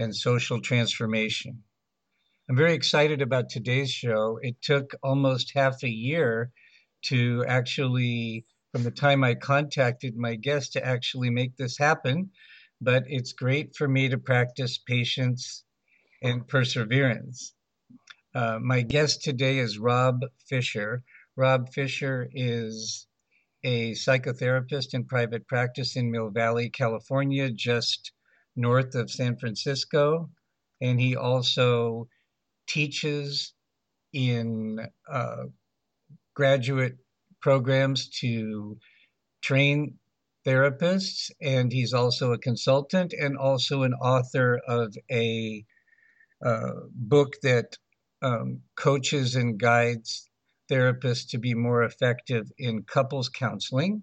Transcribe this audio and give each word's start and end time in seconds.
and 0.00 0.16
social 0.16 0.60
transformation. 0.60 1.62
I'm 2.48 2.56
very 2.56 2.72
excited 2.72 3.20
about 3.20 3.50
today's 3.50 3.90
show. 3.90 4.38
It 4.42 4.56
took 4.62 4.94
almost 5.02 5.52
half 5.54 5.82
a 5.84 5.90
year 5.90 6.50
to 7.02 7.44
actually, 7.46 8.46
from 8.72 8.82
the 8.82 8.90
time 8.90 9.22
I 9.22 9.34
contacted 9.34 10.16
my 10.16 10.36
guest, 10.36 10.72
to 10.72 10.84
actually 10.84 11.30
make 11.30 11.56
this 11.56 11.76
happen. 11.76 12.30
But 12.80 13.04
it's 13.08 13.34
great 13.34 13.76
for 13.76 13.86
me 13.86 14.08
to 14.08 14.16
practice 14.16 14.78
patience 14.78 15.64
and 16.22 16.48
perseverance. 16.48 17.52
Uh, 18.34 18.58
my 18.58 18.80
guest 18.80 19.22
today 19.22 19.58
is 19.58 19.78
Rob 19.78 20.20
Fisher. 20.48 21.02
Rob 21.36 21.68
Fisher 21.74 22.28
is 22.32 23.06
a 23.64 23.92
psychotherapist 23.92 24.94
in 24.94 25.04
private 25.04 25.46
practice 25.46 25.94
in 25.94 26.10
Mill 26.10 26.30
Valley, 26.30 26.70
California, 26.70 27.50
just 27.50 28.12
north 28.60 28.94
of 28.94 29.10
San 29.10 29.36
Francisco. 29.36 30.30
And 30.80 31.00
he 31.00 31.16
also 31.16 32.08
teaches 32.68 33.52
in 34.12 34.80
uh, 35.10 35.44
graduate 36.34 36.96
programs 37.40 38.08
to 38.20 38.76
train 39.42 39.98
therapists. 40.46 41.30
And 41.40 41.72
he's 41.72 41.92
also 41.92 42.32
a 42.32 42.38
consultant 42.38 43.12
and 43.12 43.36
also 43.36 43.82
an 43.82 43.94
author 43.94 44.60
of 44.66 44.94
a 45.10 45.64
uh, 46.44 46.72
book 46.94 47.34
that 47.42 47.76
um, 48.22 48.60
coaches 48.76 49.34
and 49.36 49.58
guides 49.58 50.28
therapists 50.70 51.30
to 51.30 51.38
be 51.38 51.54
more 51.54 51.82
effective 51.82 52.46
in 52.58 52.84
couples 52.84 53.28
counseling. 53.28 54.02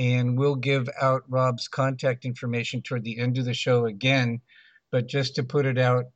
And 0.00 0.36
we'll 0.38 0.56
give 0.56 0.88
out 0.98 1.24
Rob's 1.28 1.68
contact 1.68 2.24
information 2.24 2.80
toward 2.80 3.04
the 3.04 3.18
end 3.18 3.36
of 3.36 3.44
the 3.44 3.52
show 3.52 3.84
again. 3.84 4.40
But 4.90 5.08
just 5.08 5.34
to 5.34 5.42
put 5.42 5.66
it 5.66 5.76
out 5.76 6.06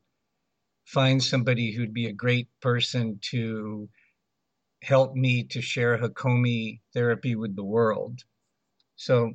find 0.84 1.22
somebody 1.22 1.72
who'd 1.72 1.94
be 1.94 2.06
a 2.06 2.12
great 2.12 2.48
person 2.60 3.20
to 3.30 3.88
help 4.82 5.14
me 5.14 5.44
to 5.44 5.62
share 5.62 5.96
Hakomi 5.96 6.80
therapy 6.92 7.36
with 7.36 7.54
the 7.54 7.64
world. 7.64 8.24
So 8.96 9.34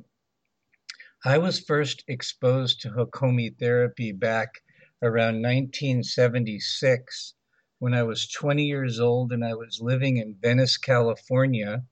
I 1.24 1.38
was 1.38 1.58
first 1.58 2.04
exposed 2.06 2.82
to 2.82 2.90
Hakomi 2.90 3.58
therapy 3.58 4.12
back 4.12 4.62
around 5.02 5.42
1976 5.42 7.34
when 7.78 7.94
I 7.94 8.02
was 8.02 8.28
20 8.28 8.64
years 8.64 9.00
old 9.00 9.32
and 9.32 9.44
I 9.44 9.54
was 9.54 9.80
living 9.80 10.18
in 10.18 10.36
Venice, 10.40 10.76
California. 10.76 11.82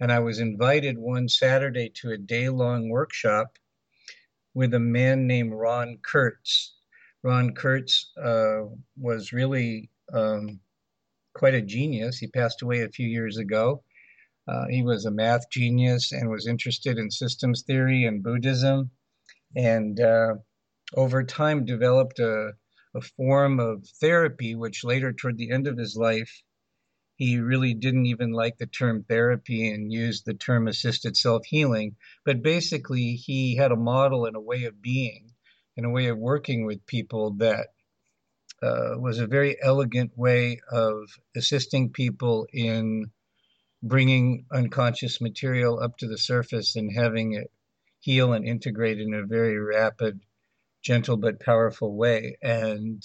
And 0.00 0.12
I 0.12 0.20
was 0.20 0.38
invited 0.38 0.96
one 0.98 1.28
Saturday 1.28 1.90
to 1.96 2.10
a 2.10 2.18
day 2.18 2.48
long 2.48 2.88
workshop 2.88 3.58
with 4.54 4.74
a 4.74 4.80
man 4.80 5.26
named 5.26 5.52
Ron 5.54 5.98
Kurtz. 6.02 6.74
Ron 7.22 7.54
Kurtz 7.54 8.12
uh, 8.16 8.64
was 8.96 9.32
really 9.32 9.90
um, 10.12 10.60
quite 11.38 11.54
a 11.54 11.62
genius. 11.62 12.18
He 12.18 12.26
passed 12.26 12.62
away 12.62 12.82
a 12.82 12.88
few 12.88 13.06
years 13.06 13.38
ago. 13.38 13.84
Uh, 14.48 14.66
he 14.68 14.82
was 14.82 15.04
a 15.04 15.10
math 15.10 15.48
genius 15.50 16.10
and 16.10 16.28
was 16.28 16.46
interested 16.46 16.98
in 16.98 17.10
systems 17.10 17.62
theory 17.62 18.04
and 18.04 18.22
Buddhism, 18.22 18.90
and 19.54 20.00
uh, 20.00 20.34
over 20.94 21.22
time 21.22 21.64
developed 21.64 22.18
a, 22.18 22.52
a 22.94 23.00
form 23.00 23.60
of 23.60 23.86
therapy, 24.00 24.54
which 24.54 24.84
later, 24.84 25.12
toward 25.12 25.36
the 25.36 25.50
end 25.50 25.66
of 25.66 25.78
his 25.78 25.96
life, 25.96 26.42
he 27.14 27.38
really 27.38 27.74
didn't 27.74 28.06
even 28.06 28.32
like 28.32 28.58
the 28.58 28.66
term 28.66 29.04
therapy 29.04 29.68
and 29.70 29.92
used 29.92 30.24
the 30.24 30.34
term 30.34 30.66
assisted 30.66 31.16
self 31.16 31.44
healing. 31.46 31.96
But 32.24 32.42
basically, 32.42 33.14
he 33.14 33.56
had 33.56 33.70
a 33.70 33.76
model 33.76 34.24
and 34.24 34.34
a 34.34 34.40
way 34.40 34.64
of 34.64 34.82
being 34.82 35.34
and 35.76 35.84
a 35.86 35.90
way 35.90 36.06
of 36.06 36.18
working 36.18 36.64
with 36.64 36.86
people 36.86 37.32
that 37.38 37.68
uh, 38.62 38.94
was 38.96 39.18
a 39.18 39.26
very 39.26 39.56
elegant 39.62 40.16
way 40.16 40.60
of 40.70 41.08
assisting 41.36 41.90
people 41.90 42.46
in 42.52 43.10
bringing 43.82 44.44
unconscious 44.52 45.20
material 45.20 45.78
up 45.80 45.96
to 45.98 46.08
the 46.08 46.18
surface 46.18 46.74
and 46.74 46.92
having 46.96 47.34
it 47.34 47.50
heal 48.00 48.32
and 48.32 48.44
integrate 48.44 49.00
in 49.00 49.14
a 49.14 49.26
very 49.26 49.58
rapid, 49.58 50.20
gentle, 50.82 51.16
but 51.16 51.40
powerful 51.40 51.96
way. 51.96 52.36
And 52.42 53.02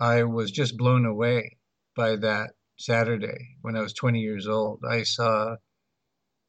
I 0.00 0.24
was 0.24 0.50
just 0.50 0.76
blown 0.76 1.04
away 1.04 1.56
by 1.96 2.16
that 2.16 2.50
Saturday 2.76 3.56
when 3.62 3.76
I 3.76 3.80
was 3.80 3.92
20 3.92 4.20
years 4.20 4.46
old. 4.46 4.84
I 4.88 5.02
saw 5.02 5.56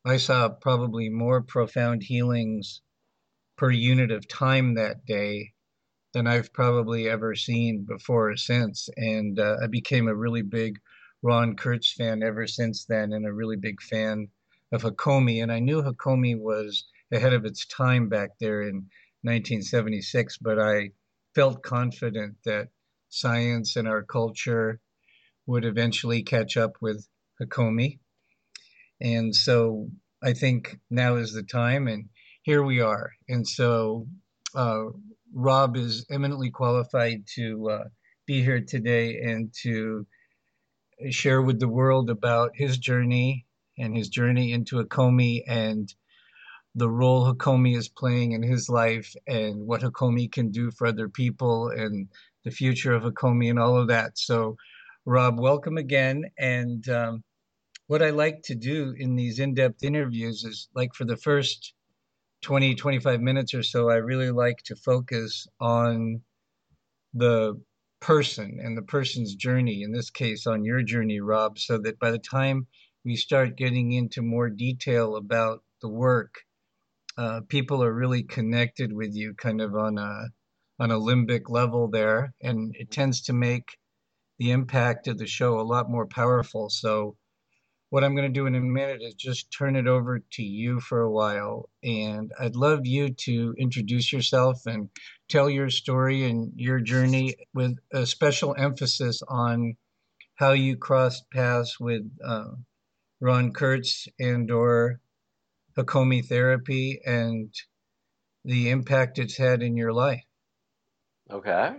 I 0.05 0.17
saw 0.17 0.49
probably 0.49 1.09
more 1.09 1.41
profound 1.41 2.03
healings 2.03 2.81
per 3.57 3.69
unit 3.69 4.11
of 4.11 4.27
time 4.27 4.75
that 4.75 5.05
day 5.05 5.53
than 6.13 6.27
I've 6.27 6.51
probably 6.53 7.07
ever 7.07 7.35
seen 7.35 7.85
before 7.85 8.31
or 8.31 8.37
since. 8.37 8.89
And 8.97 9.39
uh, 9.39 9.57
I 9.63 9.67
became 9.67 10.07
a 10.07 10.15
really 10.15 10.41
big 10.41 10.79
Ron 11.21 11.55
Kurtz 11.55 11.93
fan 11.93 12.23
ever 12.23 12.47
since 12.47 12.85
then, 12.85 13.13
and 13.13 13.25
a 13.25 13.33
really 13.33 13.57
big 13.57 13.81
fan 13.81 14.29
of 14.71 14.83
Hakomi. 14.83 15.41
And 15.43 15.51
I 15.51 15.59
knew 15.59 15.81
Hakomi 15.81 16.39
was 16.39 16.85
ahead 17.11 17.33
of 17.33 17.45
its 17.45 17.65
time 17.65 18.09
back 18.09 18.31
there 18.39 18.61
in 18.61 18.87
1976, 19.23 20.37
but 20.37 20.59
I 20.59 20.91
felt 21.35 21.63
confident 21.63 22.37
that 22.45 22.69
science 23.09 23.75
and 23.75 23.87
our 23.87 24.03
culture 24.03 24.79
would 25.45 25.65
eventually 25.65 26.23
catch 26.23 26.57
up 26.57 26.73
with 26.81 27.07
Hakomi. 27.41 27.99
And 29.01 29.35
so 29.35 29.89
I 30.21 30.33
think 30.33 30.79
now 30.89 31.15
is 31.15 31.33
the 31.33 31.43
time, 31.43 31.87
and 31.87 32.09
here 32.43 32.63
we 32.63 32.81
are. 32.81 33.11
And 33.27 33.47
so 33.47 34.07
uh, 34.55 34.85
Rob 35.33 35.77
is 35.77 36.05
eminently 36.09 36.49
qualified 36.49 37.25
to 37.35 37.69
uh, 37.69 37.83
be 38.25 38.43
here 38.43 38.61
today 38.61 39.19
and 39.19 39.53
to 39.61 40.05
share 41.09 41.41
with 41.41 41.59
the 41.59 41.67
world 41.67 42.09
about 42.09 42.51
his 42.55 42.77
journey 42.77 43.45
and 43.77 43.95
his 43.95 44.09
journey 44.09 44.51
into 44.51 44.77
Hakomi 44.77 45.43
and 45.47 45.93
the 46.75 46.89
role 46.89 47.25
Hakomi 47.25 47.75
is 47.75 47.89
playing 47.89 48.33
in 48.33 48.43
his 48.43 48.69
life 48.69 49.15
and 49.27 49.65
what 49.65 49.81
Hakomi 49.81 50.31
can 50.31 50.51
do 50.51 50.71
for 50.71 50.87
other 50.87 51.09
people 51.09 51.69
and 51.69 52.07
the 52.43 52.51
future 52.51 52.93
of 52.93 53.03
Hakomi 53.03 53.49
and 53.49 53.59
all 53.59 53.77
of 53.77 53.87
that. 53.87 54.17
So, 54.17 54.55
Rob, 55.05 55.39
welcome 55.39 55.77
again. 55.77 56.25
And 56.37 56.87
um, 56.89 57.23
what 57.87 58.03
I 58.03 58.11
like 58.11 58.41
to 58.43 58.55
do 58.55 58.93
in 58.97 59.15
these 59.15 59.39
in 59.39 59.53
depth 59.53 59.83
interviews 59.83 60.43
is 60.43 60.69
like 60.75 60.93
for 60.93 61.05
the 61.05 61.17
first 61.17 61.73
20, 62.41 62.75
25 62.75 63.21
minutes 63.21 63.53
or 63.53 63.63
so, 63.63 63.89
I 63.89 63.95
really 63.95 64.31
like 64.31 64.57
to 64.65 64.75
focus 64.75 65.47
on 65.59 66.21
the 67.13 67.61
person 68.01 68.59
and 68.61 68.77
the 68.77 68.81
person's 68.83 69.35
journey, 69.35 69.83
in 69.83 69.91
this 69.91 70.09
case, 70.09 70.47
on 70.47 70.63
your 70.63 70.81
journey, 70.81 71.19
Rob, 71.19 71.59
so 71.59 71.77
that 71.79 71.99
by 71.99 72.11
the 72.11 72.19
time 72.19 72.67
we 73.05 73.15
start 73.15 73.57
getting 73.57 73.91
into 73.93 74.21
more 74.21 74.49
detail 74.49 75.15
about 75.15 75.63
the 75.81 75.89
work, 75.89 76.33
uh, 77.17 77.41
people 77.49 77.83
are 77.83 77.93
really 77.93 78.23
connected 78.23 78.93
with 78.93 79.15
you 79.15 79.33
kind 79.35 79.61
of 79.61 79.75
on 79.75 79.97
a, 79.97 80.29
on 80.79 80.91
a 80.91 80.99
limbic 80.99 81.49
level 81.49 81.89
there, 81.89 82.33
and 82.41 82.75
it 82.79 82.91
tends 82.91 83.21
to 83.23 83.33
make 83.33 83.77
the 84.39 84.51
impact 84.51 85.07
of 85.07 85.19
the 85.19 85.27
show 85.27 85.59
a 85.59 85.63
lot 85.63 85.89
more 85.91 86.07
powerful. 86.07 86.69
So, 86.71 87.17
what 87.89 88.03
I'm 88.03 88.15
going 88.15 88.31
to 88.31 88.39
do 88.39 88.45
in 88.45 88.55
a 88.55 88.61
minute 88.61 89.01
is 89.01 89.15
just 89.15 89.51
turn 89.51 89.75
it 89.75 89.87
over 89.87 90.19
to 90.33 90.43
you 90.43 90.79
for 90.79 91.01
a 91.01 91.11
while. 91.11 91.69
And 91.83 92.31
I'd 92.39 92.55
love 92.55 92.85
you 92.85 93.09
to 93.09 93.55
introduce 93.57 94.13
yourself 94.13 94.65
and 94.67 94.89
tell 95.27 95.49
your 95.49 95.69
story 95.69 96.29
and 96.29 96.51
your 96.55 96.79
journey 96.79 97.35
with 97.53 97.77
a 97.91 98.05
special 98.05 98.55
emphasis 98.57 99.21
on 99.27 99.75
how 100.35 100.51
you 100.51 100.77
crossed 100.77 101.29
paths 101.31 101.79
with 101.79 102.03
uh, 102.23 102.51
Ron 103.19 103.53
Kurtz 103.53 104.07
and 104.19 104.49
or 104.51 104.99
Hakomi 105.75 106.25
therapy 106.25 107.01
and 107.05 107.53
the 108.45 108.69
impact 108.69 109.19
it's 109.19 109.37
had 109.37 109.63
in 109.63 109.75
your 109.75 109.93
life. 109.93 110.23
Okay. 111.31 111.73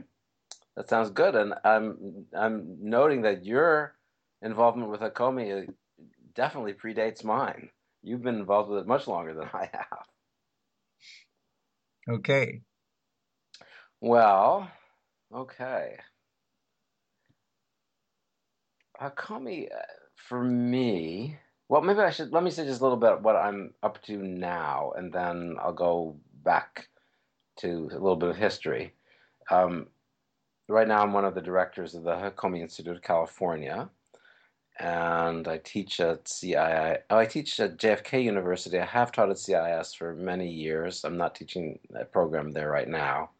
That 0.76 0.88
sounds 0.88 1.10
good. 1.10 1.34
And 1.34 1.54
I'm 1.64 2.26
I'm 2.36 2.78
noting 2.80 3.22
that 3.22 3.44
your 3.44 3.94
involvement 4.42 4.90
with 4.90 5.00
Hakomi 5.00 5.68
definitely 6.40 6.72
predates 6.72 7.22
mine. 7.22 7.68
You've 8.02 8.22
been 8.22 8.36
involved 8.36 8.70
with 8.70 8.78
it 8.78 8.86
much 8.86 9.06
longer 9.06 9.34
than 9.34 9.50
I 9.52 9.68
have. 9.70 10.06
Okay. 12.08 12.62
Well, 14.00 14.70
okay. 15.34 15.98
Hakomi, 18.98 19.66
uh, 19.70 19.82
for 20.14 20.42
me, 20.42 21.36
well, 21.68 21.82
maybe 21.82 22.00
I 22.00 22.08
should 22.08 22.32
let 22.32 22.42
me 22.42 22.50
say 22.50 22.64
just 22.64 22.80
a 22.80 22.84
little 22.84 22.96
bit 22.96 23.20
what 23.20 23.36
I'm 23.36 23.74
up 23.82 24.02
to 24.04 24.16
now, 24.16 24.92
and 24.96 25.12
then 25.12 25.56
I'll 25.60 25.74
go 25.74 26.16
back 26.42 26.88
to 27.58 27.68
a 27.68 28.00
little 28.00 28.16
bit 28.16 28.30
of 28.30 28.36
history. 28.36 28.94
Um, 29.50 29.88
right 30.68 30.88
now, 30.88 31.02
I'm 31.02 31.12
one 31.12 31.26
of 31.26 31.34
the 31.34 31.42
directors 31.42 31.94
of 31.94 32.02
the 32.02 32.12
Hakomi 32.12 32.62
Institute 32.62 32.96
of 32.96 33.02
California, 33.02 33.90
and 34.80 35.46
I 35.46 35.58
teach 35.58 36.00
at 36.00 36.24
CII. 36.24 36.98
Oh, 37.10 37.18
I 37.18 37.26
teach 37.26 37.60
at 37.60 37.76
JFK 37.76 38.24
University. 38.24 38.78
I 38.78 38.86
have 38.86 39.12
taught 39.12 39.28
at 39.28 39.36
CIIS 39.36 39.94
for 39.94 40.14
many 40.14 40.48
years. 40.48 41.04
I'm 41.04 41.18
not 41.18 41.34
teaching 41.34 41.78
a 41.94 42.06
program 42.06 42.50
there 42.50 42.70
right 42.70 42.88
now. 42.88 43.30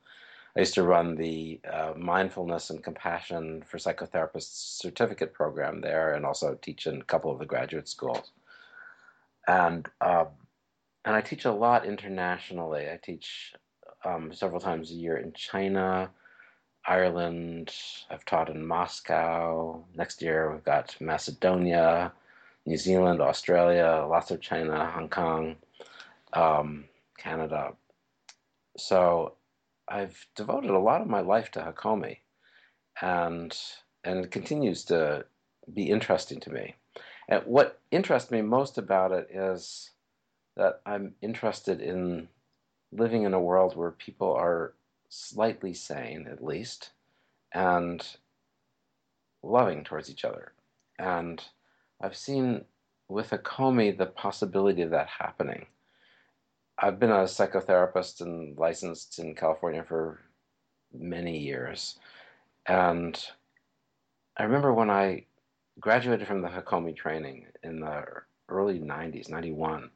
I 0.55 0.61
used 0.61 0.75
to 0.75 0.83
run 0.83 1.15
the 1.15 1.59
uh, 1.73 1.95
mindfulness 1.97 2.69
and 2.69 2.85
compassion 2.85 3.65
for 3.67 3.79
psychotherapists 3.79 4.81
certificate 4.83 5.33
program 5.33 5.81
there, 5.81 6.13
and 6.15 6.27
also 6.27 6.59
teach 6.61 6.87
in 6.87 7.01
a 7.01 7.05
couple 7.05 7.33
of 7.33 7.39
the 7.39 7.47
graduate 7.47 7.89
schools. 7.89 8.33
And 9.49 9.89
uh, 10.03 10.27
and 11.07 11.17
I 11.17 11.23
teach 11.23 11.47
a 11.47 11.53
lot 11.53 11.87
internationally. 11.87 12.91
I 12.91 12.99
teach 13.03 13.55
um, 14.05 14.31
several 14.35 14.61
times 14.61 14.91
a 14.91 14.95
year 14.95 15.17
in 15.17 15.33
China, 15.33 16.11
Ireland. 16.87 17.73
I've 18.11 18.25
taught 18.25 18.50
in 18.50 18.67
Moscow. 18.67 19.85
Next 19.94 20.23
year, 20.23 20.53
we've 20.53 20.65
got 20.65 20.97
Macedonia, 21.00 22.12
New 22.67 22.77
Zealand, 22.77 23.21
Australia, 23.21 24.06
lots 24.09 24.31
of 24.31 24.41
China, 24.41 24.91
Hong 24.91 25.09
Kong, 25.09 25.56
um, 26.32 26.85
Canada. 27.19 27.73
So 28.77 29.35
I've 29.88 30.27
devoted 30.37 30.71
a 30.71 30.79
lot 30.79 31.00
of 31.00 31.09
my 31.09 31.21
life 31.21 31.50
to 31.53 31.61
Hakomi, 31.61 32.19
and 33.00 33.56
and 34.05 34.25
it 34.25 34.31
continues 34.31 34.85
to 34.85 35.26
be 35.73 35.91
interesting 35.91 36.41
to 36.41 36.50
me. 36.50 36.76
And 37.29 37.43
what 37.44 37.79
interests 37.91 38.31
me 38.31 38.43
most 38.43 38.79
about 38.79 39.12
it 39.12 39.29
is 39.31 39.91
that 40.56 40.81
I'm 40.87 41.15
interested 41.21 41.81
in 41.81 42.29
living 42.93 43.23
in 43.23 43.35
a 43.35 43.41
world 43.41 43.76
where 43.76 43.93
people 43.93 44.33
are 44.33 44.75
slightly 45.11 45.75
sane 45.75 46.27
at 46.31 46.43
least, 46.43 46.91
and 47.53 48.17
loving 49.43 49.85
towards 49.85 50.11
each 50.11 50.25
other. 50.25 50.53
And 50.99 51.43
I've 52.01 52.17
seen 52.17 52.65
with 53.09 53.31
Hakomi 53.31 53.97
the 53.97 54.07
possibility 54.07 54.83
of 54.83 54.91
that 54.91 55.09
happening. 55.09 55.67
I've 56.79 56.99
been 56.99 57.11
a 57.11 57.25
psychotherapist 57.25 58.23
and 58.23 58.57
licensed 58.57 59.19
in 59.19 59.35
California 59.35 59.85
for 59.87 60.21
many 60.93 61.39
years. 61.39 61.99
And 62.67 63.23
I 64.37 64.45
remember 64.45 64.73
when 64.73 64.91
I 64.91 65.27
graduated 65.81 66.27
from 66.27 66.41
the 66.41 66.49
Hakomi 66.49 66.97
training 66.97 67.47
in 67.62 67.81
the 67.81 68.05
early 68.49 68.79
90s, 68.79 69.29
91, 69.29 69.91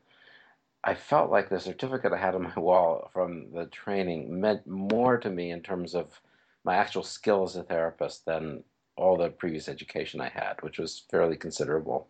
I 0.86 0.94
felt 0.94 1.30
like 1.30 1.48
the 1.48 1.58
certificate 1.58 2.12
I 2.12 2.18
had 2.18 2.34
on 2.34 2.42
my 2.42 2.54
wall 2.60 3.10
from 3.12 3.50
the 3.52 3.66
training 3.66 4.40
meant 4.40 4.66
more 4.66 5.16
to 5.18 5.30
me 5.30 5.50
in 5.50 5.62
terms 5.62 5.94
of 5.94 6.20
my 6.62 6.76
actual 6.76 7.02
skill 7.02 7.42
as 7.44 7.56
a 7.56 7.62
therapist 7.62 8.26
than 8.26 8.62
all 8.96 9.16
the 9.16 9.30
previous 9.30 9.68
education 9.68 10.20
I 10.20 10.28
had, 10.28 10.54
which 10.60 10.78
was 10.78 11.04
fairly 11.10 11.36
considerable. 11.36 12.08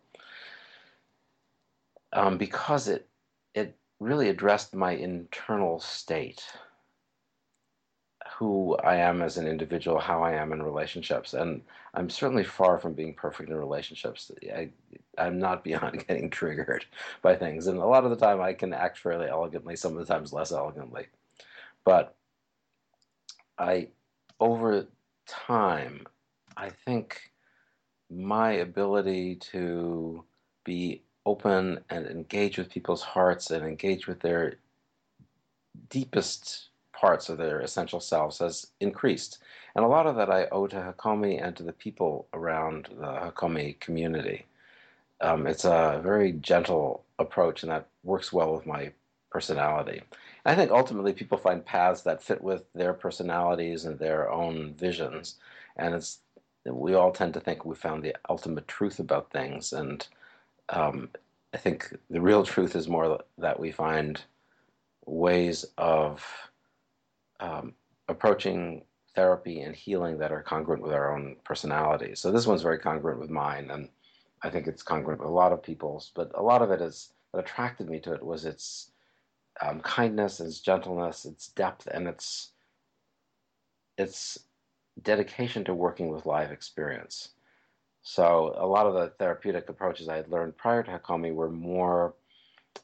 Um, 2.13 2.37
because 2.37 2.87
it 2.87 3.09
it 3.53 3.77
really 3.99 4.29
addressed 4.29 4.75
my 4.75 4.91
internal 4.91 5.79
state 5.79 6.43
who 8.37 8.75
I 8.83 8.97
am 8.97 9.21
as 9.21 9.37
an 9.37 9.47
individual, 9.47 9.97
how 9.97 10.21
I 10.21 10.33
am 10.33 10.51
in 10.51 10.61
relationships, 10.61 11.33
and 11.33 11.61
I'm 11.93 12.09
certainly 12.09 12.43
far 12.43 12.77
from 12.77 12.91
being 12.91 13.13
perfect 13.13 13.49
in 13.49 13.55
relationships. 13.55 14.29
I, 14.53 14.69
I'm 15.17 15.39
not 15.39 15.63
beyond 15.63 16.05
getting 16.05 16.29
triggered 16.29 16.85
by 17.21 17.35
things, 17.35 17.67
and 17.67 17.77
a 17.77 17.85
lot 17.85 18.03
of 18.03 18.09
the 18.09 18.17
time 18.17 18.41
I 18.41 18.51
can 18.51 18.73
act 18.73 18.99
fairly 18.99 19.27
elegantly, 19.27 19.77
some 19.77 19.97
of 19.97 20.05
the 20.05 20.13
times 20.13 20.33
less 20.33 20.51
elegantly, 20.51 21.07
but 21.85 22.15
I, 23.57 23.87
over 24.41 24.85
time, 25.25 26.05
I 26.57 26.69
think 26.69 27.31
my 28.09 28.51
ability 28.51 29.35
to 29.35 30.25
be 30.65 31.03
open 31.25 31.79
and 31.89 32.05
engage 32.05 32.57
with 32.57 32.69
people's 32.69 33.01
hearts 33.01 33.49
and 33.51 33.65
engage 33.65 34.07
with 34.07 34.19
their 34.19 34.55
deepest 35.89 36.69
parts 37.05 37.29
of 37.29 37.37
their 37.37 37.59
essential 37.59 37.99
selves 37.99 38.39
has 38.39 38.71
increased. 38.79 39.37
And 39.75 39.85
a 39.85 39.87
lot 39.87 40.07
of 40.07 40.15
that 40.15 40.31
I 40.31 40.47
owe 40.51 40.65
to 40.65 40.77
Hakomi 40.77 41.39
and 41.39 41.55
to 41.55 41.61
the 41.61 41.79
people 41.85 42.27
around 42.33 42.89
the 42.99 43.11
Hakomi 43.25 43.79
community. 43.79 44.47
Um, 45.21 45.45
it's 45.45 45.65
a 45.65 46.01
very 46.03 46.31
gentle 46.31 47.03
approach, 47.19 47.61
and 47.61 47.71
that 47.71 47.85
works 48.03 48.33
well 48.33 48.51
with 48.55 48.65
my 48.65 48.91
personality. 49.29 50.01
And 50.43 50.51
I 50.51 50.55
think 50.55 50.71
ultimately 50.71 51.13
people 51.13 51.37
find 51.37 51.63
paths 51.63 52.01
that 52.01 52.23
fit 52.23 52.41
with 52.41 52.63
their 52.73 52.93
personalities 52.93 53.85
and 53.85 53.99
their 53.99 54.31
own 54.31 54.73
visions. 54.73 55.35
And 55.77 55.93
it's 55.93 56.21
we 56.65 56.95
all 56.95 57.11
tend 57.11 57.35
to 57.35 57.39
think 57.39 57.65
we 57.65 57.75
found 57.75 58.01
the 58.01 58.15
ultimate 58.29 58.67
truth 58.67 58.97
about 58.97 59.31
things, 59.31 59.73
and 59.73 60.07
um, 60.69 61.09
I 61.53 61.57
think 61.57 61.95
the 62.09 62.25
real 62.29 62.43
truth 62.43 62.75
is 62.75 62.87
more 62.87 63.19
that 63.37 63.59
we 63.59 63.71
find 63.71 64.19
ways 65.05 65.65
of 65.77 66.25
um, 67.39 67.73
approaching 68.07 68.83
therapy 69.15 69.61
and 69.61 69.75
healing 69.75 70.17
that 70.17 70.31
are 70.31 70.43
congruent 70.43 70.83
with 70.83 70.93
our 70.93 71.15
own 71.15 71.37
personalities. 71.43 72.19
So 72.19 72.31
this 72.31 72.45
one's 72.45 72.61
very 72.61 72.79
congruent 72.79 73.19
with 73.19 73.29
mine, 73.29 73.71
and 73.71 73.89
I 74.43 74.49
think 74.49 74.67
it's 74.67 74.83
congruent 74.83 75.19
with 75.19 75.29
a 75.29 75.33
lot 75.33 75.53
of 75.53 75.63
people's. 75.63 76.11
But 76.15 76.31
a 76.35 76.43
lot 76.43 76.61
of 76.61 76.71
it 76.71 76.81
is 76.81 77.13
that 77.33 77.39
attracted 77.39 77.89
me 77.89 77.99
to 78.01 78.13
it 78.13 78.23
was 78.23 78.45
its 78.45 78.91
um, 79.61 79.79
kindness, 79.81 80.39
its 80.39 80.59
gentleness, 80.59 81.25
its 81.25 81.47
depth, 81.49 81.87
and 81.87 82.07
its 82.07 82.51
its 83.97 84.37
dedication 85.01 85.63
to 85.63 85.73
working 85.73 86.09
with 86.09 86.25
live 86.25 86.51
experience. 86.51 87.29
So 88.01 88.53
a 88.57 88.67
lot 88.67 88.85
of 88.85 88.93
the 88.93 89.07
therapeutic 89.17 89.69
approaches 89.69 90.09
I 90.09 90.17
had 90.17 90.29
learned 90.29 90.57
prior 90.57 90.83
to 90.83 90.91
Hakomi 90.91 91.33
were 91.33 91.49
more 91.49 92.13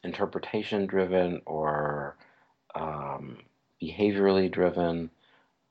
interpretation 0.02 0.86
driven 0.86 1.42
or 1.46 2.16
um, 2.74 3.38
behaviorally 3.82 4.50
driven 4.50 5.10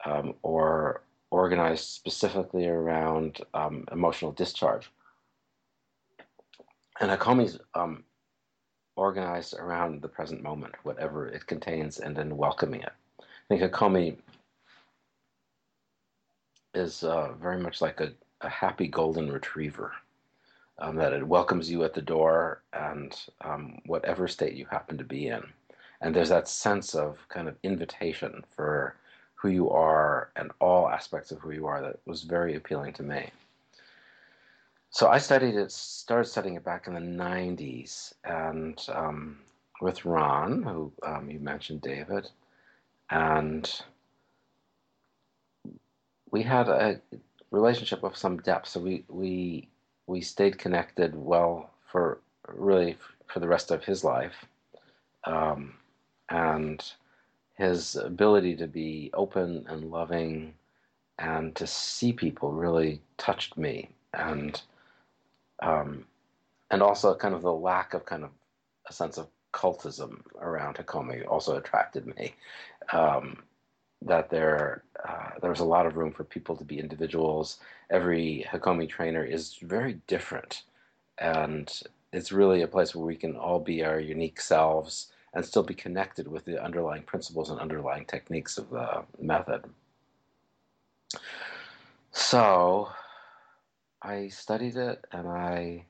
um, 0.06 0.34
or 0.42 1.02
organized 1.30 1.86
specifically 1.86 2.68
around 2.68 3.40
um, 3.54 3.86
emotional 3.92 4.32
discharge. 4.34 4.92
And 7.00 7.10
Hakomi's 7.10 7.58
um, 7.74 8.04
organized 8.96 9.56
around 9.58 10.02
the 10.02 10.08
present 10.08 10.44
moment, 10.44 10.76
whatever 10.84 11.28
it 11.28 11.48
contains, 11.48 12.00
and 12.00 12.16
then 12.16 12.38
welcoming 12.38 12.82
it. 12.82 12.94
I 13.20 13.24
think 13.48 13.62
Hakomi 13.62 14.18
is 16.74 17.04
uh, 17.04 17.34
very 17.42 17.58
much 17.60 17.82
like 17.82 18.00
a, 18.02 18.12
a, 18.42 18.50
happy 18.50 18.88
golden 18.88 19.32
retriever. 19.32 19.92
Um, 20.80 20.96
that 20.96 21.14
it 21.14 21.28
welcomes 21.28 21.70
you 21.70 21.84
at 21.84 21.94
the 21.94 22.02
door 22.02 22.64
and 22.74 23.16
um, 23.42 23.82
whatever 23.86 24.28
state 24.28 24.54
you 24.54 24.66
happen 24.66 24.98
to 24.98 25.04
be 25.04 25.28
in 25.28 25.44
and 26.02 26.16
there's 26.16 26.30
that 26.30 26.48
sense 26.48 26.96
of 26.96 27.18
kind 27.30 27.48
of 27.48 27.56
invitation 27.64 28.44
for 28.56 28.96
who 29.36 29.50
you 29.50 29.70
are 29.70 30.30
and 30.36 30.52
all 30.60 30.90
aspects 30.90 31.32
of 31.32 31.40
who 31.40 31.52
you 31.52 31.66
are 31.66 31.82
that 31.82 32.00
was 32.06 32.24
very 32.24 32.56
appealing 32.56 32.94
to 32.94 33.04
me. 33.04 33.30
So 34.92 35.08
I 35.08 35.20
studied 35.20 35.56
it, 35.56 35.72
started 35.72 36.30
studying 36.30 36.56
it 36.56 36.66
back 36.66 36.88
in 36.88 36.94
the 36.94 37.00
90s, 37.00 38.14
and 38.26 38.80
um, 38.94 39.40
with 39.82 40.06
Ron, 40.06 40.64
who 40.64 40.92
um, 41.04 41.30
you 41.30 41.40
mentioned, 41.40 41.82
David, 41.82 42.28
and 43.10 43.82
we 46.30 46.44
had 46.44 46.68
a 46.68 47.00
relationship 47.52 48.04
of 48.04 48.18
some 48.18 48.38
depth. 48.38 48.68
So 48.70 48.80
we 48.80 49.06
we 49.08 49.70
we 50.08 50.22
stayed 50.22 50.58
connected 50.58 51.16
well 51.16 51.70
for 51.90 52.20
really 52.48 52.98
for 53.28 53.40
the 53.40 53.48
rest 53.48 53.72
of 53.72 53.84
his 53.86 54.04
life, 54.04 54.46
um, 55.24 55.74
and 56.32 56.94
his 57.56 57.96
ability 57.96 58.56
to 58.56 58.68
be 58.68 59.12
open 59.14 59.66
and 59.70 59.92
loving 59.92 60.54
and 61.20 61.56
to 61.56 61.68
see 61.68 62.14
people 62.14 62.52
really 62.52 63.00
touched 63.18 63.58
me 63.58 63.90
and 64.14 64.62
um, 65.62 66.06
and 66.72 66.82
also 66.82 67.14
kind 67.14 67.36
of 67.36 67.44
the 67.44 67.54
lack 67.54 67.94
of 67.94 68.06
kind 68.06 68.24
of 68.24 68.32
a 68.88 68.94
sense 68.94 69.18
of 69.18 69.28
cultism 69.54 70.22
around 70.40 70.78
Hakomi 70.78 71.28
also 71.28 71.58
attracted 71.58 72.08
me. 72.16 72.34
Um, 72.94 73.44
that 74.04 74.32
there 74.32 74.84
uh, 75.08 75.30
there 75.42 75.52
was 75.52 75.60
a 75.60 75.66
lot 75.66 75.86
of 75.86 75.98
room 75.98 76.12
for 76.12 76.24
people 76.24 76.56
to 76.56 76.64
be 76.64 76.80
individuals. 76.80 77.60
Every 77.92 78.46
Hakomi 78.50 78.90
trainer 78.90 79.24
is 79.24 79.56
very 79.62 80.00
different, 80.08 80.64
and 81.20 81.72
it's 82.12 82.32
really 82.32 82.64
a 82.64 82.68
place 82.68 82.96
where 82.96 83.06
we 83.06 83.16
can 83.16 83.36
all 83.36 83.60
be 83.60 83.84
our 83.84 84.00
unique 84.00 84.42
selves 84.42 85.12
and 85.34 85.46
still 85.46 85.64
be 85.64 85.74
connected 85.74 86.28
with 86.28 86.46
the 86.46 86.62
underlying 86.62 87.04
principles 87.04 87.50
and 87.50 87.60
underlying 87.60 88.06
techniques 88.06 88.58
of 88.58 88.70
the 88.70 89.04
method. 89.20 89.64
So 92.12 92.90
I 94.02 94.28
studied 94.28 94.76
it 94.76 95.06
and 95.12 95.28
I 95.28 95.86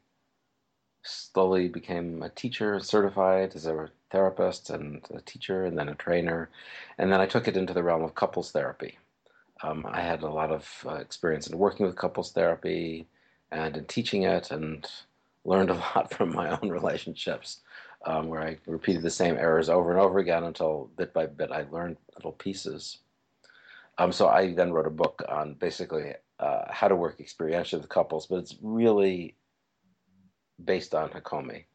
slowly 1.03 1.67
became 1.67 2.21
a 2.21 2.29
teacher, 2.29 2.79
certified 2.79 3.55
as 3.55 3.65
a 3.65 3.89
therapist 4.11 4.69
and 4.69 5.01
a 5.13 5.21
teacher, 5.21 5.65
and 5.65 5.77
then 5.77 5.89
a 5.89 5.95
trainer. 5.95 6.49
And 6.97 7.11
then 7.11 7.19
I 7.19 7.25
took 7.25 7.47
it 7.47 7.57
into 7.57 7.73
the 7.73 7.83
realm 7.83 8.03
of 8.03 8.15
couples 8.15 8.51
therapy. 8.51 8.97
Um, 9.63 9.85
I 9.89 10.01
had 10.01 10.23
a 10.23 10.29
lot 10.29 10.51
of 10.51 10.85
uh, 10.87 10.95
experience 10.95 11.47
in 11.47 11.57
working 11.57 11.85
with 11.85 11.95
couples 11.95 12.31
therapy 12.31 13.07
and 13.51 13.77
in 13.77 13.85
teaching 13.85 14.23
it, 14.23 14.51
and 14.51 14.87
learned 15.43 15.69
a 15.69 15.73
lot 15.95 16.13
from 16.13 16.33
my 16.33 16.57
own 16.57 16.69
relationships, 16.69 17.59
um, 18.05 18.27
where 18.27 18.41
I 18.41 18.57
repeated 18.65 19.01
the 19.01 19.09
same 19.09 19.37
errors 19.37 19.69
over 19.69 19.91
and 19.91 19.99
over 19.99 20.19
again 20.19 20.43
until 20.43 20.89
bit 20.97 21.13
by 21.13 21.25
bit 21.27 21.51
I 21.51 21.65
learned 21.71 21.97
little 22.15 22.31
pieces. 22.31 22.99
Um, 23.97 24.11
so 24.11 24.27
I 24.27 24.53
then 24.53 24.71
wrote 24.71 24.87
a 24.87 24.91
book 24.91 25.23
on 25.29 25.53
basically 25.55 26.13
uh, 26.39 26.63
how 26.69 26.87
to 26.87 26.95
work 26.95 27.19
experientially 27.19 27.79
with 27.79 27.89
couples, 27.89 28.25
but 28.25 28.37
it's 28.37 28.55
really 28.61 29.35
based 30.65 30.95
on 30.95 31.09
Hakomi. 31.09 31.65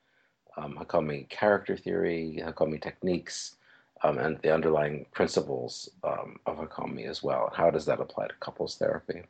Um, 0.57 0.77
Hakomi 0.81 1.29
character 1.29 1.77
theory, 1.77 2.43
Hakomi 2.43 2.81
techniques, 2.81 3.57
um, 4.03 4.19
and 4.19 4.39
the 4.43 4.53
underlying 4.53 5.07
principles 5.13 5.91
um, 6.03 6.39
of 6.47 6.59
Hakomi 6.59 7.07
as 7.07 7.23
well. 7.23 7.53
How 7.55 7.71
does 7.71 7.87
that 7.87 8.01
apply 8.01 8.29
to 8.29 8.35
couples 8.41 8.77
therapy? 8.77 9.23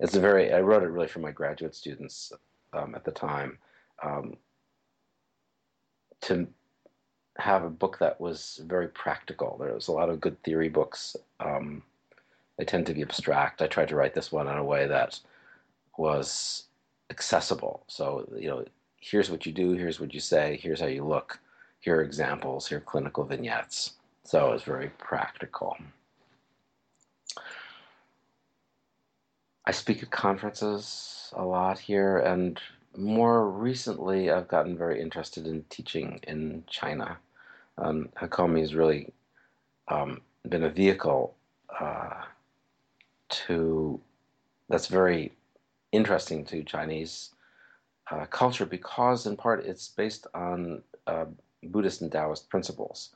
It's 0.00 0.14
a 0.14 0.20
very, 0.20 0.52
I 0.52 0.60
wrote 0.60 0.82
it 0.82 0.88
really 0.88 1.08
for 1.08 1.20
my 1.20 1.30
graduate 1.30 1.74
students 1.74 2.32
um, 2.72 2.94
at 2.94 3.04
the 3.04 3.12
time 3.12 3.58
um, 4.02 4.36
to 6.24 6.46
have 7.38 7.64
a 7.64 7.70
book 7.70 7.98
that 7.98 8.20
was 8.20 8.60
very 8.66 8.88
practical. 8.88 9.56
There 9.58 9.74
was 9.74 9.88
a 9.88 9.92
lot 9.92 10.08
of 10.08 10.20
good 10.20 10.40
theory 10.42 10.68
books. 10.68 11.16
Um, 11.40 11.82
they 12.58 12.64
tend 12.64 12.86
to 12.86 12.94
be 12.94 13.02
abstract. 13.02 13.62
I 13.62 13.66
tried 13.66 13.88
to 13.88 13.96
write 13.96 14.14
this 14.14 14.30
one 14.30 14.46
in 14.46 14.56
a 14.56 14.64
way 14.64 14.86
that 14.86 15.18
was 15.96 16.64
accessible. 17.10 17.82
So, 17.88 18.28
you 18.38 18.48
know, 18.48 18.64
here's 19.00 19.30
what 19.30 19.46
you 19.46 19.52
do, 19.52 19.72
here's 19.72 20.00
what 20.00 20.14
you 20.14 20.20
say, 20.20 20.58
here's 20.62 20.80
how 20.80 20.86
you 20.86 21.04
look, 21.04 21.38
here 21.80 21.96
are 21.96 22.02
examples, 22.02 22.68
here 22.68 22.78
are 22.78 22.82
clinical 22.82 23.24
vignettes. 23.24 23.94
So 24.24 24.52
it's 24.52 24.64
very 24.64 24.88
practical. 24.98 25.76
I 29.66 29.72
speak 29.72 30.02
at 30.02 30.10
conferences 30.10 31.32
a 31.34 31.44
lot 31.44 31.78
here, 31.78 32.18
and 32.18 32.60
more 32.96 33.48
recently, 33.48 34.30
I've 34.30 34.48
gotten 34.48 34.76
very 34.76 35.00
interested 35.00 35.46
in 35.46 35.64
teaching 35.70 36.20
in 36.26 36.64
China. 36.66 37.18
Um, 37.78 38.08
Hakomi 38.20 38.60
has 38.60 38.74
really 38.74 39.12
um, 39.88 40.20
been 40.48 40.64
a 40.64 40.70
vehicle 40.70 41.34
uh, 41.80 42.22
to 43.28 44.00
that's 44.68 44.86
very 44.86 45.32
interesting 45.92 46.44
to 46.46 46.62
Chinese 46.62 47.30
uh, 48.10 48.26
culture 48.26 48.66
because, 48.66 49.26
in 49.26 49.36
part, 49.36 49.64
it's 49.64 49.88
based 49.88 50.26
on 50.34 50.82
uh, 51.06 51.26
Buddhist 51.62 52.00
and 52.00 52.10
Taoist 52.10 52.48
principles. 52.48 53.10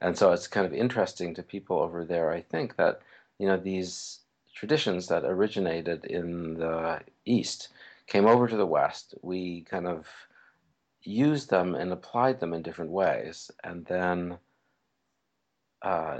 And 0.00 0.16
so 0.16 0.32
it's 0.32 0.46
kind 0.46 0.66
of 0.66 0.74
interesting 0.74 1.34
to 1.34 1.42
people 1.42 1.78
over 1.78 2.04
there, 2.04 2.30
I 2.30 2.42
think, 2.42 2.76
that 2.76 3.00
you 3.38 3.46
know 3.46 3.56
these 3.56 4.20
traditions 4.54 5.08
that 5.08 5.24
originated 5.24 6.04
in 6.06 6.54
the 6.54 7.00
East 7.24 7.68
came 8.06 8.26
over 8.26 8.46
to 8.48 8.56
the 8.56 8.66
West. 8.66 9.14
We 9.22 9.62
kind 9.62 9.86
of 9.86 10.06
used 11.02 11.50
them 11.50 11.74
and 11.74 11.92
applied 11.92 12.40
them 12.40 12.52
in 12.52 12.62
different 12.62 12.90
ways, 12.90 13.50
and 13.62 13.84
then 13.86 14.38
uh, 15.82 16.18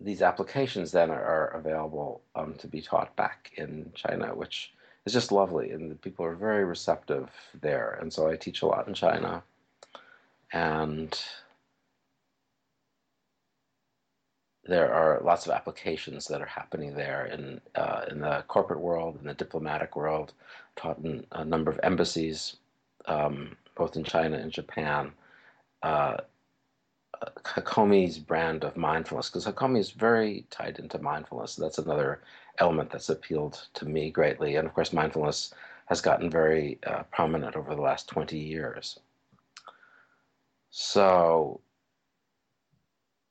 these 0.00 0.22
applications 0.22 0.90
then 0.90 1.10
are, 1.10 1.22
are 1.22 1.46
available 1.48 2.22
um, 2.34 2.54
to 2.54 2.66
be 2.66 2.82
taught 2.82 3.14
back 3.16 3.52
in 3.56 3.90
China, 3.94 4.34
which 4.34 4.72
is 5.06 5.12
just 5.12 5.32
lovely, 5.32 5.70
and 5.70 5.90
the 5.90 5.94
people 5.96 6.24
are 6.24 6.34
very 6.34 6.64
receptive 6.64 7.30
there. 7.60 7.98
And 8.00 8.12
so 8.12 8.28
I 8.28 8.36
teach 8.36 8.62
a 8.62 8.66
lot 8.66 8.88
in 8.88 8.94
China, 8.94 9.42
and 10.52 11.18
there 14.64 14.92
are 14.92 15.20
lots 15.24 15.46
of 15.46 15.52
applications 15.52 16.26
that 16.28 16.40
are 16.40 16.46
happening 16.46 16.94
there 16.94 17.26
in 17.26 17.60
uh, 17.74 18.04
in 18.10 18.20
the 18.20 18.44
corporate 18.48 18.80
world, 18.80 19.18
in 19.20 19.26
the 19.26 19.34
diplomatic 19.34 19.96
world. 19.96 20.32
Taught 20.76 20.98
in 20.98 21.26
a 21.32 21.44
number 21.44 21.70
of 21.70 21.80
embassies, 21.82 22.56
um, 23.06 23.56
both 23.74 23.96
in 23.96 24.04
China 24.04 24.36
and 24.36 24.52
Japan. 24.52 25.12
Uh, 25.82 26.18
Hakomi's 27.44 28.18
brand 28.18 28.64
of 28.64 28.76
mindfulness, 28.76 29.28
because 29.30 29.46
Hakomi 29.46 29.78
is 29.78 29.90
very 29.90 30.44
tied 30.50 30.78
into 30.78 30.98
mindfulness. 30.98 31.56
That's 31.56 31.78
another 31.78 32.22
element 32.58 32.90
that's 32.90 33.10
appealed 33.10 33.66
to 33.74 33.84
me 33.84 34.10
greatly. 34.10 34.56
And 34.56 34.66
of 34.66 34.74
course, 34.74 34.92
mindfulness 34.92 35.54
has 35.86 36.00
gotten 36.00 36.30
very 36.30 36.78
uh, 36.86 37.02
prominent 37.12 37.56
over 37.56 37.74
the 37.74 37.80
last 37.80 38.08
20 38.08 38.38
years. 38.38 38.98
So 40.70 41.60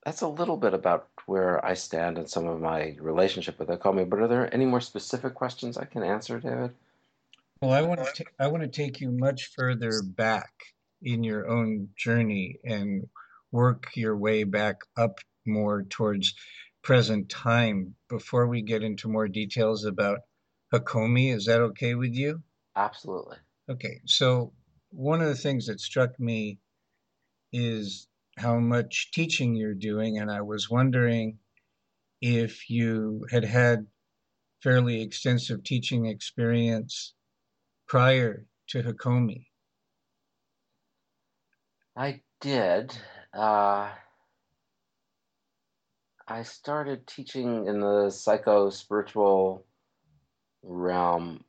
that's 0.05 0.21
a 0.21 0.27
little 0.27 0.57
bit 0.57 0.73
about 0.73 1.09
where 1.25 1.63
I 1.65 1.73
stand 1.73 2.17
in 2.17 2.25
some 2.27 2.47
of 2.47 2.59
my 2.59 2.95
relationship 2.99 3.59
with 3.59 3.69
Hakomi. 3.69 4.09
But 4.09 4.19
are 4.19 4.27
there 4.27 4.53
any 4.53 4.65
more 4.65 4.81
specific 4.81 5.35
questions 5.35 5.77
I 5.77 5.85
can 5.85 6.03
answer, 6.03 6.39
David? 6.39 6.71
Well, 7.61 7.71
I 7.71 7.81
want 7.83 8.03
to 8.03 8.11
t- 8.13 8.29
I 8.39 8.47
want 8.47 8.63
to 8.63 8.69
take 8.69 8.99
you 8.99 9.11
much 9.11 9.51
further 9.55 10.01
back 10.03 10.51
in 11.03 11.23
your 11.23 11.47
own 11.47 11.89
journey 11.95 12.59
and 12.63 13.07
work 13.51 13.91
your 13.95 14.17
way 14.17 14.43
back 14.43 14.77
up 14.97 15.19
more 15.45 15.83
towards 15.83 16.33
present 16.83 17.29
time 17.29 17.95
before 18.09 18.47
we 18.47 18.61
get 18.61 18.83
into 18.83 19.07
more 19.07 19.27
details 19.27 19.85
about 19.85 20.19
Hakomi. 20.73 21.33
Is 21.33 21.45
that 21.45 21.61
okay 21.61 21.93
with 21.93 22.13
you? 22.13 22.41
Absolutely. 22.75 23.37
Okay, 23.69 24.01
so 24.05 24.53
one 24.89 25.21
of 25.21 25.27
the 25.27 25.35
things 25.35 25.67
that 25.67 25.79
struck 25.79 26.19
me 26.19 26.57
is 27.53 28.07
how 28.37 28.57
much 28.57 29.11
teaching 29.11 29.55
you're 29.55 29.73
doing, 29.73 30.17
and 30.17 30.31
I 30.31 30.41
was 30.41 30.69
wondering 30.69 31.39
if 32.21 32.69
you 32.69 33.25
had 33.31 33.43
had 33.43 33.87
fairly 34.61 35.01
extensive 35.01 35.63
teaching 35.63 36.05
experience 36.05 37.13
prior 37.87 38.45
to 38.67 38.83
Hakomi. 38.83 39.47
I 41.95 42.21
did. 42.39 42.95
Uh, 43.33 43.89
I 46.27 46.43
started 46.43 47.07
teaching 47.07 47.67
in 47.67 47.81
the 47.81 48.09
psycho 48.09 48.69
spiritual 48.69 49.65
realm 50.63 51.43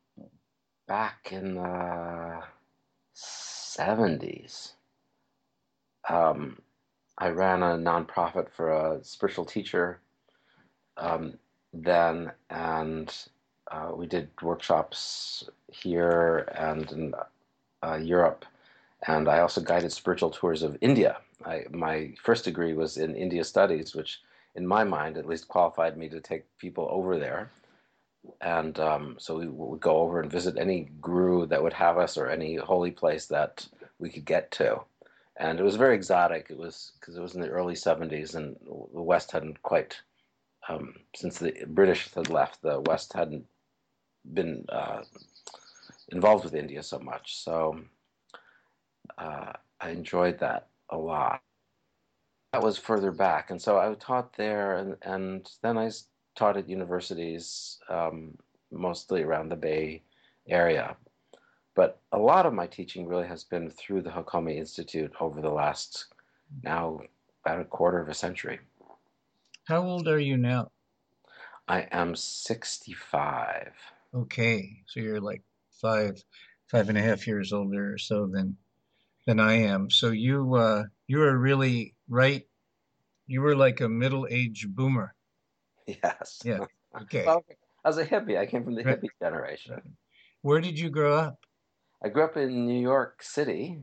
back 0.88 1.28
in 1.30 1.54
the 1.54 2.42
70s. 3.14 4.72
Um, 6.08 6.58
I 7.22 7.28
ran 7.28 7.62
a 7.62 7.76
nonprofit 7.78 8.50
for 8.50 8.72
a 8.72 9.04
spiritual 9.04 9.44
teacher 9.44 10.00
um, 10.96 11.38
then, 11.72 12.32
and 12.50 13.14
uh, 13.70 13.92
we 13.94 14.08
did 14.08 14.28
workshops 14.42 15.48
here 15.68 16.48
and 16.58 16.90
in 16.90 17.14
uh, 17.84 17.94
Europe. 17.94 18.44
And 19.06 19.28
I 19.28 19.38
also 19.38 19.60
guided 19.60 19.92
spiritual 19.92 20.30
tours 20.30 20.64
of 20.64 20.76
India. 20.80 21.18
I, 21.46 21.66
my 21.70 22.12
first 22.20 22.44
degree 22.44 22.74
was 22.74 22.96
in 22.96 23.14
India 23.14 23.44
studies, 23.44 23.94
which 23.94 24.20
in 24.56 24.66
my 24.66 24.82
mind 24.82 25.16
at 25.16 25.28
least 25.28 25.46
qualified 25.46 25.96
me 25.96 26.08
to 26.08 26.20
take 26.20 26.44
people 26.58 26.88
over 26.90 27.20
there 27.20 27.52
and 28.40 28.80
um, 28.80 29.16
so 29.20 29.38
we 29.38 29.46
would 29.46 29.80
go 29.80 29.98
over 29.98 30.20
and 30.20 30.30
visit 30.30 30.56
any 30.58 30.88
guru 31.00 31.46
that 31.46 31.62
would 31.62 31.72
have 31.72 31.98
us 31.98 32.16
or 32.16 32.28
any 32.28 32.56
holy 32.56 32.90
place 32.90 33.26
that 33.26 33.68
we 34.00 34.10
could 34.10 34.24
get 34.24 34.50
to 34.52 34.80
and 35.38 35.58
it 35.58 35.62
was 35.62 35.76
very 35.76 35.94
exotic 35.94 36.46
it 36.50 36.58
was 36.58 36.92
because 36.98 37.16
it 37.16 37.22
was 37.22 37.34
in 37.34 37.40
the 37.40 37.48
early 37.48 37.74
70s 37.74 38.34
and 38.34 38.56
the 38.94 39.02
west 39.02 39.32
hadn't 39.32 39.62
quite 39.62 40.00
um, 40.68 40.94
since 41.14 41.38
the 41.38 41.54
British 41.66 42.12
had 42.14 42.30
left, 42.30 42.62
the 42.62 42.80
West 42.80 43.12
hadn't 43.12 43.44
been 44.32 44.64
uh, 44.68 45.02
involved 46.10 46.44
with 46.44 46.54
India 46.54 46.82
so 46.82 46.98
much. 46.98 47.36
So 47.38 47.80
uh, 49.18 49.52
I 49.80 49.90
enjoyed 49.90 50.38
that 50.38 50.68
a 50.90 50.96
lot. 50.96 51.42
That 52.52 52.62
was 52.62 52.76
further 52.78 53.12
back, 53.12 53.50
and 53.50 53.60
so 53.60 53.78
I 53.78 53.94
taught 53.94 54.36
there, 54.36 54.76
and, 54.76 54.96
and 55.02 55.50
then 55.62 55.78
I 55.78 55.90
taught 56.36 56.58
at 56.58 56.68
universities, 56.68 57.78
um, 57.88 58.36
mostly 58.70 59.22
around 59.22 59.48
the 59.48 59.56
Bay 59.56 60.02
Area. 60.46 60.96
But 61.74 62.00
a 62.12 62.18
lot 62.18 62.46
of 62.46 62.52
my 62.52 62.66
teaching 62.66 63.06
really 63.06 63.26
has 63.26 63.44
been 63.44 63.70
through 63.70 64.02
the 64.02 64.10
Hakomi 64.10 64.56
Institute 64.56 65.12
over 65.20 65.40
the 65.40 65.50
last 65.50 66.06
now 66.62 67.00
about 67.44 67.60
a 67.60 67.64
quarter 67.64 67.98
of 68.00 68.08
a 68.08 68.14
century. 68.14 68.60
How 69.64 69.82
old 69.82 70.06
are 70.08 70.18
you 70.18 70.36
now? 70.36 70.70
I 71.68 71.82
am 71.90 72.14
65. 72.14 73.72
Okay, 74.14 74.82
so 74.86 75.00
you're 75.00 75.20
like 75.20 75.42
five, 75.80 76.22
five 76.70 76.88
and 76.88 76.98
a 76.98 77.02
half 77.02 77.26
years 77.26 77.52
older 77.52 77.94
or 77.94 77.98
so 77.98 78.26
than 78.26 78.56
than 79.26 79.40
I 79.40 79.54
am. 79.54 79.90
So 79.90 80.10
you 80.10 80.54
uh, 80.54 80.84
you 81.06 81.18
were 81.18 81.38
really 81.38 81.94
right. 82.08 82.46
You 83.26 83.40
were 83.40 83.56
like 83.56 83.80
a 83.80 83.88
middle-aged 83.88 84.74
boomer. 84.74 85.14
Yes. 85.86 86.42
Yeah. 86.44 86.66
Okay. 87.02 87.22
well, 87.26 87.44
I 87.84 87.88
was 87.88 87.98
a 87.98 88.06
hippie. 88.06 88.38
I 88.38 88.46
came 88.46 88.64
from 88.64 88.74
the 88.74 88.84
Right. 88.84 88.98
hippie 89.00 89.10
generation. 89.20 89.96
Where 90.42 90.60
did 90.60 90.78
you 90.78 90.90
grow 90.90 91.16
up? 91.16 91.38
I 92.04 92.08
grew 92.08 92.24
up 92.24 92.36
in 92.36 92.66
New 92.66 92.80
York 92.80 93.22
City, 93.22 93.78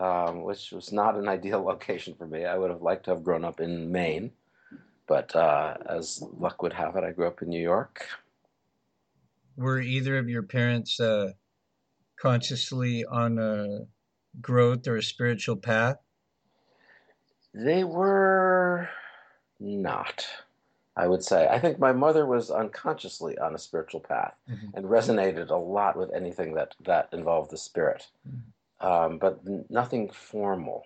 um, 0.00 0.42
which 0.42 0.72
was 0.72 0.92
not 0.92 1.16
an 1.16 1.28
ideal 1.36 1.62
location 1.62 2.14
for 2.14 2.26
me. 2.26 2.44
I 2.44 2.58
would 2.58 2.70
have 2.70 2.82
liked 2.82 3.04
to 3.04 3.12
have 3.12 3.22
grown 3.22 3.44
up 3.44 3.60
in 3.60 3.92
Maine, 3.92 4.32
but 5.06 5.34
uh, 5.36 5.76
as 5.88 6.22
luck 6.32 6.62
would 6.62 6.72
have 6.72 6.96
it, 6.96 7.04
I 7.04 7.12
grew 7.12 7.28
up 7.28 7.42
in 7.42 7.48
New 7.48 7.62
York. 7.62 8.06
Were 9.56 9.80
either 9.80 10.18
of 10.18 10.28
your 10.28 10.42
parents 10.42 11.00
uh, 11.00 11.32
consciously 12.16 13.04
on 13.04 13.38
a 13.38 13.86
growth 14.40 14.86
or 14.86 14.96
a 14.96 15.02
spiritual 15.02 15.56
path? 15.56 15.98
They 17.54 17.82
were 17.82 18.88
not, 19.58 20.26
I 20.98 21.06
would 21.06 21.22
say. 21.22 21.46
I 21.48 21.60
think 21.60 21.78
my 21.78 21.92
mother 21.92 22.26
was 22.26 22.50
unconsciously 22.50 23.38
on 23.38 23.54
a 23.54 23.58
spiritual 23.58 24.00
path 24.00 24.34
Mhm. 24.48 24.74
and 24.74 24.86
resonated 24.86 25.48
a 25.50 25.56
lot 25.56 25.96
with 25.96 26.10
anything 26.12 26.54
that, 26.54 26.74
that 26.80 27.08
involved 27.12 27.50
the 27.52 27.56
spirit, 27.56 28.08
um, 28.80 29.18
but 29.18 29.40
n- 29.46 29.64
nothing 29.70 30.10
formal. 30.10 30.84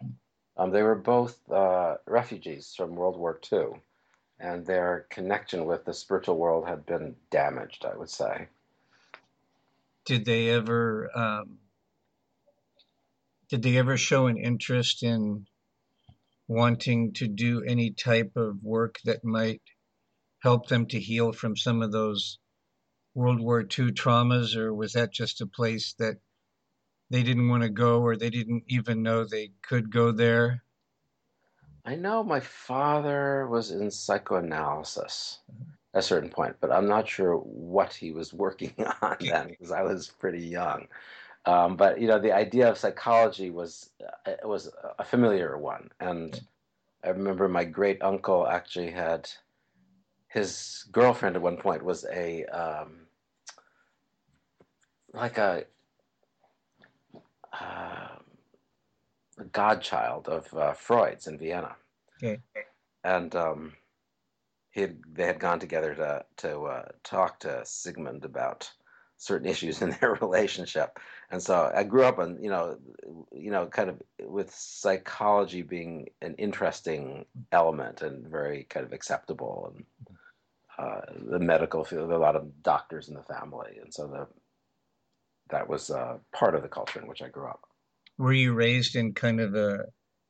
Um, 0.58 0.70
they 0.70 0.82
were 0.82 0.94
both 0.94 1.50
uh, 1.50 1.96
refugees 2.06 2.74
from 2.76 2.94
World 2.94 3.16
War 3.16 3.40
II, 3.50 3.80
and 4.38 4.66
their 4.66 5.06
connection 5.08 5.64
with 5.64 5.86
the 5.86 5.94
spiritual 5.94 6.36
world 6.36 6.68
had 6.68 6.84
been 6.84 7.16
damaged, 7.30 7.86
I 7.86 7.96
would 7.96 8.10
say. 8.10 8.48
Did 10.04 10.26
they 10.26 10.50
ever 10.50 11.10
um, 11.16 11.58
did 13.48 13.62
they 13.62 13.78
ever 13.78 13.96
show 13.96 14.26
an 14.26 14.36
interest 14.36 15.02
in 15.02 15.46
wanting 16.48 17.12
to 17.14 17.28
do 17.28 17.62
any 17.62 17.92
type 17.92 18.32
of 18.36 18.62
work 18.62 18.98
that 19.04 19.24
might 19.24 19.62
help 20.42 20.68
them 20.68 20.86
to 20.86 21.00
heal 21.00 21.32
from 21.32 21.56
some 21.56 21.82
of 21.82 21.92
those 21.92 22.38
World 23.14 23.40
War 23.40 23.62
II 23.62 23.92
traumas, 23.92 24.56
or 24.56 24.74
was 24.74 24.92
that 24.94 25.12
just 25.12 25.40
a 25.40 25.46
place 25.46 25.94
that 25.94 26.18
they 27.10 27.22
didn't 27.22 27.48
want 27.48 27.62
to 27.62 27.70
go 27.70 28.02
or 28.02 28.16
they 28.16 28.30
didn't 28.30 28.64
even 28.68 29.02
know 29.02 29.24
they 29.24 29.52
could 29.62 29.90
go 29.92 30.12
there? 30.12 30.64
I 31.84 31.96
know 31.96 32.22
my 32.22 32.40
father 32.40 33.46
was 33.46 33.70
in 33.70 33.90
psychoanalysis 33.90 35.40
at 35.94 35.98
a 35.98 36.02
certain 36.02 36.30
point, 36.30 36.56
but 36.60 36.72
I'm 36.72 36.88
not 36.88 37.08
sure 37.08 37.36
what 37.36 37.92
he 37.94 38.12
was 38.12 38.32
working 38.32 38.74
on 39.02 39.16
then 39.20 39.48
because 39.48 39.70
I 39.72 39.82
was 39.82 40.08
pretty 40.08 40.46
young. 40.46 40.88
Um, 41.44 41.76
but 41.76 42.00
you 42.00 42.06
know, 42.06 42.20
the 42.20 42.32
idea 42.32 42.70
of 42.70 42.78
psychology 42.78 43.50
was 43.50 43.90
uh, 44.04 44.30
it 44.30 44.48
was 44.48 44.70
a 44.98 45.04
familiar 45.04 45.58
one, 45.58 45.90
and 46.00 46.40
I 47.04 47.10
remember 47.10 47.48
my 47.48 47.64
great 47.64 48.02
uncle 48.02 48.46
actually 48.46 48.90
had 48.92 49.30
his 50.32 50.86
girlfriend 50.92 51.36
at 51.36 51.42
one 51.42 51.56
point 51.56 51.84
was 51.84 52.04
a 52.12 52.44
um, 52.46 53.06
like 55.12 55.38
a, 55.38 55.64
uh, 57.52 58.08
a 59.38 59.44
godchild 59.52 60.28
of 60.28 60.52
uh, 60.54 60.72
Freud's 60.72 61.26
in 61.26 61.38
Vienna 61.38 61.76
Okay. 62.22 62.40
and 63.04 63.34
um, 63.34 63.72
he 64.70 64.82
had, 64.82 64.98
they 65.12 65.26
had 65.26 65.40
gone 65.40 65.58
together 65.60 65.94
to 65.94 66.24
to 66.38 66.62
uh, 66.62 66.88
talk 67.04 67.40
to 67.40 67.62
Sigmund 67.64 68.24
about 68.24 68.70
certain 69.18 69.48
issues 69.48 69.82
in 69.82 69.90
their 70.00 70.14
relationship, 70.20 70.98
and 71.30 71.42
so 71.42 71.70
I 71.74 71.84
grew 71.84 72.04
up 72.04 72.18
on 72.18 72.42
you 72.42 72.50
know 72.50 72.78
you 73.32 73.50
know 73.50 73.66
kind 73.66 73.90
of 73.90 74.02
with 74.20 74.54
psychology 74.54 75.62
being 75.62 76.08
an 76.22 76.34
interesting 76.36 77.26
element 77.50 78.02
and 78.02 78.26
very 78.28 78.64
kind 78.64 78.86
of 78.86 78.92
acceptable, 78.92 79.72
and 79.74 79.84
uh, 80.82 81.00
the 81.30 81.38
medical 81.38 81.84
field, 81.84 82.10
a 82.10 82.18
lot 82.18 82.36
of 82.36 82.62
doctors 82.62 83.08
in 83.08 83.14
the 83.14 83.22
family, 83.22 83.78
and 83.80 83.92
so 83.92 84.06
the 84.06 84.26
that 85.50 85.68
was 85.68 85.90
uh, 85.90 86.16
part 86.32 86.54
of 86.54 86.62
the 86.62 86.68
culture 86.68 87.00
in 87.00 87.06
which 87.06 87.22
I 87.22 87.28
grew 87.28 87.46
up. 87.46 87.60
Were 88.18 88.32
you 88.32 88.54
raised 88.54 88.96
in 88.96 89.12
kind 89.12 89.40
of 89.40 89.54
a 89.54 89.84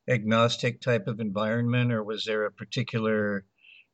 agnostic 0.07 0.81
type 0.81 1.07
of 1.07 1.19
environment, 1.19 1.91
or 1.91 2.03
was 2.03 2.25
there 2.25 2.45
a 2.45 2.51
particular 2.51 3.45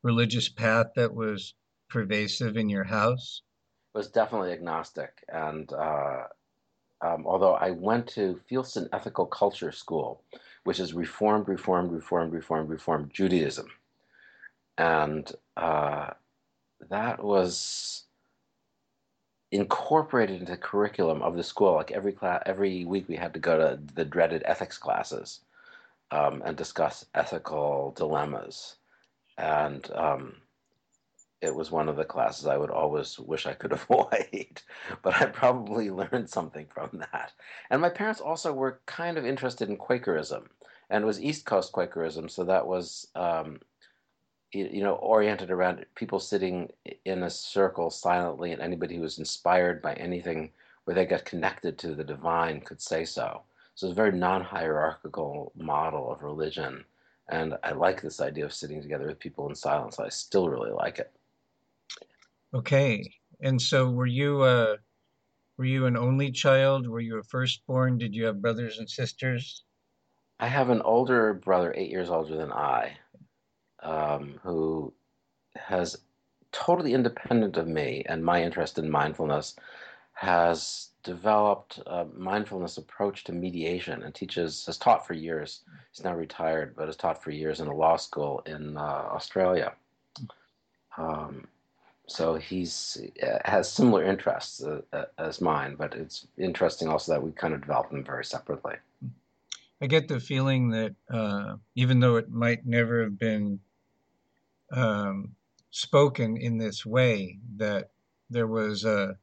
religious 0.02 0.50
path 0.50 0.88
that 0.96 1.14
was 1.14 1.54
pervasive 1.90 2.58
in 2.58 2.70
your 2.70 2.84
house? 2.84 3.42
It 3.94 3.98
was 3.98 4.10
definitely 4.10 4.52
agnostic, 4.52 5.12
and 5.30 5.72
uh, 5.72 6.24
um, 7.02 7.26
although 7.26 7.54
I 7.54 7.72
went 7.72 8.08
to 8.10 8.40
Fieldston 8.52 8.90
Ethical 8.92 9.28
Culture 9.28 9.72
School, 9.72 10.24
which 10.64 10.80
is 10.80 10.94
Reformed, 10.94 11.48
Reformed, 11.48 11.92
Reformed, 11.92 12.34
Reformed, 12.34 12.70
Reformed 12.70 13.12
Judaism, 13.14 13.68
and 14.78 15.32
uh, 15.58 16.12
that 16.90 17.24
was 17.24 18.04
incorporated 19.52 20.40
into 20.40 20.52
the 20.52 20.58
curriculum 20.58 21.22
of 21.22 21.36
the 21.36 21.44
school. 21.44 21.74
Like 21.74 21.92
every 21.92 22.12
class, 22.14 22.44
every 22.46 22.86
week 22.86 23.08
we 23.08 23.16
had 23.16 23.34
to 23.34 23.40
go 23.40 23.58
to 23.58 23.80
the 23.96 24.06
dreaded 24.06 24.44
ethics 24.46 24.78
classes 24.78 25.42
um, 26.12 26.42
and 26.46 26.56
discuss 26.56 27.06
ethical 27.16 27.94
dilemmas, 27.98 28.76
and 29.38 29.90
um, 29.94 30.36
it 31.42 31.56
was 31.56 31.72
one 31.72 31.88
of 31.88 31.96
the 31.96 32.06
classes 32.06 32.48
I 32.48 32.58
would 32.58 32.70
always 32.70 33.18
wish 33.20 33.46
I 33.46 33.54
could 33.54 33.72
avoid, 33.74 34.62
but 35.02 35.22
I 35.22 35.26
probably 35.26 35.90
learned 35.90 36.30
something 36.30 36.68
from 36.74 37.04
that. 37.12 37.32
And 37.70 37.82
my 37.82 37.90
parents 37.90 38.22
also 38.22 38.54
were 38.54 38.82
kind 38.86 39.18
of 39.18 39.26
interested 39.26 39.70
in 39.70 39.78
Quakerism, 39.78 40.50
and 40.90 41.06
was 41.06 41.22
East 41.22 41.46
Coast 41.46 41.72
Quakerism, 41.72 42.30
so 42.30 42.44
that 42.44 42.68
was, 42.68 43.08
um, 43.16 43.60
you, 44.52 44.82
know, 44.82 44.96
oriented 44.96 45.52
around 45.52 45.86
people 45.96 46.20
sitting 46.20 46.72
in 47.06 47.24
a 47.24 47.30
circle 47.30 47.90
silently, 47.90 48.52
and 48.52 48.62
anybody 48.62 48.96
who 48.96 49.02
was 49.02 49.20
inspired 49.20 49.82
by 49.82 49.94
anything 49.94 50.52
where 50.86 50.96
they 50.96 51.06
got 51.06 51.26
connected 51.26 51.78
to 51.78 51.94
the 51.94 52.04
divine 52.04 52.62
could 52.62 52.82
say 52.82 53.06
so. 53.06 53.44
So 53.76 53.88
it's 53.88 53.92
a 53.92 53.96
very 53.96 54.12
non-hierarchical 54.12 55.52
model 55.56 56.12
of 56.12 56.24
religion, 56.24 56.84
and 57.30 57.56
I 57.64 57.72
like 57.72 58.02
this 58.02 58.22
idea 58.22 58.46
of 58.46 58.54
sitting 58.54 58.82
together 58.82 59.08
with 59.08 59.20
people 59.20 59.48
in 59.48 59.56
silence. 59.56 60.00
I 60.00 60.10
still 60.10 60.50
really 60.50 60.72
like 60.72 61.00
it. 61.00 61.12
Okay. 62.54 63.14
And 63.42 63.62
so 63.62 63.90
were 63.90 64.08
you 64.08 64.42
uh 64.42 64.78
were 65.58 65.66
you 65.66 65.86
an 65.86 65.98
only 65.98 66.32
child? 66.32 66.88
Were 66.88 67.00
you 67.00 67.18
a 67.18 67.24
firstborn? 67.24 67.98
Did 67.98 68.16
you 68.16 68.26
have 68.26 68.42
brothers 68.42 68.80
and 68.80 68.90
sisters? 68.90 69.64
I 70.40 70.48
have 70.48 70.70
an 70.70 70.82
older 70.82 71.34
brother, 71.34 71.74
eight 71.76 71.92
years 71.92 72.10
older 72.10 72.38
than 72.38 72.52
I, 72.52 72.98
um, 73.84 74.40
who 74.44 74.94
has 75.56 75.98
totally 76.52 76.94
independent 76.94 77.58
of 77.58 77.68
me 77.68 78.04
and 78.08 78.24
my 78.24 78.42
interest 78.42 78.78
in 78.78 78.90
mindfulness, 78.90 79.56
has 80.14 80.90
developed 81.04 81.80
a 81.86 82.06
mindfulness 82.16 82.78
approach 82.78 83.24
to 83.24 83.32
mediation 83.32 84.04
and 84.04 84.14
teaches, 84.14 84.66
has 84.66 84.78
taught 84.78 85.08
for 85.08 85.14
years. 85.14 85.62
He's 85.92 86.04
now 86.04 86.16
retired, 86.16 86.76
but 86.76 86.88
has 86.88 86.98
taught 86.98 87.24
for 87.24 87.32
years 87.32 87.60
in 87.62 87.68
a 87.68 87.74
law 87.74 87.96
school 87.96 88.42
in 88.46 88.76
uh, 88.78 88.82
Australia. 88.82 89.74
Um, 90.98 91.48
so 92.08 92.36
he's 92.36 93.02
uh, 93.24 93.38
has 93.46 93.72
similar 93.72 94.04
interests 94.04 94.64
uh, 94.64 94.82
uh, 94.92 95.06
as 95.18 95.42
mine, 95.42 95.76
but 95.78 95.94
it's 95.94 96.28
interesting 96.38 96.90
also 96.90 97.14
that 97.14 97.24
we 97.24 97.32
kind 97.32 97.54
of 97.54 97.62
developed 97.62 97.92
them 97.92 98.04
very 98.04 98.26
separately. 98.26 98.76
I 99.82 99.88
get 99.88 100.08
the 100.08 100.20
feeling 100.20 100.70
that 100.72 100.96
uh, 101.10 101.56
even 101.76 102.00
though 102.00 102.18
it 102.18 102.30
might 102.30 102.66
never 102.66 103.04
have 103.04 103.18
been 103.18 103.60
um, 104.72 105.36
spoken 105.72 106.38
in 106.38 106.58
this 106.58 106.86
way, 106.86 107.40
that 107.58 107.92
there 108.30 108.48
was 108.48 108.86
a, 108.86 109.18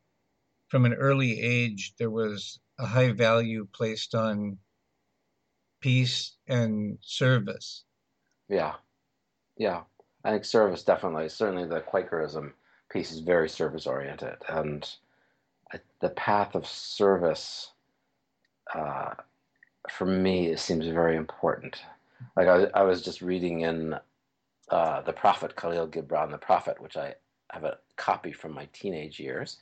from 0.68 0.85
an 0.85 0.94
early 0.94 1.40
age, 1.40 1.94
there 1.98 2.11
was 2.11 2.59
a 2.78 2.87
high 2.87 3.12
value 3.12 3.66
placed 3.72 4.14
on 4.14 4.59
peace 5.80 6.32
and 6.46 6.98
service. 7.00 7.85
Yeah, 8.48 8.74
yeah. 9.56 9.82
I 10.24 10.30
think 10.30 10.44
service 10.44 10.82
definitely, 10.82 11.28
certainly 11.28 11.66
the 11.66 11.80
Quakerism 11.80 12.52
piece 12.90 13.12
is 13.12 13.20
very 13.20 13.48
service 13.48 13.87
oriented, 13.87 14.37
and 14.48 14.88
the 16.00 16.11
path 16.11 16.54
of 16.54 16.66
service 16.66 17.72
uh, 18.74 19.14
for 19.90 20.06
me 20.06 20.48
it 20.48 20.59
seems 20.59 20.87
very 20.87 21.16
important. 21.16 21.76
Like 22.37 22.48
I, 22.48 22.64
I 22.74 22.82
was 22.82 23.02
just 23.02 23.22
reading 23.22 23.61
in 23.61 23.94
uh, 24.70 25.00
the 25.02 25.12
Prophet 25.12 25.57
Khalil 25.57 25.88
Gibran, 25.88 26.31
the 26.31 26.38
Prophet, 26.38 26.81
which 26.81 26.96
I 26.96 27.14
have 27.52 27.64
a 27.64 27.79
copy 27.96 28.33
from 28.33 28.52
my 28.52 28.68
teenage 28.72 29.20
years. 29.20 29.59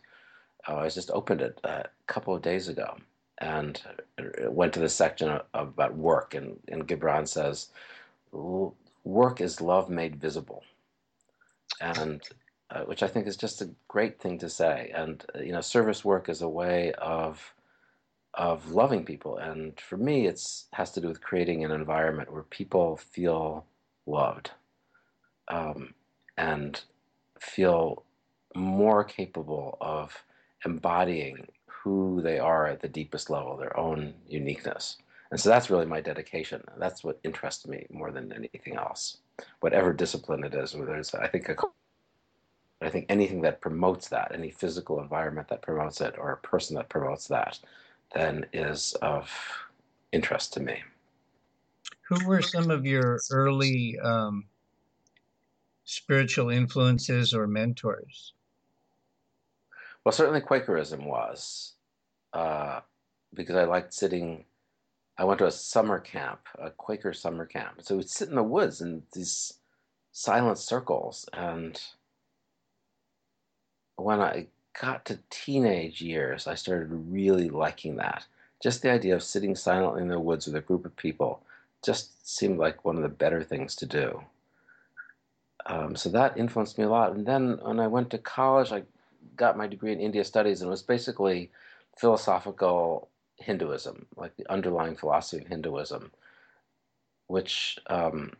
Uh, 0.66 0.76
I 0.76 0.88
just 0.88 1.10
opened 1.10 1.42
it 1.42 1.60
a 1.64 1.86
couple 2.06 2.34
of 2.34 2.42
days 2.42 2.68
ago 2.68 2.96
and 3.38 3.82
went 4.48 4.72
to 4.74 4.80
the 4.80 4.88
section 4.88 5.28
of, 5.28 5.42
about 5.54 5.94
work, 5.94 6.34
and, 6.34 6.58
and 6.68 6.88
Gibran 6.88 7.28
says, 7.28 7.68
"Work 8.32 9.40
is 9.40 9.60
love 9.60 9.90
made 9.90 10.16
visible," 10.16 10.62
and 11.80 12.22
uh, 12.70 12.82
which 12.82 13.02
I 13.02 13.08
think 13.08 13.26
is 13.26 13.36
just 13.36 13.60
a 13.60 13.70
great 13.88 14.20
thing 14.20 14.38
to 14.38 14.48
say. 14.48 14.90
And 14.94 15.24
uh, 15.34 15.40
you 15.40 15.52
know, 15.52 15.60
service 15.60 16.04
work 16.04 16.28
is 16.30 16.40
a 16.42 16.48
way 16.48 16.92
of 16.94 17.52
of 18.34 18.70
loving 18.70 19.04
people, 19.04 19.36
and 19.36 19.78
for 19.80 19.96
me, 19.98 20.26
it's 20.26 20.66
has 20.72 20.92
to 20.92 21.00
do 21.00 21.08
with 21.08 21.20
creating 21.20 21.64
an 21.64 21.70
environment 21.72 22.32
where 22.32 22.42
people 22.44 22.96
feel 22.96 23.66
loved 24.06 24.50
um, 25.48 25.94
and 26.36 26.80
feel 27.38 28.04
more 28.54 29.04
capable 29.04 29.76
of 29.80 30.24
embodying 30.64 31.46
who 31.66 32.20
they 32.22 32.38
are 32.38 32.66
at 32.66 32.80
the 32.80 32.88
deepest 32.88 33.28
level, 33.28 33.56
their 33.56 33.76
own 33.78 34.14
uniqueness. 34.28 34.96
And 35.30 35.40
so 35.40 35.48
that's 35.48 35.68
really 35.68 35.86
my 35.86 36.00
dedication. 36.00 36.62
That's 36.78 37.02
what 37.02 37.20
interests 37.24 37.66
me 37.66 37.86
more 37.90 38.10
than 38.10 38.32
anything 38.32 38.76
else. 38.76 39.18
Whatever 39.60 39.92
discipline 39.92 40.44
it 40.44 40.54
is, 40.54 40.74
whether 40.74 40.94
it's, 40.96 41.14
I 41.14 41.26
think, 41.26 41.48
a, 41.48 41.56
I 42.80 42.88
think 42.88 43.06
anything 43.08 43.42
that 43.42 43.60
promotes 43.60 44.08
that, 44.08 44.32
any 44.32 44.50
physical 44.50 45.00
environment 45.00 45.48
that 45.48 45.62
promotes 45.62 46.00
it, 46.00 46.14
or 46.18 46.32
a 46.32 46.46
person 46.46 46.76
that 46.76 46.88
promotes 46.88 47.26
that, 47.28 47.58
then 48.14 48.46
is 48.52 48.94
of 49.02 49.30
interest 50.12 50.52
to 50.54 50.60
me. 50.60 50.82
Who 52.08 52.26
were 52.26 52.42
some 52.42 52.70
of 52.70 52.86
your 52.86 53.18
early 53.32 53.98
um, 53.98 54.44
spiritual 55.84 56.50
influences 56.50 57.34
or 57.34 57.46
mentors? 57.46 58.32
Well, 60.04 60.12
certainly 60.12 60.40
Quakerism 60.40 61.06
was, 61.06 61.74
uh, 62.32 62.80
because 63.32 63.56
I 63.56 63.64
liked 63.64 63.94
sitting. 63.94 64.44
I 65.16 65.24
went 65.24 65.38
to 65.38 65.46
a 65.46 65.52
summer 65.52 66.00
camp, 66.00 66.40
a 66.58 66.70
Quaker 66.70 67.12
summer 67.12 67.46
camp. 67.46 67.82
So 67.82 67.96
we'd 67.96 68.10
sit 68.10 68.28
in 68.28 68.34
the 68.34 68.42
woods 68.42 68.80
in 68.80 69.02
these 69.12 69.54
silent 70.12 70.58
circles. 70.58 71.28
And 71.32 71.80
when 73.96 74.20
I 74.20 74.48
got 74.80 75.04
to 75.06 75.20
teenage 75.30 76.02
years, 76.02 76.46
I 76.46 76.54
started 76.54 76.88
really 76.90 77.48
liking 77.48 77.96
that. 77.96 78.26
Just 78.62 78.82
the 78.82 78.90
idea 78.90 79.14
of 79.14 79.22
sitting 79.22 79.54
silently 79.54 80.02
in 80.02 80.08
the 80.08 80.18
woods 80.18 80.46
with 80.46 80.56
a 80.56 80.60
group 80.60 80.84
of 80.84 80.96
people 80.96 81.40
just 81.82 82.26
seemed 82.28 82.58
like 82.58 82.84
one 82.84 82.96
of 82.96 83.02
the 83.02 83.08
better 83.08 83.44
things 83.44 83.74
to 83.76 83.86
do. 83.86 84.24
Um, 85.66 85.96
so 85.96 86.08
that 86.10 86.36
influenced 86.36 86.78
me 86.78 86.84
a 86.84 86.88
lot. 86.88 87.12
And 87.12 87.26
then 87.26 87.58
when 87.62 87.80
I 87.80 87.86
went 87.86 88.10
to 88.10 88.18
college, 88.18 88.72
I 88.72 88.82
got 89.36 89.56
my 89.56 89.66
degree 89.66 89.92
in 89.92 90.00
India 90.00 90.24
studies, 90.24 90.60
and 90.60 90.68
it 90.68 90.70
was 90.70 90.82
basically 90.82 91.50
philosophical 91.96 93.08
Hinduism, 93.36 94.06
like 94.16 94.36
the 94.36 94.50
underlying 94.50 94.96
philosophy 94.96 95.42
of 95.42 95.48
Hinduism, 95.48 96.12
which 97.26 97.78
um, 97.88 98.32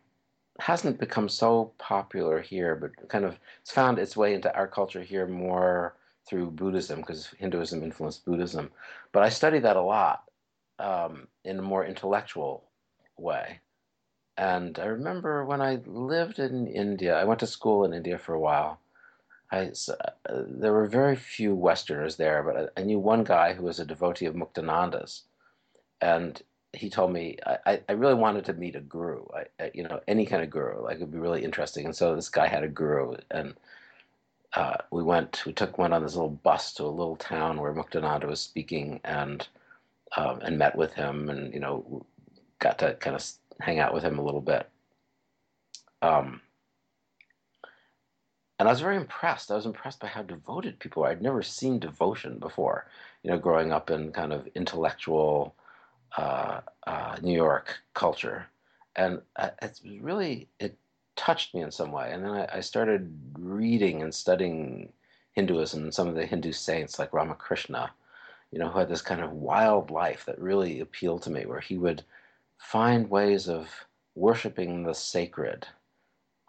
hasn't 0.59 0.99
become 0.99 1.27
so 1.27 1.73
popular 1.77 2.39
here, 2.39 2.75
but 2.75 3.09
kind 3.09 3.25
of 3.25 3.37
it's 3.61 3.71
found 3.71 3.99
its 3.99 4.15
way 4.15 4.33
into 4.33 4.53
our 4.55 4.67
culture 4.67 5.01
here 5.01 5.27
more 5.27 5.95
through 6.27 6.51
Buddhism 6.51 7.01
because 7.01 7.27
Hinduism 7.37 7.83
influenced 7.83 8.25
Buddhism. 8.25 8.71
But 9.11 9.23
I 9.23 9.29
studied 9.29 9.63
that 9.63 9.75
a 9.75 9.81
lot 9.81 10.23
um, 10.79 11.27
in 11.43 11.59
a 11.59 11.61
more 11.61 11.85
intellectual 11.85 12.63
way. 13.17 13.59
And 14.37 14.77
I 14.79 14.85
remember 14.85 15.45
when 15.45 15.61
I 15.61 15.79
lived 15.85 16.39
in 16.39 16.67
India, 16.67 17.17
I 17.17 17.23
went 17.23 17.39
to 17.39 17.47
school 17.47 17.85
in 17.85 17.93
India 17.93 18.17
for 18.17 18.33
a 18.33 18.39
while. 18.39 18.79
I, 19.51 19.71
uh, 19.89 20.41
there 20.47 20.73
were 20.73 20.87
very 20.87 21.15
few 21.15 21.55
Westerners 21.55 22.17
there, 22.17 22.43
but 22.43 22.71
I, 22.77 22.81
I, 22.81 22.83
knew 22.83 22.99
one 22.99 23.23
guy 23.23 23.53
who 23.53 23.63
was 23.63 23.79
a 23.79 23.85
devotee 23.85 24.25
of 24.25 24.35
Muktananda's. 24.35 25.23
And 26.01 26.41
he 26.73 26.89
told 26.89 27.13
me 27.13 27.37
I, 27.45 27.81
I 27.87 27.93
really 27.93 28.15
wanted 28.15 28.45
to 28.45 28.53
meet 28.53 28.75
a 28.75 28.81
guru, 28.81 29.23
I, 29.59 29.71
you 29.73 29.83
know, 29.83 30.01
any 30.07 30.25
kind 30.25 30.43
of 30.43 30.49
guru. 30.49 30.83
Like 30.83 30.95
it 30.95 31.01
would 31.01 31.11
be 31.11 31.17
really 31.19 31.43
interesting. 31.43 31.85
And 31.85 31.95
so 31.95 32.15
this 32.15 32.29
guy 32.29 32.47
had 32.47 32.63
a 32.63 32.67
guru, 32.67 33.15
and 33.31 33.55
uh, 34.53 34.75
we 34.91 35.03
went, 35.03 35.45
we 35.45 35.53
took 35.53 35.77
one 35.77 35.93
on 35.93 36.03
this 36.03 36.15
little 36.15 36.29
bus 36.29 36.73
to 36.73 36.83
a 36.83 36.87
little 36.87 37.15
town 37.15 37.59
where 37.59 37.73
Muktananda 37.73 38.25
was 38.25 38.41
speaking, 38.41 38.99
and 39.03 39.47
um, 40.17 40.39
and 40.41 40.57
met 40.57 40.75
with 40.75 40.93
him, 40.93 41.29
and 41.29 41.53
you 41.53 41.59
know, 41.59 42.05
got 42.59 42.79
to 42.79 42.93
kind 42.95 43.15
of 43.15 43.21
hang 43.59 43.79
out 43.79 43.93
with 43.93 44.03
him 44.03 44.19
a 44.19 44.23
little 44.23 44.41
bit. 44.41 44.69
Um, 46.01 46.41
and 48.57 48.67
I 48.69 48.71
was 48.71 48.81
very 48.81 48.95
impressed. 48.95 49.51
I 49.51 49.55
was 49.55 49.65
impressed 49.65 49.99
by 49.99 50.07
how 50.07 50.21
devoted 50.21 50.79
people 50.79 51.01
were. 51.01 51.09
I'd 51.09 51.21
never 51.21 51.43
seen 51.43 51.79
devotion 51.79 52.39
before, 52.39 52.87
you 53.21 53.29
know, 53.29 53.37
growing 53.37 53.71
up 53.71 53.89
in 53.89 54.11
kind 54.11 54.31
of 54.31 54.47
intellectual 54.55 55.55
uh, 56.17 56.61
uh, 56.87 57.17
New 57.21 57.35
York 57.35 57.77
culture. 57.93 58.47
And 58.95 59.21
it's 59.61 59.81
really, 59.99 60.47
it 60.59 60.77
touched 61.17 61.53
me 61.53 61.61
in 61.61 61.71
some 61.71 61.91
way. 61.91 62.11
And 62.13 62.23
then 62.23 62.31
I, 62.31 62.57
I, 62.57 62.59
started 62.61 63.13
reading 63.37 64.01
and 64.01 64.13
studying 64.13 64.93
Hinduism 65.33 65.83
and 65.83 65.93
some 65.93 66.07
of 66.07 66.15
the 66.15 66.25
Hindu 66.25 66.53
saints 66.53 66.97
like 66.97 67.13
Ramakrishna, 67.13 67.91
you 68.51 68.59
know, 68.59 68.69
who 68.69 68.79
had 68.79 68.87
this 68.87 69.01
kind 69.01 69.21
of 69.21 69.33
wild 69.33 69.91
life 69.91 70.23
that 70.25 70.39
really 70.39 70.79
appealed 70.79 71.23
to 71.23 71.29
me, 71.29 71.45
where 71.45 71.59
he 71.59 71.77
would 71.77 72.03
find 72.57 73.09
ways 73.09 73.47
of 73.47 73.69
worshiping 74.15 74.83
the 74.83 74.93
sacred, 74.93 75.67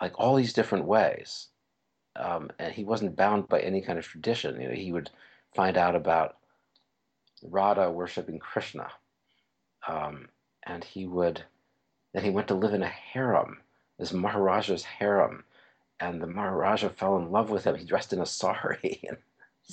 like 0.00 0.18
all 0.18 0.36
these 0.36 0.52
different 0.52 0.84
ways. 0.84 1.48
Um, 2.16 2.50
and 2.58 2.72
he 2.72 2.84
wasn't 2.84 3.16
bound 3.16 3.48
by 3.48 3.60
any 3.60 3.82
kind 3.82 3.98
of 3.98 4.06
tradition. 4.06 4.60
You 4.60 4.68
know, 4.68 4.74
he 4.74 4.92
would 4.92 5.10
find 5.54 5.76
out 5.76 5.94
about 5.94 6.36
Radha 7.42 7.90
worshiping 7.90 8.38
Krishna, 8.38 8.88
um, 9.86 10.28
and 10.64 10.82
he 10.82 11.06
would. 11.06 11.44
Then 12.14 12.24
he 12.24 12.30
went 12.30 12.48
to 12.48 12.54
live 12.54 12.72
in 12.72 12.82
a 12.82 12.88
harem, 12.88 13.58
this 13.98 14.12
Maharaja's 14.12 14.84
harem, 14.84 15.44
and 16.00 16.20
the 16.20 16.26
Maharaja 16.26 16.88
fell 16.88 17.18
in 17.18 17.30
love 17.30 17.50
with 17.50 17.64
him. 17.64 17.76
He 17.76 17.84
dressed 17.84 18.14
in 18.14 18.20
a 18.20 18.26
sari, 18.26 19.00
and 19.08 19.18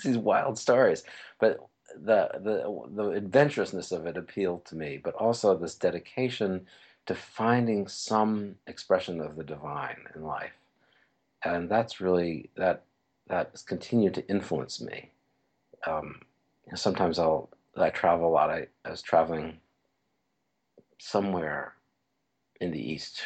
these 0.03 0.17
wild 0.17 0.59
stories. 0.59 1.03
But 1.39 1.59
the 1.95 2.29
the 2.35 2.89
the 2.95 3.11
adventurousness 3.11 3.91
of 3.91 4.05
it 4.07 4.17
appealed 4.17 4.65
to 4.65 4.75
me, 4.75 4.99
but 5.03 5.15
also 5.15 5.57
this 5.57 5.75
dedication 5.75 6.65
to 7.05 7.15
finding 7.15 7.87
some 7.87 8.55
expression 8.67 9.21
of 9.21 9.35
the 9.35 9.43
divine 9.43 9.97
in 10.15 10.23
life, 10.23 10.53
and 11.45 11.69
that's 11.69 12.01
really 12.01 12.49
that 12.57 12.83
that 13.27 13.49
has 13.51 13.61
continued 13.63 14.13
to 14.15 14.27
influence 14.29 14.81
me. 14.81 15.11
Um, 15.87 16.21
sometimes 16.75 17.19
I'll 17.19 17.49
I 17.77 17.89
travel 17.89 18.29
a 18.29 18.31
lot. 18.33 18.49
I, 18.49 18.67
I 18.85 18.91
was 18.91 19.01
traveling 19.01 19.59
somewhere 20.99 21.73
in 22.61 22.71
the 22.71 22.91
east 22.91 23.21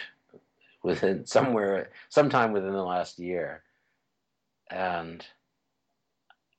within 0.83 1.25
somewhere 1.25 1.89
sometime 2.09 2.51
within 2.53 2.73
the 2.73 2.83
last 2.83 3.19
year, 3.19 3.63
and 4.71 5.25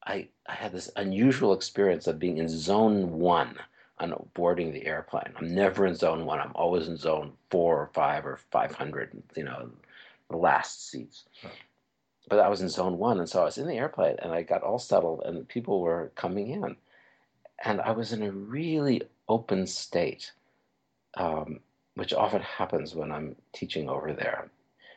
I, 0.08 0.28
I 0.46 0.54
had 0.54 0.72
this 0.72 0.90
unusual 0.96 1.52
experience 1.52 2.06
of 2.06 2.18
being 2.18 2.38
in 2.38 2.48
zone 2.48 3.18
one 3.18 3.56
on 3.98 4.14
boarding 4.32 4.72
the 4.72 4.86
airplane. 4.86 5.34
I'm 5.36 5.54
never 5.54 5.86
in 5.86 5.94
zone 5.94 6.24
one. 6.24 6.40
I'm 6.40 6.52
always 6.54 6.88
in 6.88 6.96
zone 6.96 7.32
four 7.50 7.82
or 7.82 7.90
five 7.92 8.24
or 8.24 8.38
500, 8.50 9.22
you 9.36 9.44
know, 9.44 9.70
the 10.30 10.36
last 10.36 10.88
seats. 10.88 11.24
But 12.28 12.38
I 12.38 12.48
was 12.48 12.62
in 12.62 12.70
zone 12.70 12.96
one. 12.96 13.18
And 13.18 13.28
so 13.28 13.42
I 13.42 13.44
was 13.44 13.58
in 13.58 13.68
the 13.68 13.76
airplane 13.76 14.16
and 14.20 14.32
I 14.32 14.42
got 14.42 14.62
all 14.62 14.78
settled 14.78 15.22
and 15.26 15.46
people 15.46 15.82
were 15.82 16.10
coming 16.14 16.50
in. 16.50 16.76
And 17.64 17.80
I 17.80 17.90
was 17.90 18.12
in 18.12 18.22
a 18.22 18.32
really 18.32 19.02
open 19.28 19.66
state, 19.66 20.32
um, 21.18 21.60
which 21.96 22.14
often 22.14 22.40
happens 22.40 22.94
when 22.94 23.12
I'm 23.12 23.36
teaching 23.52 23.90
over 23.90 24.14
there. 24.14 24.50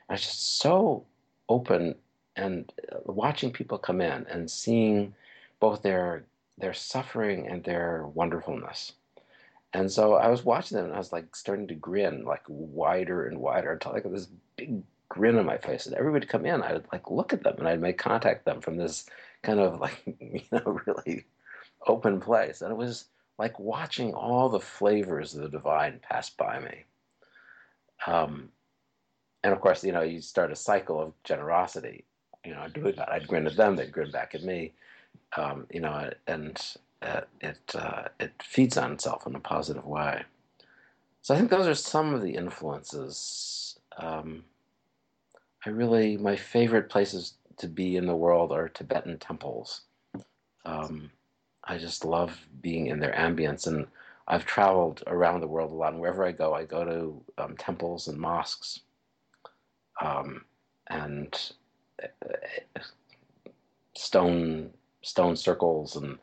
I 0.08 0.13
was 0.13 0.21
just 0.21 0.60
so 0.60 1.06
open 1.50 1.95
and 2.41 2.73
uh, 2.91 2.97
watching 3.06 3.51
people 3.51 3.77
come 3.77 4.01
in 4.01 4.25
and 4.27 4.49
seeing 4.49 5.13
both 5.60 5.82
their 5.82 6.25
their 6.58 6.73
suffering 6.73 7.47
and 7.47 7.63
their 7.63 8.06
wonderfulness. 8.13 8.93
And 9.73 9.89
so 9.89 10.15
I 10.15 10.27
was 10.27 10.43
watching 10.43 10.75
them 10.77 10.86
and 10.88 10.93
I 10.93 10.97
was 10.97 11.13
like 11.13 11.36
starting 11.36 11.67
to 11.67 11.75
grin 11.75 12.25
like 12.25 12.43
wider 12.47 13.25
and 13.27 13.39
wider 13.39 13.71
until 13.71 13.93
I 13.93 14.01
got 14.01 14.12
this 14.12 14.27
big 14.58 14.84
grin 15.08 15.38
on 15.38 15.45
my 15.45 15.58
face. 15.58 15.86
And 15.86 15.95
everybody 15.95 16.27
come 16.27 16.45
in, 16.45 16.62
I'd 16.62 16.86
like 16.91 17.10
look 17.10 17.32
at 17.32 17.43
them 17.43 17.56
and 17.58 17.67
I'd 17.67 17.82
make 17.82 17.97
contact 17.97 18.45
them 18.45 18.60
from 18.60 18.75
this 18.75 19.06
kind 19.43 19.60
of 19.60 19.80
like, 19.80 20.01
you 20.19 20.41
know, 20.51 20.82
really 20.86 21.25
open 21.88 22.19
place. 22.19 22.62
And 22.62 22.71
it 22.71 22.77
was 22.77 23.06
like 23.39 23.58
watching 23.60 24.13
all 24.13 24.49
the 24.49 24.60
flavors 24.60 25.34
of 25.34 25.41
the 25.41 25.49
divine 25.49 25.99
pass 26.04 26.30
by 26.30 26.60
me. 26.60 26.84
Um, 28.06 28.49
and 29.43 29.54
of 29.54 29.62
course, 29.62 29.84
you 29.84 29.93
know, 29.93 30.01
you 30.01 30.21
start 30.21 30.51
a 30.51 30.56
cycle 30.56 30.99
of 30.99 31.13
generosity. 31.23 32.06
You 32.45 32.54
know, 32.54 32.62
I'd 32.62 32.73
do 32.73 32.91
that, 32.91 33.12
I'd 33.12 33.27
grin 33.27 33.47
at 33.47 33.56
them, 33.56 33.75
they'd 33.75 33.91
grin 33.91 34.12
back 34.12 34.34
at 34.36 34.43
me. 34.43 34.73
Um, 35.38 35.67
you 35.71 35.80
know, 35.80 36.10
and 36.27 36.60
uh, 37.01 37.21
it 37.39 37.60
uh, 37.75 38.04
it 38.19 38.32
feeds 38.43 38.77
on 38.77 38.93
itself 38.93 39.25
in 39.27 39.36
a 39.36 39.39
positive 39.39 39.86
way. 39.86 40.23
So 41.21 41.34
I 41.34 41.38
think 41.38 41.49
those 41.49 41.67
are 41.67 41.75
some 41.75 42.13
of 42.13 42.21
the 42.21 42.36
influences. 42.36 43.80
Um, 43.97 44.43
I 45.65 45.69
really, 45.69 46.17
my 46.17 46.36
favorite 46.36 46.89
places 46.89 47.36
to 47.58 47.67
be 47.67 47.95
in 47.95 48.08
the 48.08 48.15
world 48.15 48.51
are 48.51 48.67
Tibetan 48.69 49.19
temples. 49.19 49.82
Um, 50.65 51.12
I 51.63 51.77
just 51.77 52.04
love 52.04 52.47
being 52.62 52.88
in 52.88 52.99
their 52.99 53.13
ambience, 53.13 53.67
and 53.67 53.86
I've 54.27 54.45
traveled 54.45 55.04
around 55.06 55.41
the 55.41 55.47
world 55.47 55.71
a 55.71 55.75
lot. 55.75 55.93
And 55.93 56.01
wherever 56.01 56.25
I 56.25 56.32
go, 56.32 56.54
I 56.54 56.65
go 56.65 56.84
to 56.84 57.43
um, 57.43 57.56
temples 57.58 58.08
and 58.08 58.17
mosques, 58.17 58.80
um, 60.01 60.43
and 60.89 61.51
stone 63.96 64.72
stone 65.02 65.36
circles, 65.36 65.96
and 65.96 66.18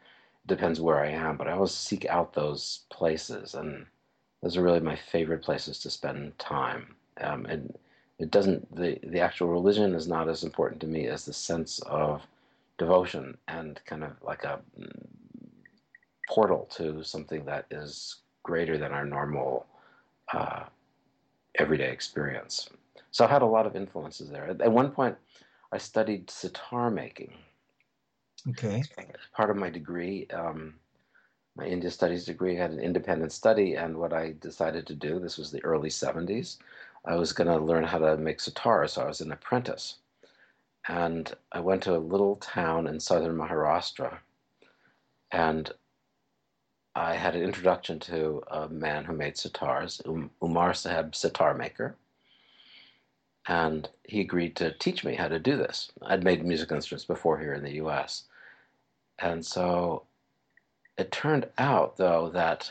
depends 0.47 0.81
where 0.81 1.01
I 1.01 1.11
am. 1.11 1.37
But 1.37 1.49
I 1.49 1.53
always 1.53 1.73
seek 1.73 2.07
out 2.07 2.33
those 2.33 2.81
places, 2.91 3.55
and 3.55 3.87
those 4.43 4.57
are 4.57 4.63
really 4.63 4.81
my 4.81 4.97
favorite 4.97 5.43
places 5.43 5.79
to 5.81 5.91
spend 5.91 6.39
time. 6.39 6.95
Um, 7.21 7.47
and 7.47 7.77
it 8.19 8.31
doesn't 8.31 8.75
the 8.75 8.99
the 9.03 9.21
actual 9.21 9.49
religion 9.49 9.95
is 9.95 10.09
not 10.09 10.29
as 10.29 10.45
important 10.45 10.81
to 10.81 10.87
me 10.87 11.07
as 11.07 11.25
the 11.25 11.33
sense 11.33 11.81
of 11.87 12.23
devotion 12.79 13.37
and 13.49 13.81
kind 13.87 14.05
of 14.05 14.13
like 14.23 14.45
a 14.45 14.61
portal 16.29 16.69
to 16.71 17.03
something 17.03 17.45
that 17.45 17.67
is 17.71 18.17
greater 18.43 18.79
than 18.79 18.93
our 18.93 19.05
normal 19.05 19.67
uh, 20.33 20.65
everyday 21.57 21.91
experience. 21.91 22.69
So 23.11 23.25
I 23.25 23.29
had 23.29 23.43
a 23.43 23.47
lot 23.47 23.67
of 23.67 23.75
influences 23.75 24.31
there. 24.31 24.49
At 24.49 24.71
one 24.71 24.91
point, 24.91 25.17
I 25.73 25.79
studied 25.79 26.31
sitar 26.31 26.91
making. 26.91 27.35
Okay. 28.49 28.83
Part 29.35 29.51
of 29.51 29.57
my 29.57 29.69
degree, 29.71 30.27
um, 30.33 30.75
my 31.57 31.67
India 31.67 31.91
Studies 31.91 32.25
degree, 32.25 32.57
had 32.57 32.71
an 32.71 32.79
independent 32.79 33.33
study, 33.33 33.75
and 33.75 33.97
what 33.97 34.13
I 34.13 34.35
decided 34.41 34.87
to 34.87 34.95
do, 34.95 35.19
this 35.19 35.37
was 35.37 35.51
the 35.51 35.65
early 35.65 35.91
70s, 35.91 36.59
I 37.05 37.17
was 37.17 37.33
going 37.33 37.49
to 37.49 37.65
learn 37.65 37.85
how 37.85 37.99
to 37.99 38.17
make 38.17 38.41
sitar, 38.41 38.87
so 38.87 39.03
I 39.03 39.07
was 39.07 39.21
an 39.21 39.33
apprentice. 39.33 39.97
And 40.89 41.33
I 41.53 41.61
went 41.61 41.83
to 41.85 41.97
a 41.97 41.99
little 41.99 42.37
town 42.37 42.87
in 42.87 43.01
southern 43.01 43.37
Maharashtra, 43.37 44.19
and 45.33 45.71
I 46.95 47.15
had 47.15 47.37
an 47.37 47.43
introduction 47.43 47.99
to 48.01 48.43
a 48.49 48.69
man 48.69 49.05
who 49.05 49.13
made 49.13 49.35
sitars, 49.35 50.01
um, 50.09 50.31
Umar 50.43 50.73
Saheb, 50.73 51.15
sitar 51.15 51.55
maker. 51.55 51.97
And 53.49 53.89
he 54.05 54.21
agreed 54.21 54.57
to 54.57 54.73
teach 54.73 55.05
me 55.05 55.15
how 55.15 55.29
to 55.29 55.39
do 55.39 55.57
this. 55.57 55.91
I'd 56.03 56.23
made 56.23 56.45
musical 56.45 56.77
instruments 56.77 57.07
before 57.07 57.39
here 57.39 57.55
in 57.55 57.65
the 57.65 57.77
US. 57.85 58.25
And 59.19 59.45
so 59.45 60.05
it 60.99 61.11
turned 61.11 61.49
out, 61.57 61.97
though, 61.97 62.29
that 62.31 62.71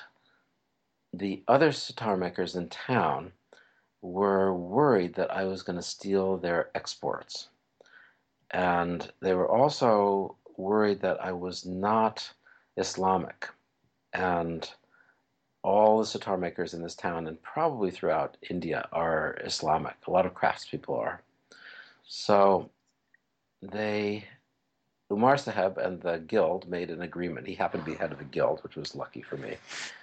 the 1.13 1.43
other 1.47 1.71
sitar 1.71 2.15
makers 2.15 2.55
in 2.55 2.69
town 2.69 3.31
were 4.01 4.53
worried 4.53 5.15
that 5.15 5.31
I 5.31 5.45
was 5.45 5.63
going 5.63 5.77
to 5.77 5.83
steal 5.83 6.37
their 6.37 6.69
exports. 6.75 7.49
And 8.51 9.11
they 9.19 9.33
were 9.33 9.49
also 9.49 10.35
worried 10.57 11.01
that 11.01 11.23
I 11.23 11.31
was 11.31 11.65
not 11.65 12.31
Islamic. 12.77 13.47
And 14.13 14.69
all 15.67 15.99
the 15.99 16.05
sitar 16.05 16.37
makers 16.37 16.73
in 16.73 16.81
this 16.81 16.95
town 16.95 17.27
and 17.27 17.41
probably 17.43 17.91
throughout 17.91 18.37
India 18.49 18.87
are 18.93 19.37
Islamic. 19.43 19.95
A 20.07 20.11
lot 20.11 20.25
of 20.25 20.33
craftspeople 20.33 20.97
are. 20.97 21.21
So 22.07 22.69
they, 23.61 24.23
Umar 25.11 25.35
Saheb 25.35 25.75
and 25.77 26.01
the 26.01 26.19
guild 26.19 26.69
made 26.69 26.89
an 26.89 27.01
agreement. 27.01 27.47
He 27.47 27.53
happened 27.53 27.83
to 27.83 27.91
be 27.91 27.97
head 27.97 28.13
of 28.13 28.17
the 28.17 28.23
guild, 28.23 28.63
which 28.63 28.77
was 28.77 28.95
lucky 28.95 29.21
for 29.21 29.35
me. 29.35 29.57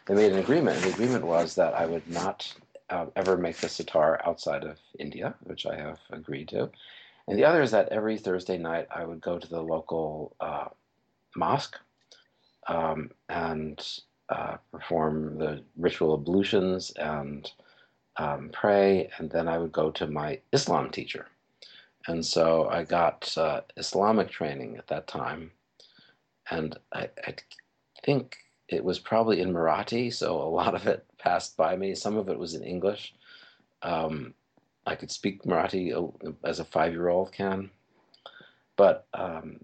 They 0.04 0.14
made 0.14 0.32
an 0.32 0.38
agreement, 0.38 0.76
and 0.76 0.84
the 0.84 0.92
agreement 0.92 1.24
was 1.24 1.54
that 1.54 1.72
I 1.72 1.86
would 1.86 2.06
not 2.10 2.52
uh, 2.90 3.06
ever 3.16 3.38
make 3.38 3.56
the 3.56 3.70
sitar 3.70 4.20
outside 4.26 4.64
of 4.64 4.76
India, 4.98 5.34
which 5.44 5.64
I 5.64 5.76
have 5.76 5.98
agreed 6.10 6.48
to. 6.48 6.68
And 7.26 7.38
the 7.38 7.46
other 7.46 7.62
is 7.62 7.70
that 7.70 7.88
every 7.88 8.18
Thursday 8.18 8.58
night 8.58 8.86
I 8.94 9.06
would 9.06 9.22
go 9.22 9.38
to 9.38 9.48
the 9.48 9.62
local 9.62 10.36
uh, 10.40 10.68
mosque 11.34 11.78
um, 12.68 13.12
and 13.30 13.82
uh, 14.28 14.56
perform 14.72 15.38
the 15.38 15.62
ritual 15.76 16.14
ablutions 16.14 16.92
and 16.96 17.50
um, 18.16 18.50
pray, 18.52 19.10
and 19.18 19.30
then 19.30 19.48
I 19.48 19.58
would 19.58 19.72
go 19.72 19.90
to 19.92 20.06
my 20.06 20.40
Islam 20.52 20.90
teacher. 20.90 21.26
And 22.06 22.24
so 22.24 22.68
I 22.68 22.84
got 22.84 23.36
uh, 23.36 23.62
Islamic 23.76 24.30
training 24.30 24.76
at 24.76 24.86
that 24.88 25.06
time, 25.06 25.50
and 26.50 26.78
I, 26.92 27.08
I 27.26 27.34
think 28.04 28.36
it 28.68 28.84
was 28.84 28.98
probably 28.98 29.40
in 29.40 29.52
Marathi, 29.52 30.12
so 30.12 30.40
a 30.40 30.48
lot 30.48 30.74
of 30.74 30.86
it 30.86 31.04
passed 31.18 31.56
by 31.56 31.76
me. 31.76 31.94
Some 31.94 32.16
of 32.16 32.28
it 32.28 32.38
was 32.38 32.54
in 32.54 32.62
English. 32.62 33.14
Um, 33.82 34.34
I 34.86 34.94
could 34.94 35.10
speak 35.10 35.42
Marathi 35.44 35.94
uh, 35.94 36.32
as 36.44 36.60
a 36.60 36.64
five-year-old 36.64 37.32
can, 37.32 37.70
but 38.76 39.06
um, 39.14 39.60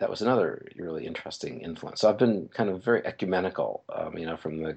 that 0.00 0.10
was 0.10 0.22
another 0.22 0.66
really 0.76 1.06
interesting 1.06 1.60
influence. 1.60 2.00
So 2.00 2.08
I've 2.08 2.18
been 2.18 2.48
kind 2.48 2.68
of 2.68 2.84
very 2.84 3.04
ecumenical, 3.06 3.84
um, 3.94 4.16
you 4.18 4.26
know, 4.26 4.36
from 4.36 4.62
the 4.62 4.76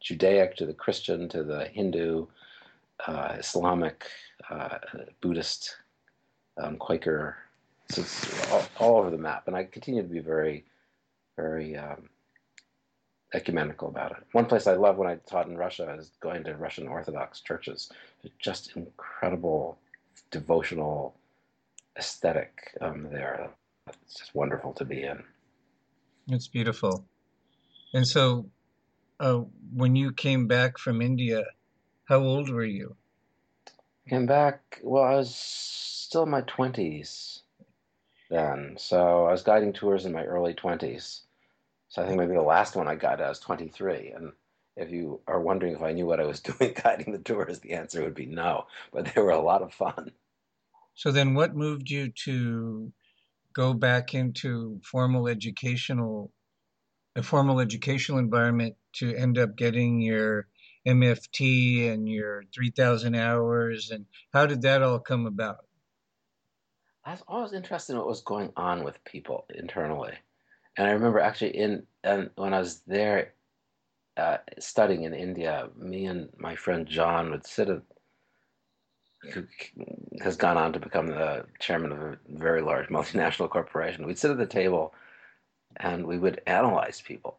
Judaic 0.00 0.56
to 0.56 0.66
the 0.66 0.74
Christian 0.74 1.28
to 1.30 1.42
the 1.42 1.66
Hindu, 1.66 2.26
uh, 3.06 3.36
Islamic, 3.38 4.04
uh, 4.50 4.78
Buddhist, 5.20 5.76
um, 6.58 6.76
Quaker, 6.76 7.36
so 7.88 8.04
all, 8.52 8.64
all, 8.78 8.98
over 8.98 9.10
the 9.10 9.18
map. 9.18 9.44
And 9.46 9.56
I 9.56 9.64
continue 9.64 10.02
to 10.02 10.08
be 10.08 10.18
very, 10.18 10.64
very 11.36 11.76
um, 11.76 12.08
ecumenical 13.34 13.88
about 13.88 14.12
it. 14.12 14.18
One 14.32 14.46
place 14.46 14.66
I 14.66 14.74
love 14.74 14.96
when 14.96 15.08
I 15.08 15.16
taught 15.26 15.46
in 15.46 15.56
Russia 15.56 15.94
is 15.98 16.10
going 16.20 16.44
to 16.44 16.56
Russian 16.56 16.88
Orthodox 16.88 17.40
churches. 17.40 17.90
Just 18.38 18.76
incredible 18.76 19.78
devotional 20.30 21.14
aesthetic 21.96 22.76
um, 22.80 23.08
there. 23.10 23.50
It's 23.86 24.18
just 24.18 24.34
wonderful 24.34 24.72
to 24.74 24.84
be 24.84 25.02
in. 25.02 25.22
It's 26.28 26.48
beautiful. 26.48 27.04
And 27.94 28.06
so, 28.06 28.50
uh, 29.20 29.42
when 29.72 29.96
you 29.96 30.12
came 30.12 30.46
back 30.46 30.78
from 30.78 31.00
India, 31.00 31.44
how 32.04 32.18
old 32.18 32.50
were 32.50 32.64
you? 32.64 32.96
Came 34.08 34.26
back, 34.26 34.80
well, 34.82 35.04
I 35.04 35.14
was 35.14 35.34
still 35.34 36.24
in 36.24 36.30
my 36.30 36.42
20s 36.42 37.42
then. 38.30 38.76
So 38.78 39.26
I 39.26 39.32
was 39.32 39.42
guiding 39.42 39.72
tours 39.72 40.04
in 40.04 40.12
my 40.12 40.24
early 40.24 40.54
20s. 40.54 41.22
So 41.88 42.02
I 42.02 42.06
think 42.06 42.18
maybe 42.18 42.34
the 42.34 42.42
last 42.42 42.76
one 42.76 42.88
I 42.88 42.96
got, 42.96 43.20
I 43.20 43.28
was 43.28 43.40
23. 43.40 44.12
And 44.16 44.32
if 44.76 44.90
you 44.90 45.20
are 45.26 45.40
wondering 45.40 45.74
if 45.74 45.82
I 45.82 45.92
knew 45.92 46.06
what 46.06 46.20
I 46.20 46.26
was 46.26 46.40
doing 46.58 46.74
guiding 46.82 47.12
the 47.12 47.18
tours, 47.18 47.60
the 47.60 47.72
answer 47.72 48.02
would 48.02 48.14
be 48.14 48.26
no. 48.26 48.66
But 48.92 49.12
they 49.14 49.20
were 49.20 49.30
a 49.30 49.40
lot 49.40 49.62
of 49.62 49.72
fun. 49.72 50.12
So 50.94 51.12
then, 51.12 51.34
what 51.34 51.54
moved 51.54 51.90
you 51.90 52.10
to 52.24 52.92
go 53.56 53.72
back 53.72 54.12
into 54.12 54.78
formal 54.84 55.26
educational, 55.26 56.30
a 57.16 57.22
formal 57.22 57.58
educational 57.58 58.18
environment 58.18 58.76
to 58.92 59.16
end 59.16 59.38
up 59.38 59.56
getting 59.56 59.98
your 60.02 60.46
MFT 60.86 61.90
and 61.90 62.06
your 62.06 62.42
3,000 62.54 63.14
hours? 63.14 63.90
And 63.90 64.04
how 64.34 64.44
did 64.44 64.60
that 64.62 64.82
all 64.82 64.98
come 64.98 65.24
about? 65.26 65.56
I 67.02 67.12
was 67.12 67.22
always 67.26 67.52
interested 67.54 67.92
in 67.94 67.98
what 67.98 68.08
was 68.08 68.20
going 68.20 68.52
on 68.56 68.84
with 68.84 69.02
people 69.04 69.46
internally. 69.54 70.12
And 70.76 70.86
I 70.86 70.90
remember 70.90 71.20
actually 71.20 71.56
in 71.56 71.86
and 72.04 72.28
when 72.34 72.52
I 72.52 72.58
was 72.58 72.82
there 72.86 73.32
uh, 74.18 74.38
studying 74.58 75.04
in 75.04 75.14
India, 75.14 75.68
me 75.78 76.06
and 76.06 76.28
my 76.36 76.56
friend 76.56 76.86
John 76.86 77.30
would 77.30 77.46
sit 77.46 77.70
at 77.70 77.82
who 79.32 79.44
has 80.20 80.36
gone 80.36 80.56
on 80.56 80.72
to 80.72 80.78
become 80.78 81.08
the 81.08 81.44
chairman 81.58 81.92
of 81.92 82.00
a 82.00 82.18
very 82.28 82.62
large 82.62 82.88
multinational 82.88 83.50
corporation. 83.50 84.06
We'd 84.06 84.18
sit 84.18 84.30
at 84.30 84.38
the 84.38 84.46
table 84.46 84.94
and 85.76 86.06
we 86.06 86.18
would 86.18 86.40
analyze 86.46 87.00
people. 87.00 87.38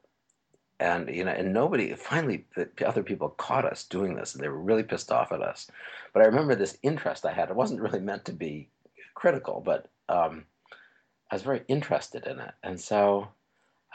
And 0.79 1.09
you 1.09 1.23
know, 1.23 1.31
and 1.31 1.53
nobody 1.53 1.93
finally 1.95 2.45
the 2.55 2.69
other 2.87 3.01
people 3.01 3.29
caught 3.29 3.65
us 3.65 3.83
doing 3.83 4.15
this 4.15 4.35
and 4.35 4.43
they 4.43 4.49
were 4.49 4.59
really 4.59 4.83
pissed 4.83 5.11
off 5.11 5.31
at 5.31 5.41
us. 5.41 5.71
But 6.13 6.21
I 6.21 6.25
remember 6.25 6.53
this 6.55 6.77
interest 6.83 7.25
I 7.25 7.33
had. 7.33 7.49
It 7.49 7.55
wasn't 7.55 7.81
really 7.81 7.99
meant 7.99 8.25
to 8.25 8.33
be 8.33 8.69
critical, 9.15 9.61
but 9.65 9.87
um, 10.07 10.45
I 11.31 11.35
was 11.35 11.41
very 11.41 11.63
interested 11.67 12.27
in 12.27 12.39
it. 12.39 12.53
And 12.63 12.79
so 12.79 13.29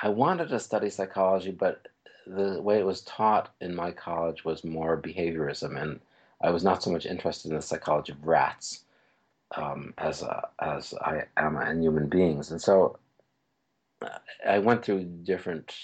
I 0.03 0.09
wanted 0.09 0.49
to 0.49 0.59
study 0.59 0.91
psychology, 0.91 1.53
but 1.53 1.87
the 2.27 2.61
way 2.61 2.79
it 2.79 2.87
was 2.87 3.03
taught 3.03 3.55
in 3.61 3.75
my 3.75 3.93
college 3.93 4.45
was 4.45 4.65
more 4.65 5.01
behaviorism, 5.01 5.81
and 5.81 6.01
I 6.43 6.51
was 6.51 6.65
not 6.65 6.83
so 6.83 6.91
much 6.91 7.07
interested 7.07 7.51
in 7.51 7.57
the 7.57 7.63
psychology 7.63 8.13
of 8.13 8.27
rats 8.27 8.85
um, 9.57 9.95
as 9.99 10.23
a, 10.23 10.49
as 10.61 10.95
I 11.01 11.25
am 11.37 11.57
in 11.57 11.83
human 11.83 12.09
beings. 12.09 12.51
And 12.51 12.61
so 12.61 12.99
I 14.47 14.59
went 14.59 14.85
through 14.85 15.05
different 15.05 15.75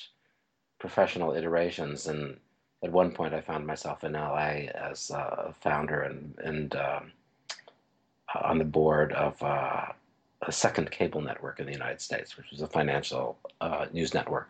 professional 0.78 1.34
iterations, 1.34 2.06
and 2.06 2.36
at 2.82 2.92
one 2.92 3.12
point 3.12 3.34
I 3.34 3.40
found 3.40 3.66
myself 3.66 4.04
in 4.04 4.12
LA 4.12 4.68
as 4.74 5.10
a 5.10 5.54
founder 5.60 6.02
and 6.02 6.34
and 6.42 6.76
um, 6.76 7.12
on 8.34 8.58
the 8.58 8.64
board 8.64 9.12
of 9.12 9.42
uh, 9.42 9.86
a 10.42 10.52
second 10.52 10.90
cable 10.90 11.20
network 11.20 11.60
in 11.60 11.66
the 11.66 11.72
United 11.72 12.00
States, 12.00 12.36
which 12.36 12.50
was 12.50 12.62
a 12.62 12.66
financial 12.66 13.38
uh, 13.60 13.86
news 13.92 14.14
network. 14.14 14.48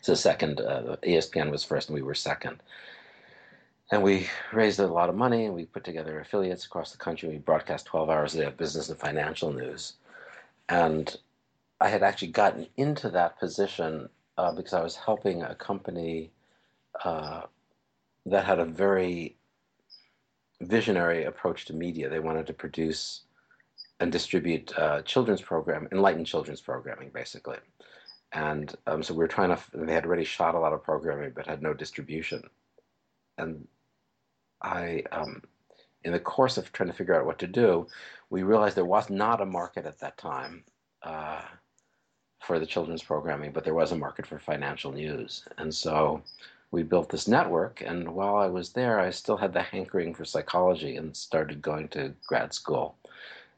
So 0.00 0.14
second, 0.14 0.60
uh, 0.60 0.96
ESPN 1.02 1.50
was 1.50 1.62
first, 1.64 1.88
and 1.88 1.94
we 1.94 2.02
were 2.02 2.14
second. 2.14 2.62
And 3.90 4.02
we 4.02 4.28
raised 4.52 4.80
a 4.80 4.86
lot 4.86 5.08
of 5.08 5.14
money, 5.14 5.44
and 5.44 5.54
we 5.54 5.64
put 5.64 5.84
together 5.84 6.18
affiliates 6.18 6.66
across 6.66 6.90
the 6.90 6.98
country. 6.98 7.28
We 7.28 7.38
broadcast 7.38 7.86
12 7.86 8.10
hours 8.10 8.34
a 8.34 8.38
day 8.38 8.44
of 8.46 8.56
business 8.56 8.88
and 8.88 8.98
financial 8.98 9.52
news. 9.52 9.94
And 10.68 11.14
I 11.80 11.88
had 11.88 12.02
actually 12.02 12.32
gotten 12.32 12.66
into 12.76 13.10
that 13.10 13.38
position 13.38 14.08
uh, 14.38 14.52
because 14.52 14.72
I 14.72 14.82
was 14.82 14.96
helping 14.96 15.42
a 15.42 15.54
company 15.54 16.32
uh, 17.04 17.42
that 18.26 18.44
had 18.44 18.58
a 18.58 18.64
very 18.64 19.36
visionary 20.60 21.24
approach 21.24 21.66
to 21.66 21.72
media. 21.72 22.08
They 22.08 22.18
wanted 22.18 22.46
to 22.48 22.52
produce 22.52 23.22
and 24.00 24.10
distribute 24.10 24.76
uh, 24.76 25.02
children's 25.02 25.42
program, 25.42 25.88
enlightened 25.92 26.26
children's 26.26 26.60
programming, 26.60 27.10
basically. 27.14 27.58
And 28.32 28.74
um, 28.86 29.02
so 29.02 29.14
we 29.14 29.18
were 29.18 29.28
trying 29.28 29.50
to. 29.50 29.58
They 29.72 29.94
had 29.94 30.04
already 30.04 30.24
shot 30.24 30.54
a 30.54 30.58
lot 30.58 30.72
of 30.72 30.82
programming, 30.82 31.32
but 31.34 31.46
had 31.46 31.62
no 31.62 31.72
distribution. 31.72 32.42
And 33.38 33.66
I, 34.66 35.04
um, 35.12 35.42
in 36.04 36.12
the 36.12 36.20
course 36.20 36.58
of 36.58 36.72
trying 36.72 36.90
to 36.90 36.96
figure 36.96 37.14
out 37.14 37.26
what 37.26 37.38
to 37.38 37.46
do, 37.46 37.86
we 38.30 38.42
realized 38.42 38.76
there 38.76 38.84
was 38.84 39.08
not 39.08 39.40
a 39.40 39.46
market 39.46 39.86
at 39.86 40.00
that 40.00 40.18
time 40.18 40.64
uh, 41.02 41.42
for 42.44 42.58
the 42.58 42.66
children's 42.66 43.02
programming, 43.02 43.52
but 43.52 43.64
there 43.64 43.74
was 43.74 43.92
a 43.92 43.96
market 43.96 44.26
for 44.26 44.38
financial 44.38 44.92
news. 44.92 45.44
And 45.58 45.72
so 45.72 46.22
we 46.72 46.82
built 46.82 47.08
this 47.08 47.28
network. 47.28 47.82
And 47.84 48.08
while 48.14 48.36
I 48.36 48.46
was 48.46 48.70
there, 48.72 48.98
I 48.98 49.10
still 49.10 49.36
had 49.36 49.52
the 49.52 49.62
hankering 49.62 50.14
for 50.14 50.24
psychology 50.24 50.96
and 50.96 51.16
started 51.16 51.62
going 51.62 51.88
to 51.88 52.12
grad 52.26 52.52
school. 52.52 52.96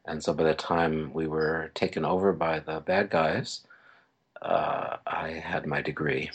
And 0.05 0.23
so 0.23 0.33
by 0.33 0.43
the 0.43 0.53
time 0.53 1.11
we 1.13 1.27
were 1.27 1.71
taken 1.73 2.05
over 2.05 2.33
by 2.33 2.59
the 2.59 2.79
bad 2.79 3.09
guys, 3.09 3.61
uh, 4.41 4.97
I 5.05 5.29
had 5.29 5.65
my 5.65 5.81
degree 5.81 6.31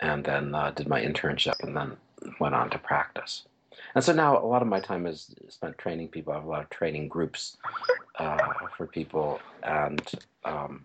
and 0.00 0.24
then 0.24 0.54
uh, 0.54 0.70
did 0.70 0.88
my 0.88 1.00
internship 1.00 1.62
and 1.62 1.76
then 1.76 1.96
went 2.40 2.54
on 2.54 2.70
to 2.70 2.78
practice. 2.78 3.44
And 3.94 4.02
so 4.02 4.12
now 4.12 4.38
a 4.38 4.46
lot 4.46 4.62
of 4.62 4.68
my 4.68 4.80
time 4.80 5.06
is 5.06 5.34
spent 5.48 5.78
training 5.78 6.08
people. 6.08 6.32
I 6.32 6.36
have 6.36 6.44
a 6.44 6.48
lot 6.48 6.62
of 6.62 6.70
training 6.70 7.08
groups 7.08 7.56
uh, 8.18 8.52
for 8.76 8.86
people, 8.86 9.40
and 9.62 10.02
um, 10.44 10.84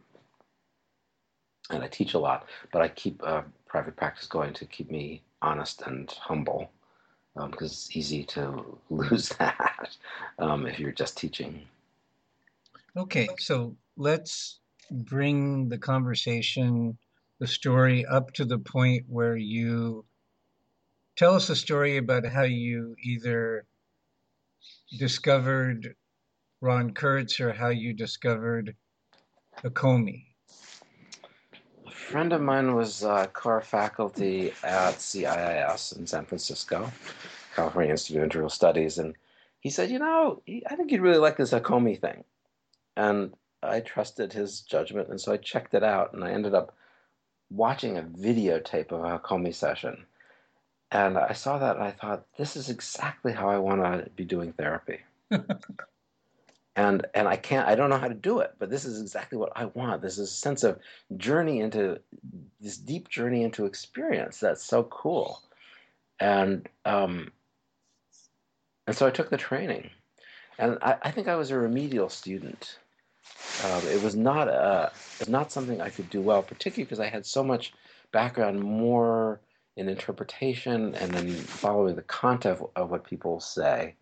and 1.71 1.83
I 1.83 1.87
teach 1.87 2.13
a 2.13 2.19
lot. 2.19 2.45
But 2.71 2.81
I 2.81 2.87
keep 2.89 3.21
a 3.23 3.43
private 3.67 3.95
practice 3.95 4.27
going 4.27 4.53
to 4.53 4.65
keep 4.65 4.91
me 4.91 5.23
honest 5.41 5.81
and 5.83 6.09
humble, 6.11 6.69
because 7.33 7.47
um, 7.47 7.65
it's 7.65 7.95
easy 7.95 8.23
to 8.25 8.77
lose 8.89 9.29
that 9.39 9.95
um, 10.37 10.67
if 10.67 10.79
you're 10.79 10.91
just 10.91 11.17
teaching. 11.17 11.61
Okay, 12.95 13.27
so 13.39 13.75
let's 13.97 14.59
bring 14.91 15.69
the 15.69 15.77
conversation, 15.77 16.97
the 17.39 17.47
story 17.47 18.05
up 18.05 18.33
to 18.33 18.45
the 18.45 18.57
point 18.59 19.05
where 19.07 19.37
you 19.37 20.05
tell 21.19 21.35
us 21.35 21.49
a 21.49 21.55
story 21.55 21.97
about 21.97 22.25
how 22.25 22.43
you 22.43 22.95
either 23.03 23.65
discovered 24.97 25.93
Ron 26.61 26.93
Kurtz 26.93 27.41
or 27.41 27.51
how 27.51 27.67
you 27.67 27.91
discovered 27.91 28.73
Hakomi. 29.61 30.27
A 31.85 31.91
friend 31.91 32.31
of 32.31 32.39
mine 32.39 32.73
was 32.73 33.03
uh, 33.03 33.27
core 33.33 33.59
faculty 33.59 34.53
at 34.63 34.95
CIIS 34.95 35.97
in 35.99 36.07
San 36.07 36.23
Francisco, 36.23 36.89
California 37.53 37.91
Institute 37.91 38.19
of 38.19 38.23
Integral 38.23 38.49
Studies, 38.49 38.97
and 38.97 39.13
he 39.59 39.69
said, 39.69 39.91
"You 39.91 39.99
know, 39.99 40.41
I 40.47 40.77
think 40.77 40.89
you'd 40.89 41.01
really 41.01 41.17
like 41.17 41.35
this 41.35 41.51
Hakomi 41.51 41.99
thing," 41.99 42.23
and 42.95 43.33
I 43.61 43.81
trusted 43.81 44.31
his 44.31 44.61
judgment, 44.61 45.09
and 45.09 45.19
so 45.19 45.33
I 45.33 45.37
checked 45.37 45.73
it 45.73 45.83
out, 45.83 46.13
and 46.13 46.23
I 46.23 46.31
ended 46.31 46.53
up 46.53 46.73
watching 47.49 47.97
a 47.97 48.03
videotape 48.03 48.93
of 48.93 49.03
a 49.03 49.19
Hakomi 49.19 49.53
session 49.53 50.05
and 50.91 51.17
I 51.17 51.33
saw 51.33 51.57
that 51.59 51.75
and 51.75 51.85
I 51.85 51.91
thought, 51.91 52.25
this 52.37 52.55
is 52.55 52.69
exactly 52.69 53.31
how 53.31 53.49
I 53.49 53.57
want 53.57 53.81
to 53.81 54.09
be 54.15 54.25
doing 54.25 54.53
therapy. 54.53 54.99
and 56.75 57.05
and 57.13 57.27
I 57.27 57.35
can't 57.35 57.67
I 57.67 57.75
don't 57.75 57.89
know 57.89 57.97
how 57.97 58.07
to 58.07 58.13
do 58.13 58.39
it, 58.39 58.55
but 58.57 58.69
this 58.69 58.85
is 58.85 59.01
exactly 59.01 59.37
what 59.37 59.51
I 59.55 59.65
want. 59.65 60.01
This 60.01 60.17
is 60.17 60.29
a 60.29 60.33
sense 60.33 60.63
of 60.63 60.79
journey 61.17 61.59
into 61.59 61.99
this 62.59 62.77
deep 62.77 63.09
journey 63.09 63.43
into 63.43 63.65
experience 63.65 64.39
that's 64.39 64.63
so 64.63 64.83
cool. 64.83 65.41
And 66.19 66.67
um 66.85 67.31
and 68.87 68.95
so 68.95 69.05
I 69.05 69.11
took 69.11 69.29
the 69.29 69.37
training. 69.37 69.91
And 70.57 70.79
I, 70.81 70.97
I 71.03 71.11
think 71.11 71.27
I 71.27 71.35
was 71.35 71.51
a 71.51 71.57
remedial 71.59 72.09
student. 72.09 72.79
Um, 73.63 73.85
it 73.87 74.01
was 74.01 74.15
not 74.15 74.47
a, 74.47 74.91
it 75.13 75.19
was 75.19 75.29
not 75.29 75.51
something 75.51 75.79
I 75.79 75.89
could 75.89 76.09
do 76.09 76.21
well, 76.21 76.41
particularly 76.41 76.85
because 76.85 76.99
I 76.99 77.07
had 77.07 77.25
so 77.25 77.43
much 77.43 77.71
background 78.11 78.59
more 78.59 79.39
in 79.79 79.87
interpretation 79.87 80.93
and 80.95 81.11
then 81.13 81.31
following 81.31 81.95
the 81.95 82.01
content 82.03 82.59
of, 82.59 82.67
of 82.75 82.91
what 82.91 83.05
people 83.05 83.39
say. 83.39 83.95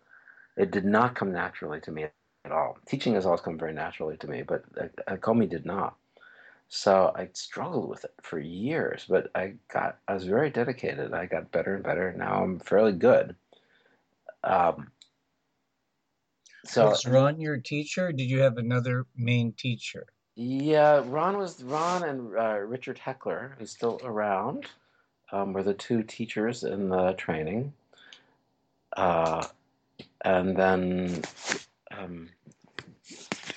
It 0.56 0.72
did 0.72 0.84
not 0.84 1.14
come 1.14 1.32
naturally 1.32 1.80
to 1.82 1.92
me 1.92 2.06
at 2.44 2.52
all. 2.52 2.76
Teaching 2.86 3.14
has 3.14 3.24
always 3.24 3.40
come 3.40 3.56
very 3.56 3.72
naturally 3.72 4.16
to 4.16 4.26
me, 4.26 4.42
but 4.42 4.64
Hakomi 5.06 5.48
did 5.48 5.64
not. 5.64 5.96
So 6.68 7.12
I 7.14 7.28
struggled 7.32 7.88
with 7.88 8.04
it 8.04 8.12
for 8.20 8.40
years, 8.40 9.06
but 9.08 9.30
I 9.34 9.54
got 9.72 9.98
I 10.08 10.14
was 10.14 10.24
very 10.24 10.50
dedicated. 10.50 11.14
I 11.14 11.24
got 11.24 11.50
better 11.52 11.74
and 11.76 11.84
better. 11.84 12.12
Now 12.12 12.42
I'm 12.42 12.58
fairly 12.58 12.92
good. 12.92 13.36
Um, 14.44 14.88
so 16.66 16.90
was 16.90 17.06
Ron 17.06 17.40
your 17.40 17.56
teacher? 17.56 18.12
did 18.12 18.28
you 18.28 18.40
have 18.40 18.58
another 18.58 19.06
main 19.16 19.52
teacher? 19.52 20.06
Yeah, 20.34 21.02
Ron 21.06 21.38
was 21.38 21.62
Ron 21.62 22.02
and 22.02 22.36
uh, 22.36 22.58
Richard 22.58 22.98
Heckler, 22.98 23.56
who's 23.58 23.70
still 23.70 24.00
around 24.04 24.66
um, 25.32 25.52
were 25.52 25.62
the 25.62 25.74
two 25.74 26.02
teachers 26.02 26.64
in 26.64 26.88
the 26.88 27.12
training. 27.14 27.72
Uh, 28.96 29.44
and 30.24 30.56
then 30.56 31.22
um, 31.90 32.28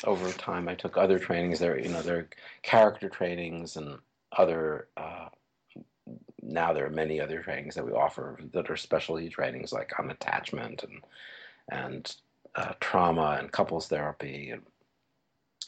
over 0.04 0.32
time, 0.32 0.68
I 0.68 0.76
took 0.76 0.98
other 0.98 1.20
trainings. 1.20 1.60
There, 1.60 1.80
you 1.80 1.90
know, 1.90 2.02
there 2.02 2.20
are 2.20 2.30
character 2.62 3.10
trainings 3.10 3.78
and 3.78 3.98
other. 4.38 4.88
Uh, 4.98 5.30
now 6.42 6.74
there 6.74 6.86
are 6.86 6.92
many 6.92 7.22
other 7.22 7.42
trainings 7.42 7.76
that 7.76 7.86
we 7.86 7.92
offer 7.92 8.38
that 8.54 8.70
are 8.70 8.78
specialty 8.78 9.30
trainings, 9.30 9.72
like 9.72 9.92
on 10.00 10.12
attachment 10.12 10.84
and 10.84 11.02
and 11.72 12.16
uh, 12.56 12.74
trauma 12.80 13.38
and 13.40 13.52
couples 13.52 13.88
therapy 13.88 14.50
and 14.50 14.62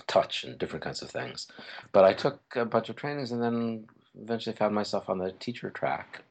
touch 0.07 0.43
and 0.43 0.57
different 0.57 0.83
kinds 0.83 1.01
of 1.01 1.09
things. 1.09 1.47
But 1.91 2.03
I 2.03 2.13
took 2.13 2.41
a 2.55 2.65
bunch 2.65 2.89
of 2.89 2.95
trainings 2.95 3.31
and 3.31 3.41
then 3.41 3.85
eventually 4.21 4.55
found 4.55 4.75
myself 4.75 5.09
on 5.09 5.17
the 5.17 5.31
teacher 5.33 5.69
track. 5.69 6.23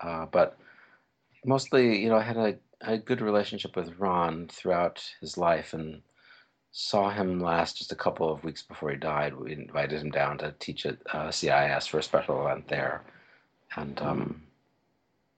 Uh, 0.00 0.26
but 0.26 0.56
mostly, 1.44 2.02
you 2.02 2.08
know, 2.08 2.16
I 2.16 2.22
had 2.22 2.36
a, 2.36 2.56
a 2.80 2.98
good 2.98 3.20
relationship 3.20 3.76
with 3.76 3.98
Ron 3.98 4.48
throughout 4.48 5.02
his 5.20 5.36
life 5.38 5.74
and 5.74 6.02
saw 6.72 7.10
him 7.10 7.40
last 7.40 7.78
just 7.78 7.92
a 7.92 7.96
couple 7.96 8.30
of 8.30 8.42
weeks 8.42 8.62
before 8.62 8.90
he 8.90 8.96
died. 8.96 9.36
We 9.36 9.52
invited 9.52 10.00
him 10.00 10.10
down 10.10 10.38
to 10.38 10.54
teach 10.58 10.86
at 10.86 10.98
uh, 11.12 11.28
CIIS 11.28 11.88
for 11.88 11.98
a 11.98 12.02
special 12.02 12.44
event 12.44 12.68
there. 12.68 13.02
And 13.76 14.00
um, 14.02 14.42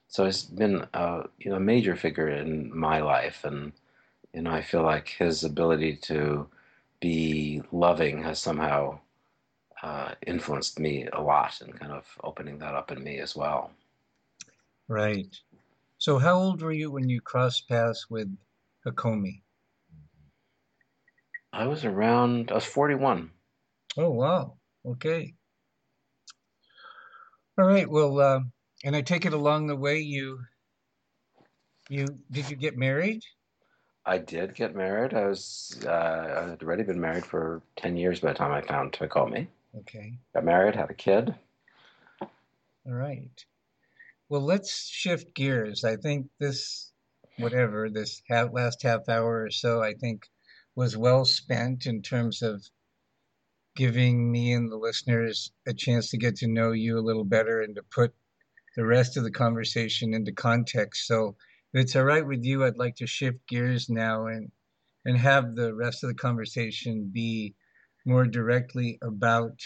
so 0.08 0.24
he's 0.24 0.44
been 0.44 0.86
a 0.94 1.24
you 1.38 1.50
know, 1.50 1.58
major 1.58 1.96
figure 1.96 2.28
in 2.28 2.76
my 2.76 3.00
life. 3.00 3.44
And, 3.44 3.72
you 4.32 4.42
know, 4.42 4.50
I 4.50 4.62
feel 4.62 4.82
like 4.82 5.08
his 5.08 5.44
ability 5.44 5.96
to 6.04 6.48
be 7.00 7.62
loving 7.72 8.22
has 8.22 8.38
somehow 8.38 9.00
uh, 9.82 10.12
influenced 10.26 10.78
me 10.78 11.06
a 11.12 11.20
lot 11.20 11.60
and 11.60 11.78
kind 11.78 11.92
of 11.92 12.06
opening 12.24 12.58
that 12.58 12.74
up 12.74 12.90
in 12.90 13.02
me 13.02 13.18
as 13.18 13.36
well. 13.36 13.70
Right. 14.88 15.34
So, 15.98 16.18
how 16.18 16.34
old 16.34 16.62
were 16.62 16.72
you 16.72 16.90
when 16.90 17.08
you 17.08 17.20
crossed 17.20 17.68
paths 17.68 18.06
with 18.10 18.28
Hakomi? 18.86 19.42
I 21.52 21.66
was 21.66 21.84
around, 21.84 22.50
I 22.50 22.54
was 22.54 22.64
41. 22.64 23.30
Oh, 23.96 24.10
wow. 24.10 24.58
Okay. 24.84 25.34
All 27.58 27.64
right. 27.64 27.88
Well, 27.88 28.20
uh, 28.20 28.40
and 28.84 28.94
I 28.94 29.00
take 29.00 29.24
it 29.24 29.32
along 29.32 29.66
the 29.66 29.76
way 29.76 29.98
you, 29.98 30.40
you, 31.88 32.06
did 32.30 32.50
you 32.50 32.56
get 32.56 32.76
married? 32.76 33.22
I 34.04 34.18
did 34.18 34.54
get 34.54 34.76
married. 34.76 35.14
I 35.14 35.26
was, 35.26 35.82
uh, 35.84 35.90
I 35.90 36.50
had 36.50 36.62
already 36.62 36.82
been 36.82 37.00
married 37.00 37.24
for 37.24 37.62
10 37.76 37.96
years 37.96 38.20
by 38.20 38.32
the 38.32 38.38
time 38.38 38.52
I 38.52 38.60
found 38.60 38.92
Hakomi. 38.92 39.48
Okay. 39.78 40.18
Got 40.34 40.44
married, 40.44 40.74
had 40.74 40.90
a 40.90 40.94
kid. 40.94 41.34
All 42.20 42.92
right. 42.92 43.44
Well, 44.28 44.40
let's 44.40 44.86
shift 44.86 45.34
gears. 45.34 45.84
I 45.84 45.96
think 45.96 46.28
this, 46.38 46.92
whatever, 47.38 47.90
this 47.90 48.22
half, 48.28 48.50
last 48.52 48.82
half 48.82 49.08
hour 49.08 49.42
or 49.42 49.50
so, 49.50 49.82
I 49.82 49.94
think 49.94 50.28
was 50.74 50.96
well 50.96 51.24
spent 51.24 51.86
in 51.86 52.02
terms 52.02 52.42
of 52.42 52.68
giving 53.76 54.32
me 54.32 54.52
and 54.52 54.72
the 54.72 54.76
listeners 54.76 55.52
a 55.66 55.74
chance 55.74 56.10
to 56.10 56.16
get 56.16 56.36
to 56.36 56.48
know 56.48 56.72
you 56.72 56.98
a 56.98 57.00
little 57.00 57.24
better 57.24 57.60
and 57.60 57.76
to 57.76 57.82
put 57.82 58.14
the 58.76 58.86
rest 58.86 59.16
of 59.16 59.24
the 59.24 59.30
conversation 59.30 60.14
into 60.14 60.32
context. 60.32 61.06
So 61.06 61.36
if 61.72 61.82
it's 61.82 61.96
all 61.96 62.04
right 62.04 62.26
with 62.26 62.44
you, 62.44 62.64
I'd 62.64 62.78
like 62.78 62.96
to 62.96 63.06
shift 63.06 63.46
gears 63.46 63.88
now 63.88 64.26
and 64.26 64.50
and 65.04 65.16
have 65.16 65.54
the 65.54 65.72
rest 65.72 66.02
of 66.02 66.08
the 66.08 66.14
conversation 66.14 67.10
be 67.12 67.54
more 68.06 68.24
directly 68.24 68.98
about 69.02 69.60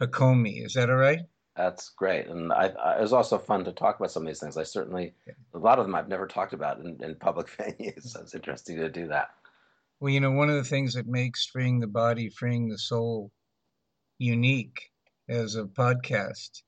Hakomi. 0.00 0.64
Is 0.64 0.74
that 0.74 0.90
all 0.90 0.96
right? 0.96 1.20
That's 1.56 1.88
great, 1.88 2.28
and 2.28 2.52
I, 2.52 2.68
I, 2.68 2.98
it 2.98 3.00
was 3.00 3.12
also 3.12 3.36
fun 3.36 3.64
to 3.64 3.72
talk 3.72 3.98
about 3.98 4.12
some 4.12 4.22
of 4.22 4.28
these 4.28 4.38
things. 4.38 4.56
I 4.56 4.62
certainly, 4.62 5.14
yeah. 5.26 5.32
a 5.54 5.58
lot 5.58 5.80
of 5.80 5.86
them 5.86 5.94
I've 5.96 6.08
never 6.08 6.28
talked 6.28 6.52
about 6.52 6.78
in, 6.78 7.02
in 7.02 7.16
public 7.16 7.48
venues. 7.58 8.04
So 8.04 8.20
it's 8.20 8.34
interesting 8.34 8.76
to 8.76 8.88
do 8.88 9.08
that. 9.08 9.30
Well, 9.98 10.12
you 10.12 10.20
know, 10.20 10.30
one 10.30 10.48
of 10.48 10.54
the 10.54 10.62
things 10.62 10.94
that 10.94 11.08
makes 11.08 11.46
freeing 11.46 11.80
the 11.80 11.88
body, 11.88 12.28
freeing 12.28 12.68
the 12.68 12.78
soul 12.78 13.32
unique 14.18 14.92
as 15.28 15.56
a 15.56 15.64
podcast 15.64 16.62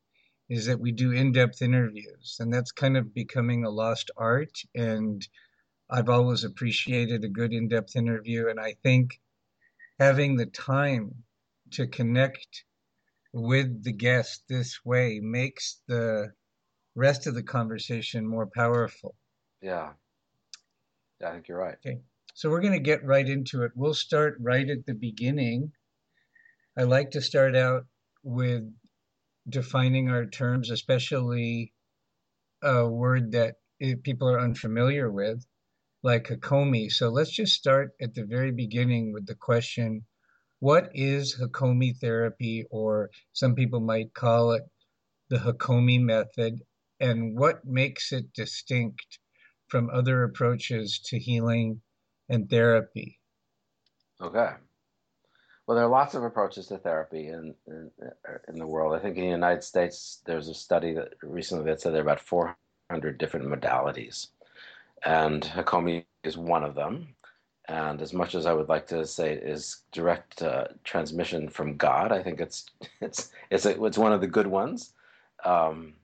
is 0.49 0.67
that 0.67 0.81
we 0.81 0.91
do 0.91 1.13
in-depth 1.13 1.63
interviews, 1.63 2.39
and 2.41 2.53
that's 2.53 2.73
kind 2.73 2.97
of 2.97 3.15
becoming 3.15 3.65
a 3.65 3.71
lost 3.71 4.11
art. 4.17 4.59
And 4.75 5.25
I've 5.89 6.09
always 6.09 6.43
appreciated 6.43 7.23
a 7.23 7.29
good 7.29 7.53
in-depth 7.53 7.95
interview, 7.95 8.49
and 8.49 8.59
I 8.59 8.75
think 8.83 9.21
having 10.01 10.35
the 10.37 10.47
time 10.47 11.15
to 11.73 11.87
connect 11.87 12.65
with 13.33 13.85
the 13.85 13.93
guest 13.93 14.43
this 14.49 14.85
way 14.85 15.21
makes 15.23 15.83
the 15.87 16.33
rest 16.97 17.29
of 17.29 17.35
the 17.35 17.43
conversation 17.43 18.27
more 18.27 18.49
powerful. 18.53 19.15
Yeah. 19.63 19.93
Yeah, 21.21 21.29
I 21.29 21.33
think 21.33 21.49
you're 21.49 21.59
right. 21.59 21.77
Okay. 21.87 22.01
So 22.35 22.49
we're 22.49 22.63
going 22.63 22.73
to 22.73 22.81
get 22.81 23.05
right 23.05 23.29
into 23.29 23.63
it. 23.63 23.73
We'll 23.75 23.95
start 23.95 24.39
right 24.41 24.69
at 24.69 24.87
the 24.87 24.95
beginning. 24.95 25.73
I 26.79 26.85
like 26.85 27.11
to 27.11 27.21
start 27.21 27.55
out 27.55 27.85
with 28.23 28.65
defining 29.49 30.09
our 30.09 30.25
terms, 30.25 30.71
especially 30.71 31.75
a 32.63 32.89
word 32.89 33.33
that 33.33 33.57
people 34.03 34.29
are 34.29 34.41
unfamiliar 34.41 35.11
with, 35.11 35.45
like 36.03 36.29
Hakomi. 36.29 36.91
So 36.91 37.09
let's 37.09 37.31
just 37.31 37.55
start 37.55 37.93
at 38.01 38.15
the 38.15 38.25
very 38.25 38.53
beginning 38.53 39.13
with 39.13 39.27
the 39.27 39.35
question 39.35 40.05
what 40.61 40.91
is 40.95 41.37
Hakomi 41.41 41.97
therapy, 41.97 42.67
or 42.71 43.11
some 43.33 43.55
people 43.55 43.81
might 43.81 44.13
call 44.13 44.53
it 44.53 44.63
the 45.31 45.39
Hakomi 45.39 45.99
method, 45.99 46.61
and 47.01 47.39
what 47.39 47.65
makes 47.65 48.13
it 48.13 48.33
distinct 48.35 49.19
from 49.69 49.89
other 49.89 50.23
approaches 50.23 51.01
to 51.07 51.19
healing 51.19 51.81
and 52.29 52.51
therapy? 52.51 53.19
Okay. 54.21 54.51
Well, 55.67 55.77
there 55.77 55.85
are 55.85 55.91
lots 55.91 56.15
of 56.15 56.25
approaches 56.25 56.67
to 56.67 56.79
therapy 56.79 57.29
in, 57.29 57.55
in, 57.67 57.91
in 58.49 58.59
the 58.59 58.67
world. 58.67 58.95
I 58.95 58.99
think 58.99 59.17
in 59.17 59.25
the 59.25 59.31
United 59.31 59.65
States, 59.65 60.21
there's 60.27 60.49
a 60.49 60.55
study 60.55 60.93
that 60.95 61.15
recently 61.23 61.65
that 61.67 61.81
said 61.81 61.95
there 61.95 62.01
are 62.01 62.03
about 62.03 62.21
400 62.21 63.17
different 63.19 63.47
modalities, 63.47 64.29
and 65.05 65.43
Hakomi 65.43 66.05
is 66.25 66.37
one 66.37 66.65
of 66.65 66.75
them. 66.75 67.15
And 67.69 68.03
as 68.03 68.13
much 68.13 68.35
as 68.35 68.47
I 68.47 68.53
would 68.53 68.69
like 68.69 68.87
to 68.89 69.07
say 69.07 69.33
it 69.33 69.45
is 69.45 69.83
direct 69.93 70.43
uh, 70.43 70.65
transmission 70.83 71.49
from 71.49 71.77
God, 71.77 72.11
I 72.11 72.23
think 72.23 72.41
it's 72.41 72.67
it's 73.01 73.31
it's 73.51 73.67
it's 73.67 73.99
one 73.99 74.13
of 74.13 74.21
the 74.21 74.27
good 74.27 74.47
ones. 74.47 74.93
Um, 75.45 75.95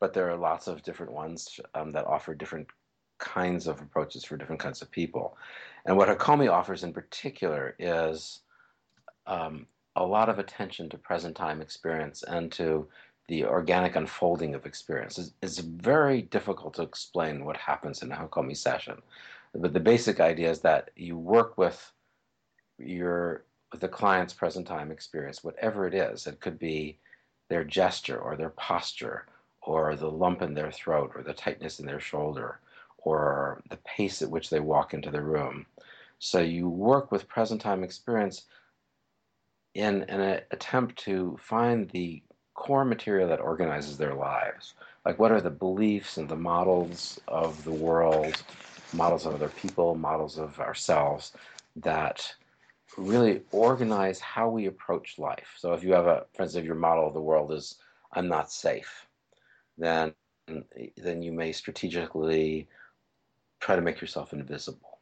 but 0.00 0.12
there 0.12 0.30
are 0.30 0.36
lots 0.36 0.68
of 0.68 0.82
different 0.82 1.12
ones 1.12 1.58
um, 1.74 1.90
that 1.92 2.06
offer 2.06 2.34
different 2.34 2.68
kinds 3.18 3.66
of 3.66 3.80
approaches 3.80 4.24
for 4.24 4.36
different 4.36 4.60
kinds 4.60 4.82
of 4.82 4.90
people. 4.90 5.36
And 5.86 5.96
what 5.96 6.08
Hakomi 6.08 6.50
offers 6.50 6.84
in 6.84 6.92
particular 6.92 7.74
is 7.78 8.40
um, 9.26 9.66
a 9.96 10.04
lot 10.04 10.28
of 10.28 10.38
attention 10.38 10.88
to 10.90 10.98
present 10.98 11.34
time 11.34 11.62
experience 11.62 12.22
and 12.22 12.52
to 12.52 12.88
the 13.28 13.44
organic 13.44 13.96
unfolding 13.96 14.54
of 14.54 14.66
experience. 14.66 15.18
It's, 15.18 15.32
it's 15.42 15.58
very 15.58 16.22
difficult 16.22 16.74
to 16.74 16.82
explain 16.82 17.44
what 17.44 17.56
happens 17.56 18.02
in 18.02 18.12
a 18.12 18.16
Hakomi 18.16 18.56
session. 18.56 19.02
But 19.54 19.72
the 19.72 19.80
basic 19.80 20.20
idea 20.20 20.50
is 20.50 20.60
that 20.60 20.90
you 20.96 21.16
work 21.16 21.58
with 21.58 21.92
your 22.78 23.44
with 23.72 23.80
the 23.80 23.88
client's 23.88 24.32
present 24.32 24.66
time 24.66 24.92
experience, 24.92 25.42
whatever 25.42 25.86
it 25.86 25.94
is. 25.94 26.26
It 26.26 26.40
could 26.40 26.58
be 26.58 26.98
their 27.48 27.64
gesture 27.64 28.18
or 28.18 28.36
their 28.36 28.50
posture 28.50 29.26
or 29.62 29.96
the 29.96 30.10
lump 30.10 30.42
in 30.42 30.54
their 30.54 30.70
throat 30.70 31.12
or 31.14 31.22
the 31.22 31.32
tightness 31.32 31.80
in 31.80 31.86
their 31.86 32.00
shoulder 32.00 32.60
or 32.98 33.60
the 33.68 33.76
pace 33.78 34.22
at 34.22 34.30
which 34.30 34.50
they 34.50 34.60
walk 34.60 34.94
into 34.94 35.10
the 35.10 35.22
room. 35.22 35.66
So 36.18 36.40
you 36.40 36.68
work 36.68 37.10
with 37.10 37.28
present 37.28 37.60
time 37.60 37.82
experience 37.82 38.44
in 39.74 40.02
an 40.04 40.40
attempt 40.50 40.96
to 41.00 41.36
find 41.40 41.90
the 41.90 42.22
core 42.56 42.84
material 42.84 43.28
that 43.28 43.40
organizes 43.40 43.96
their 43.96 44.14
lives. 44.14 44.74
Like, 45.04 45.18
what 45.18 45.30
are 45.30 45.40
the 45.40 45.50
beliefs 45.50 46.16
and 46.16 46.28
the 46.28 46.36
models 46.36 47.20
of 47.28 47.62
the 47.62 47.72
world, 47.72 48.42
models 48.92 49.26
of 49.26 49.34
other 49.34 49.50
people, 49.50 49.94
models 49.94 50.38
of 50.38 50.58
ourselves 50.58 51.32
that 51.76 52.34
really 52.96 53.42
organize 53.52 54.18
how 54.20 54.48
we 54.48 54.66
approach 54.66 55.18
life. 55.18 55.54
So, 55.56 55.74
if 55.74 55.84
you 55.84 55.92
have 55.92 56.06
a, 56.06 56.26
for 56.34 56.42
instance, 56.42 56.62
if 56.62 56.64
your 56.64 56.74
model 56.74 57.06
of 57.06 57.14
the 57.14 57.20
world 57.20 57.52
is, 57.52 57.76
I'm 58.12 58.26
not 58.26 58.50
safe, 58.50 59.06
then, 59.78 60.14
then 60.96 61.22
you 61.22 61.32
may 61.32 61.52
strategically 61.52 62.66
try 63.60 63.76
to 63.76 63.82
make 63.82 64.00
yourself 64.00 64.32
invisible. 64.32 64.98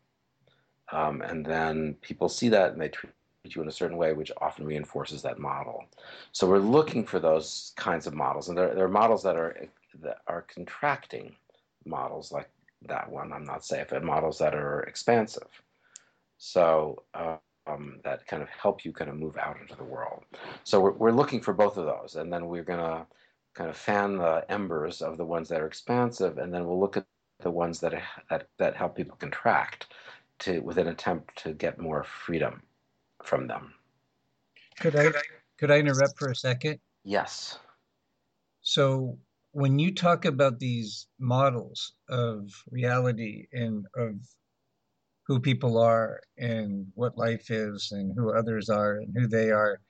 Um, 0.93 1.23
and 1.23 1.47
then 1.47 1.95
people 2.03 2.29
see 2.29 2.49
that 2.51 2.73
and 2.73 2.81
they 2.81 2.89
treat 2.89 3.13
you 3.45 3.63
in 3.63 3.69
a 3.69 3.73
certain 3.73 3.97
way, 3.97 4.13
which 4.13 4.33
often 4.41 4.67
reinforces 4.67 5.23
that 5.23 5.39
model. 5.39 5.85
So 6.33 6.49
we're 6.49 6.59
looking 6.59 7.05
for 7.05 7.19
those 7.21 7.73
kinds 7.77 8.07
of 8.07 8.15
models, 8.15 8.49
and 8.49 8.57
there, 8.57 8.75
there 8.75 8.85
are 8.85 8.89
models 8.89 9.23
that 9.23 9.37
are 9.37 9.69
that 10.03 10.19
are 10.27 10.43
contracting 10.43 11.37
models 11.85 12.33
like 12.33 12.49
that 12.89 13.11
one. 13.11 13.33
I'm 13.33 13.45
not 13.45 13.65
safe, 13.65 13.93
and 13.93 14.05
models 14.05 14.39
that 14.39 14.55
are 14.55 14.81
expansive. 14.83 15.49
So 16.39 17.03
um, 17.15 18.01
that 18.03 18.27
kind 18.27 18.43
of 18.43 18.49
help 18.49 18.85
you 18.85 18.93
kind 18.93 19.11
of 19.11 19.17
move 19.17 19.37
out 19.37 19.61
into 19.61 19.77
the 19.77 19.85
world. 19.85 20.25
So 20.65 20.81
we're 20.81 20.93
we're 20.93 21.13
looking 21.13 21.41
for 21.41 21.53
both 21.53 21.77
of 21.77 21.85
those, 21.85 22.17
and 22.17 22.33
then 22.33 22.47
we're 22.47 22.65
gonna 22.65 23.07
kind 23.55 23.71
of 23.71 23.77
fan 23.77 24.17
the 24.17 24.45
embers 24.49 25.03
of 25.03 25.19
the 25.19 25.25
ones 25.25 25.49
that 25.51 25.61
are 25.61 25.67
expansive, 25.67 26.39
and 26.39 26.53
then 26.53 26.67
we'll 26.67 26.81
look 26.81 26.97
at 26.97 27.07
the 27.41 27.51
ones 27.51 27.81
that 27.81 27.95
that 28.31 28.49
that 28.59 28.75
help 28.75 28.97
people 28.97 29.17
contract 29.19 29.93
to 30.39 30.61
with 30.61 30.79
an 30.79 30.89
attempt 30.89 31.37
to 31.37 31.53
get 31.53 31.79
more 31.79 32.03
freedom 32.05 32.63
from 33.25 33.47
them. 33.47 33.75
Could 34.81 34.97
I 34.97 35.13
could 35.59 35.71
I 35.71 35.79
interrupt 35.79 36.19
for 36.19 36.31
a 36.31 36.37
second? 36.37 36.79
Yes. 37.05 37.59
So 38.63 39.19
when 39.53 39.79
you 39.79 39.95
talk 39.95 40.25
about 40.25 40.59
these 40.59 41.07
models 41.19 41.93
of 42.09 42.51
reality 42.71 43.47
and 43.53 43.87
of 43.97 44.17
who 45.27 45.41
people 45.41 45.79
are 45.79 46.21
and 46.37 46.87
what 46.95 47.17
life 47.17 47.51
is 47.51 47.93
and 47.93 48.13
who 48.17 48.35
others 48.35 48.69
are 48.69 48.97
and 48.97 49.15
who 49.17 49.29
they 49.29 49.51
are, 49.51 49.81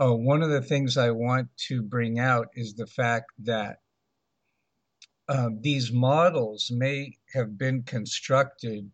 uh, 0.00 0.14
one 0.14 0.42
of 0.42 0.50
the 0.50 0.62
things 0.62 0.96
I 0.96 1.10
want 1.10 1.48
to 1.68 1.82
bring 1.82 2.18
out 2.18 2.48
is 2.54 2.74
the 2.74 2.86
fact 2.86 3.32
that 3.40 3.78
um, 5.28 5.60
these 5.60 5.92
models 5.92 6.70
may 6.70 7.18
have 7.34 7.58
been 7.58 7.82
constructed 7.82 8.90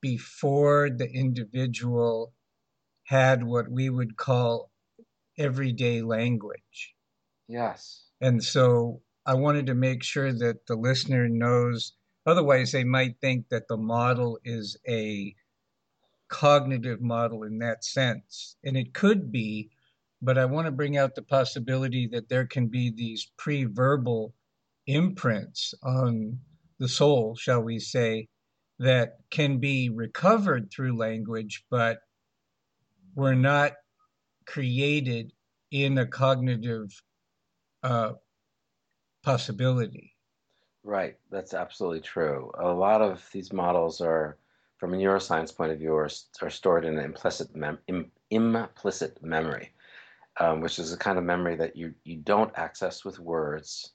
before 0.00 0.90
the 0.90 1.08
individual 1.10 2.34
had 3.10 3.42
what 3.42 3.68
we 3.68 3.90
would 3.90 4.16
call 4.16 4.70
everyday 5.36 6.00
language. 6.00 6.94
Yes. 7.48 8.04
And 8.20 8.40
so 8.40 9.02
I 9.26 9.34
wanted 9.34 9.66
to 9.66 9.74
make 9.74 10.04
sure 10.04 10.32
that 10.32 10.68
the 10.68 10.76
listener 10.76 11.28
knows, 11.28 11.94
otherwise, 12.24 12.70
they 12.70 12.84
might 12.84 13.16
think 13.20 13.48
that 13.48 13.66
the 13.66 13.76
model 13.76 14.38
is 14.44 14.78
a 14.88 15.34
cognitive 16.28 17.00
model 17.00 17.42
in 17.42 17.58
that 17.58 17.82
sense. 17.84 18.56
And 18.62 18.76
it 18.76 18.94
could 18.94 19.32
be, 19.32 19.70
but 20.22 20.38
I 20.38 20.44
want 20.44 20.66
to 20.66 20.70
bring 20.72 20.96
out 20.96 21.16
the 21.16 21.22
possibility 21.22 22.08
that 22.12 22.28
there 22.28 22.46
can 22.46 22.68
be 22.68 22.92
these 22.92 23.28
pre 23.36 23.64
verbal 23.64 24.36
imprints 24.86 25.74
on 25.82 26.38
the 26.78 26.88
soul, 26.88 27.34
shall 27.34 27.60
we 27.60 27.80
say, 27.80 28.28
that 28.78 29.16
can 29.32 29.58
be 29.58 29.90
recovered 29.90 30.70
through 30.70 30.96
language, 30.96 31.64
but 31.68 31.98
were 33.14 33.34
not 33.34 33.72
created 34.46 35.32
in 35.70 35.98
a 35.98 36.06
cognitive 36.06 36.90
uh, 37.82 38.12
possibility. 39.22 40.14
Right, 40.82 41.16
that's 41.30 41.54
absolutely 41.54 42.00
true. 42.00 42.50
A 42.58 42.68
lot 42.68 43.02
of 43.02 43.28
these 43.32 43.52
models 43.52 44.00
are, 44.00 44.38
from 44.78 44.94
a 44.94 44.96
neuroscience 44.96 45.54
point 45.54 45.72
of 45.72 45.78
view, 45.78 45.94
are, 45.94 46.08
are 46.42 46.50
stored 46.50 46.84
in 46.84 46.98
implicit, 46.98 47.54
mem- 47.54 47.78
Im- 47.88 48.10
implicit 48.30 49.22
memory, 49.22 49.72
um, 50.38 50.60
which 50.60 50.78
is 50.78 50.92
a 50.92 50.96
kind 50.96 51.18
of 51.18 51.24
memory 51.24 51.54
that 51.56 51.76
you, 51.76 51.94
you 52.04 52.16
don't 52.16 52.56
access 52.56 53.04
with 53.04 53.18
words 53.18 53.92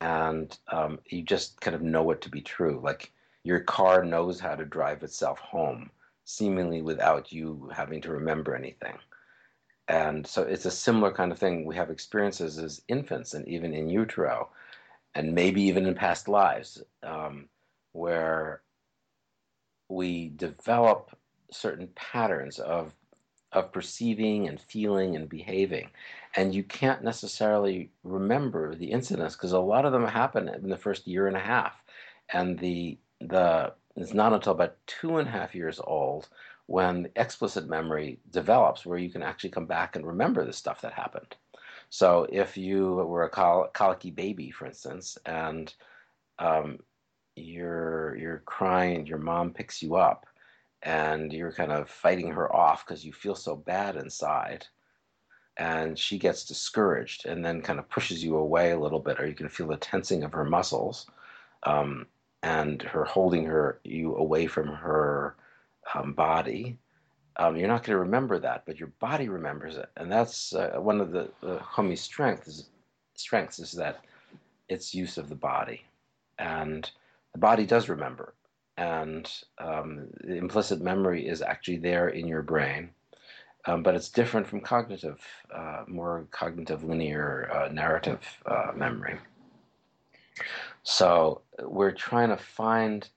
and 0.00 0.58
um, 0.68 0.98
you 1.06 1.22
just 1.22 1.60
kind 1.60 1.74
of 1.74 1.82
know 1.82 2.10
it 2.10 2.20
to 2.22 2.30
be 2.30 2.40
true. 2.40 2.80
Like 2.82 3.12
your 3.44 3.60
car 3.60 4.04
knows 4.04 4.40
how 4.40 4.54
to 4.54 4.64
drive 4.64 5.02
itself 5.02 5.38
home 5.38 5.90
seemingly 6.24 6.82
without 6.82 7.32
you 7.32 7.70
having 7.74 8.00
to 8.02 8.12
remember 8.12 8.54
anything. 8.54 8.98
and 9.88 10.26
so 10.26 10.42
it's 10.42 10.66
a 10.66 10.70
similar 10.70 11.12
kind 11.12 11.32
of 11.32 11.38
thing. 11.38 11.64
We 11.66 11.76
have 11.76 11.90
experiences 11.90 12.58
as 12.58 12.82
infants 12.88 13.34
and 13.34 13.46
even 13.48 13.74
in 13.74 13.88
utero, 13.90 14.50
and 15.14 15.34
maybe 15.34 15.62
even 15.62 15.86
in 15.86 15.94
past 15.94 16.28
lives, 16.28 16.82
um, 17.02 17.48
where 17.92 18.62
we 19.88 20.28
develop 20.30 21.16
certain 21.50 21.88
patterns 21.94 22.58
of 22.58 22.94
of 23.52 23.72
perceiving 23.72 24.46
and 24.48 24.60
feeling 24.60 25.16
and 25.16 25.28
behaving, 25.28 25.90
and 26.36 26.54
you 26.54 26.62
can't 26.62 27.02
necessarily 27.02 27.90
remember 28.04 28.74
the 28.76 28.92
incidents 28.92 29.34
because 29.36 29.52
a 29.52 29.58
lot 29.60 29.84
of 29.84 29.92
them 29.92 30.06
happen 30.06 30.48
in 30.48 30.68
the 30.70 30.76
first 30.76 31.06
year 31.08 31.26
and 31.26 31.36
a 31.36 31.40
half, 31.40 31.74
and 32.32 32.58
the 32.58 32.98
the 33.20 33.72
it's 34.02 34.14
not 34.14 34.32
until 34.32 34.52
about 34.52 34.76
two 34.86 35.18
and 35.18 35.28
a 35.28 35.30
half 35.30 35.54
years 35.54 35.80
old 35.84 36.28
when 36.66 37.08
explicit 37.16 37.68
memory 37.68 38.18
develops 38.30 38.86
where 38.86 38.98
you 38.98 39.10
can 39.10 39.22
actually 39.22 39.50
come 39.50 39.66
back 39.66 39.96
and 39.96 40.06
remember 40.06 40.44
the 40.44 40.52
stuff 40.52 40.80
that 40.80 40.92
happened. 40.92 41.36
So 41.88 42.26
if 42.30 42.56
you 42.56 42.94
were 42.94 43.24
a 43.24 43.28
col- 43.30 43.68
colicky 43.72 44.10
baby, 44.12 44.50
for 44.50 44.66
instance, 44.66 45.18
and 45.26 45.72
um, 46.38 46.78
you're 47.34 48.16
you're 48.16 48.42
crying, 48.46 49.06
your 49.06 49.18
mom 49.18 49.52
picks 49.52 49.82
you 49.82 49.96
up, 49.96 50.26
and 50.82 51.32
you're 51.32 51.52
kind 51.52 51.72
of 51.72 51.90
fighting 51.90 52.30
her 52.30 52.54
off 52.54 52.86
because 52.86 53.04
you 53.04 53.12
feel 53.12 53.34
so 53.34 53.56
bad 53.56 53.96
inside, 53.96 54.66
and 55.56 55.98
she 55.98 56.18
gets 56.18 56.44
discouraged 56.44 57.26
and 57.26 57.44
then 57.44 57.60
kind 57.62 57.78
of 57.78 57.88
pushes 57.88 58.22
you 58.22 58.36
away 58.36 58.70
a 58.70 58.78
little 58.78 59.00
bit, 59.00 59.20
or 59.20 59.26
you 59.26 59.34
can 59.34 59.48
feel 59.48 59.66
the 59.66 59.76
tensing 59.76 60.22
of 60.22 60.32
her 60.32 60.44
muscles, 60.44 61.06
um, 61.64 62.06
and 62.42 62.82
her 62.82 63.04
holding 63.04 63.44
her 63.44 63.80
you 63.84 64.16
away 64.16 64.46
from 64.46 64.68
her 64.68 65.36
um, 65.94 66.12
body, 66.12 66.78
um, 67.36 67.56
you're 67.56 67.68
not 67.68 67.82
going 67.84 67.94
to 67.96 68.00
remember 68.00 68.38
that, 68.38 68.64
but 68.66 68.78
your 68.78 68.92
body 69.00 69.28
remembers 69.28 69.76
it, 69.76 69.88
and 69.96 70.10
that's 70.10 70.54
uh, 70.54 70.76
one 70.78 71.00
of 71.00 71.10
the, 71.12 71.30
the 71.40 71.58
Hakomi's 71.58 72.00
strengths. 72.00 72.64
Strengths 73.14 73.58
is 73.58 73.72
that 73.72 74.00
its 74.68 74.94
use 74.94 75.18
of 75.18 75.28
the 75.28 75.34
body, 75.34 75.84
and 76.38 76.90
the 77.32 77.38
body 77.38 77.66
does 77.66 77.88
remember, 77.88 78.34
and 78.76 79.30
um, 79.58 80.08
the 80.24 80.36
implicit 80.36 80.80
memory 80.80 81.26
is 81.26 81.42
actually 81.42 81.78
there 81.78 82.08
in 82.08 82.26
your 82.26 82.42
brain, 82.42 82.90
um, 83.66 83.82
but 83.82 83.94
it's 83.94 84.08
different 84.08 84.46
from 84.46 84.60
cognitive, 84.60 85.20
uh, 85.54 85.84
more 85.86 86.26
cognitive 86.30 86.84
linear 86.84 87.50
uh, 87.52 87.72
narrative 87.72 88.20
uh, 88.46 88.72
memory. 88.74 89.18
So 90.82 91.42
we're 91.62 91.92
trying 91.92 92.30
to 92.30 92.36
find. 92.36 93.08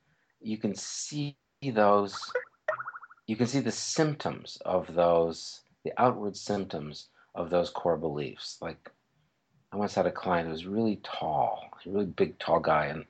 You 0.41 0.57
can 0.57 0.76
see 0.76 1.38
those 1.64 2.36
you 3.28 3.36
can 3.36 3.47
see 3.47 3.59
the 3.59 3.72
symptoms 3.72 4.57
of 4.66 4.93
those, 4.93 5.61
the 5.84 5.93
outward 5.97 6.36
symptoms 6.36 7.07
of 7.36 7.49
those 7.49 7.70
core 7.70 7.97
beliefs. 7.97 8.57
Like, 8.61 8.91
I 9.72 9.78
once 9.78 9.95
had 9.95 10.05
a 10.05 10.11
client 10.11 10.47
who 10.47 10.51
was 10.51 10.66
really 10.66 10.99
tall, 11.03 11.70
a 11.86 11.89
really 11.89 12.05
big, 12.05 12.38
tall 12.38 12.59
guy, 12.59 12.88
and 12.88 13.05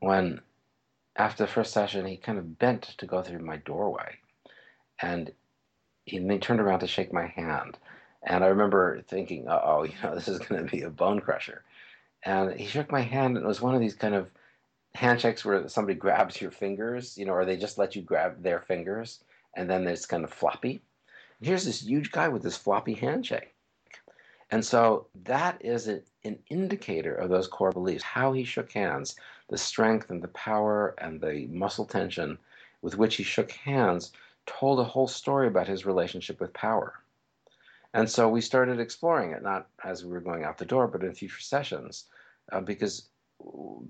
when 0.00 0.40
after 1.16 1.44
the 1.44 1.52
first 1.52 1.72
session, 1.72 2.06
he 2.06 2.16
kind 2.16 2.38
of 2.38 2.58
bent 2.58 2.82
to 2.98 3.06
go 3.06 3.22
through 3.22 3.40
my 3.40 3.58
doorway, 3.58 4.16
and 5.00 5.32
he, 6.06 6.16
and 6.16 6.42
turned 6.42 6.60
around 6.60 6.80
to 6.80 6.86
shake 6.86 7.12
my 7.12 7.26
hand, 7.26 7.78
and 8.22 8.42
I 8.42 8.48
remember 8.48 9.02
thinking, 9.02 9.46
"Oh, 9.48 9.82
you 9.84 9.94
know, 10.02 10.14
this 10.14 10.28
is 10.28 10.38
going 10.38 10.64
to 10.64 10.70
be 10.70 10.82
a 10.82 10.90
bone 10.90 11.20
crusher," 11.20 11.62
and 12.22 12.58
he 12.58 12.66
shook 12.66 12.90
my 12.90 13.00
hand, 13.00 13.36
and 13.36 13.44
it 13.44 13.48
was 13.48 13.60
one 13.60 13.74
of 13.74 13.80
these 13.80 13.94
kind 13.94 14.14
of 14.14 14.30
handshakes 14.94 15.44
where 15.44 15.68
somebody 15.68 15.96
grabs 15.96 16.40
your 16.40 16.50
fingers, 16.50 17.16
you 17.16 17.24
know, 17.24 17.32
or 17.32 17.44
they 17.44 17.56
just 17.56 17.78
let 17.78 17.94
you 17.94 18.02
grab 18.02 18.42
their 18.42 18.60
fingers 18.60 19.22
and 19.54 19.68
then 19.68 19.86
it's 19.86 20.06
kind 20.06 20.24
of 20.24 20.32
floppy. 20.32 20.80
Here's 21.40 21.64
this 21.64 21.82
huge 21.82 22.12
guy 22.12 22.28
with 22.28 22.42
this 22.42 22.56
floppy 22.56 22.94
handshake. 22.94 23.54
And 24.50 24.64
so 24.64 25.06
that 25.24 25.64
is 25.64 25.88
a, 25.88 26.02
an 26.24 26.38
indicator 26.50 27.14
of 27.14 27.30
those 27.30 27.46
core 27.46 27.70
beliefs. 27.72 28.02
How 28.02 28.32
he 28.32 28.44
shook 28.44 28.72
hands, 28.72 29.16
the 29.48 29.58
strength 29.58 30.10
and 30.10 30.20
the 30.20 30.28
power 30.28 30.94
and 30.98 31.20
the 31.20 31.46
muscle 31.50 31.84
tension 31.84 32.36
with 32.82 32.96
which 32.96 33.16
he 33.16 33.22
shook 33.22 33.52
hands 33.52 34.12
told 34.46 34.80
a 34.80 34.84
whole 34.84 35.06
story 35.06 35.46
about 35.46 35.68
his 35.68 35.86
relationship 35.86 36.40
with 36.40 36.52
power. 36.52 36.94
And 37.94 38.08
so 38.08 38.28
we 38.28 38.40
started 38.40 38.78
exploring 38.78 39.32
it, 39.32 39.42
not 39.42 39.68
as 39.84 40.04
we 40.04 40.12
were 40.12 40.20
going 40.20 40.44
out 40.44 40.58
the 40.58 40.64
door, 40.64 40.86
but 40.86 41.02
in 41.02 41.12
future 41.14 41.40
sessions, 41.40 42.04
uh, 42.52 42.60
because 42.60 43.08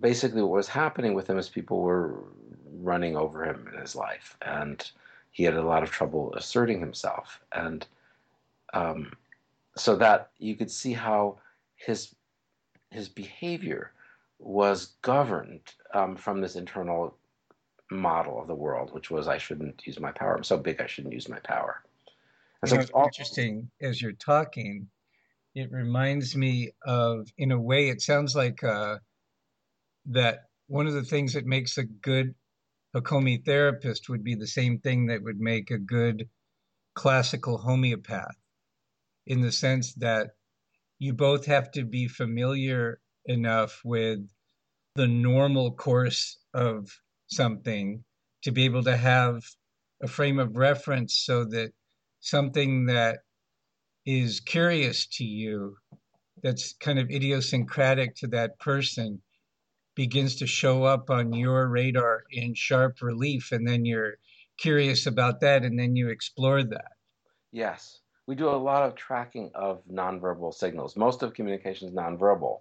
basically 0.00 0.42
what 0.42 0.52
was 0.52 0.68
happening 0.68 1.14
with 1.14 1.28
him 1.28 1.38
is 1.38 1.48
people 1.48 1.80
were 1.80 2.24
running 2.80 3.16
over 3.16 3.44
him 3.44 3.68
in 3.72 3.78
his 3.80 3.94
life, 3.94 4.36
and 4.42 4.90
he 5.32 5.44
had 5.44 5.54
a 5.54 5.62
lot 5.62 5.82
of 5.82 5.90
trouble 5.90 6.32
asserting 6.34 6.80
himself, 6.80 7.40
and 7.52 7.86
um, 8.72 9.12
so 9.76 9.96
that 9.96 10.30
you 10.38 10.56
could 10.56 10.70
see 10.70 10.92
how 10.92 11.38
his 11.76 12.14
his 12.90 13.08
behavior 13.08 13.92
was 14.38 14.94
governed 15.02 15.60
um, 15.94 16.16
from 16.16 16.40
this 16.40 16.56
internal 16.56 17.16
model 17.90 18.40
of 18.40 18.48
the 18.48 18.54
world, 18.54 18.92
which 18.92 19.10
was 19.10 19.28
I 19.28 19.38
shouldn't 19.38 19.86
use 19.86 20.00
my 20.00 20.10
power. 20.10 20.34
I'm 20.34 20.44
so 20.44 20.56
big, 20.56 20.80
I 20.80 20.86
shouldn't 20.86 21.14
use 21.14 21.28
my 21.28 21.38
power. 21.40 21.82
So 22.66 22.76
it's 22.76 22.90
all- 22.90 23.06
interesting 23.06 23.70
as 23.80 24.00
you're 24.02 24.12
talking. 24.12 24.88
It 25.54 25.70
reminds 25.72 26.36
me 26.36 26.72
of, 26.84 27.28
in 27.38 27.52
a 27.52 27.60
way, 27.60 27.88
it 27.88 28.00
sounds 28.02 28.34
like. 28.34 28.62
Uh, 28.62 28.98
that 30.06 30.40
one 30.66 30.86
of 30.86 30.94
the 30.94 31.04
things 31.04 31.32
that 31.34 31.46
makes 31.46 31.78
a 31.78 31.84
good 31.84 32.34
Hakomi 32.94 33.44
therapist 33.44 34.08
would 34.08 34.24
be 34.24 34.34
the 34.34 34.46
same 34.46 34.78
thing 34.78 35.06
that 35.06 35.22
would 35.22 35.38
make 35.38 35.70
a 35.70 35.78
good 35.78 36.28
classical 36.94 37.58
homeopath, 37.58 38.36
in 39.26 39.40
the 39.40 39.52
sense 39.52 39.94
that 39.94 40.30
you 40.98 41.12
both 41.12 41.46
have 41.46 41.70
to 41.72 41.84
be 41.84 42.08
familiar 42.08 43.00
enough 43.26 43.80
with 43.84 44.20
the 44.96 45.06
normal 45.06 45.72
course 45.72 46.38
of 46.54 46.90
something 47.28 48.04
to 48.42 48.50
be 48.50 48.64
able 48.64 48.82
to 48.82 48.96
have 48.96 49.42
a 50.02 50.08
frame 50.08 50.38
of 50.38 50.56
reference 50.56 51.14
so 51.16 51.44
that 51.44 51.72
something 52.20 52.86
that 52.86 53.20
is 54.06 54.40
curious 54.40 55.06
to 55.06 55.24
you, 55.24 55.76
that's 56.42 56.74
kind 56.74 56.98
of 56.98 57.10
idiosyncratic 57.10 58.14
to 58.16 58.26
that 58.28 58.58
person, 58.58 59.20
begins 59.94 60.36
to 60.36 60.46
show 60.46 60.84
up 60.84 61.10
on 61.10 61.32
your 61.32 61.68
radar 61.68 62.24
in 62.30 62.54
sharp 62.54 63.02
relief 63.02 63.52
and 63.52 63.66
then 63.66 63.84
you're 63.84 64.14
curious 64.58 65.06
about 65.06 65.40
that 65.40 65.64
and 65.64 65.78
then 65.78 65.96
you 65.96 66.08
explore 66.08 66.62
that? 66.62 66.92
Yes. 67.52 68.00
We 68.26 68.34
do 68.36 68.48
a 68.48 68.56
lot 68.56 68.84
of 68.84 68.94
tracking 68.94 69.50
of 69.54 69.82
nonverbal 69.90 70.54
signals. 70.54 70.96
Most 70.96 71.22
of 71.22 71.34
communication 71.34 71.88
is 71.88 71.94
nonverbal. 71.94 72.60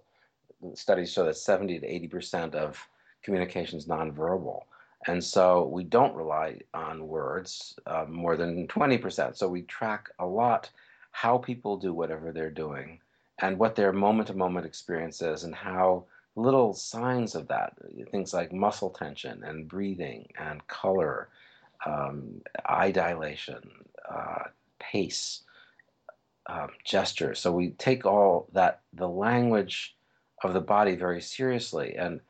Studies 0.74 1.12
show 1.12 1.24
that 1.24 1.36
70 1.36 1.78
to 1.78 1.86
80 1.86 2.08
percent 2.08 2.54
of 2.54 2.78
communication 3.22 3.78
is 3.78 3.86
nonverbal 3.86 4.62
and 5.06 5.22
so 5.22 5.66
we 5.66 5.82
don't 5.82 6.14
rely 6.14 6.58
on 6.74 7.08
words 7.08 7.78
uh, 7.86 8.04
more 8.08 8.36
than 8.36 8.66
20% 8.68 9.36
so 9.36 9.48
we 9.48 9.62
track 9.62 10.08
a 10.18 10.26
lot 10.26 10.70
how 11.12 11.38
people 11.38 11.76
do 11.76 11.92
whatever 11.92 12.32
they're 12.32 12.50
doing 12.50 12.98
and 13.40 13.58
what 13.58 13.74
their 13.74 13.92
moment 13.92 14.28
to 14.28 14.34
moment 14.34 14.66
experience 14.66 15.22
is 15.22 15.44
and 15.44 15.54
how 15.54 16.04
little 16.36 16.72
signs 16.72 17.34
of 17.34 17.48
that, 17.48 17.74
things 18.10 18.32
like 18.32 18.52
muscle 18.52 18.90
tension 18.90 19.42
and 19.44 19.68
breathing 19.68 20.26
and 20.38 20.66
color, 20.68 21.28
um, 21.86 22.40
eye 22.66 22.90
dilation, 22.90 23.70
uh, 24.08 24.44
pace, 24.78 25.42
um, 26.46 26.68
gesture. 26.84 27.34
So 27.34 27.52
we 27.52 27.70
take 27.70 28.06
all 28.06 28.48
that, 28.52 28.80
the 28.92 29.08
language 29.08 29.96
of 30.42 30.52
the 30.52 30.60
body 30.60 30.94
very 30.94 31.20
seriously. 31.20 31.96
And 31.96 32.20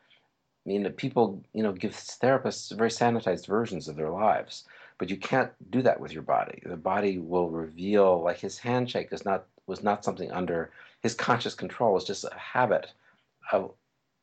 I 0.64 0.68
mean, 0.68 0.90
people, 0.92 1.42
you 1.54 1.62
know, 1.62 1.72
give 1.72 1.92
therapists 1.92 2.76
very 2.76 2.90
sanitized 2.90 3.46
versions 3.46 3.88
of 3.88 3.96
their 3.96 4.11
lives, 4.11 4.64
but 4.98 5.08
you 5.08 5.16
can't 5.16 5.50
do 5.70 5.80
that 5.82 5.98
with 5.98 6.12
your 6.12 6.22
body. 6.22 6.62
The 6.64 6.76
body 6.76 7.18
will 7.18 7.48
reveal, 7.48 8.22
like 8.22 8.38
his 8.38 8.58
handshake 8.58 9.08
is 9.12 9.24
not 9.24 9.46
was 9.66 9.82
not 9.82 10.04
something 10.04 10.30
under 10.32 10.70
his 11.00 11.14
conscious 11.14 11.54
control. 11.54 11.96
It's 11.96 12.06
just 12.06 12.24
a 12.24 12.34
habit 12.34 12.92
of 13.52 13.72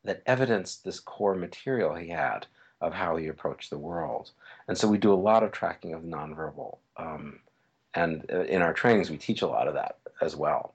that 0.03 0.21
evidenced 0.25 0.83
this 0.83 0.99
core 0.99 1.35
material 1.35 1.95
he 1.95 2.09
had 2.09 2.45
of 2.81 2.93
how 2.93 3.15
he 3.15 3.27
approached 3.27 3.69
the 3.69 3.77
world. 3.77 4.31
And 4.67 4.77
so 4.77 4.87
we 4.87 4.97
do 4.97 5.13
a 5.13 5.15
lot 5.15 5.43
of 5.43 5.51
tracking 5.51 5.93
of 5.93 6.03
nonverbal. 6.03 6.77
Um, 6.97 7.39
and 7.93 8.25
uh, 8.31 8.43
in 8.43 8.61
our 8.61 8.73
trainings, 8.73 9.09
we 9.09 9.17
teach 9.17 9.41
a 9.41 9.47
lot 9.47 9.67
of 9.67 9.73
that 9.73 9.97
as 10.21 10.35
well. 10.35 10.73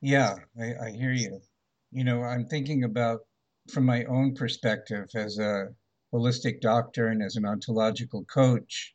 Yeah, 0.00 0.36
I, 0.60 0.74
I 0.86 0.90
hear 0.90 1.12
you. 1.12 1.40
You 1.94 2.02
know, 2.02 2.24
I'm 2.24 2.46
thinking 2.46 2.82
about 2.82 3.20
from 3.70 3.86
my 3.86 4.02
own 4.06 4.34
perspective 4.34 5.08
as 5.14 5.38
a 5.38 5.68
holistic 6.12 6.60
doctor 6.60 7.06
and 7.06 7.22
as 7.22 7.36
an 7.36 7.46
ontological 7.46 8.24
coach. 8.24 8.92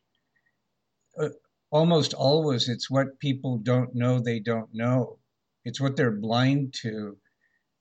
Uh, 1.18 1.30
almost 1.70 2.12
always, 2.12 2.68
it's 2.68 2.90
what 2.90 3.18
people 3.18 3.56
don't 3.56 3.94
know 3.94 4.20
they 4.20 4.38
don't 4.38 4.68
know. 4.74 5.18
It's 5.64 5.80
what 5.80 5.96
they're 5.96 6.10
blind 6.10 6.74
to 6.82 7.16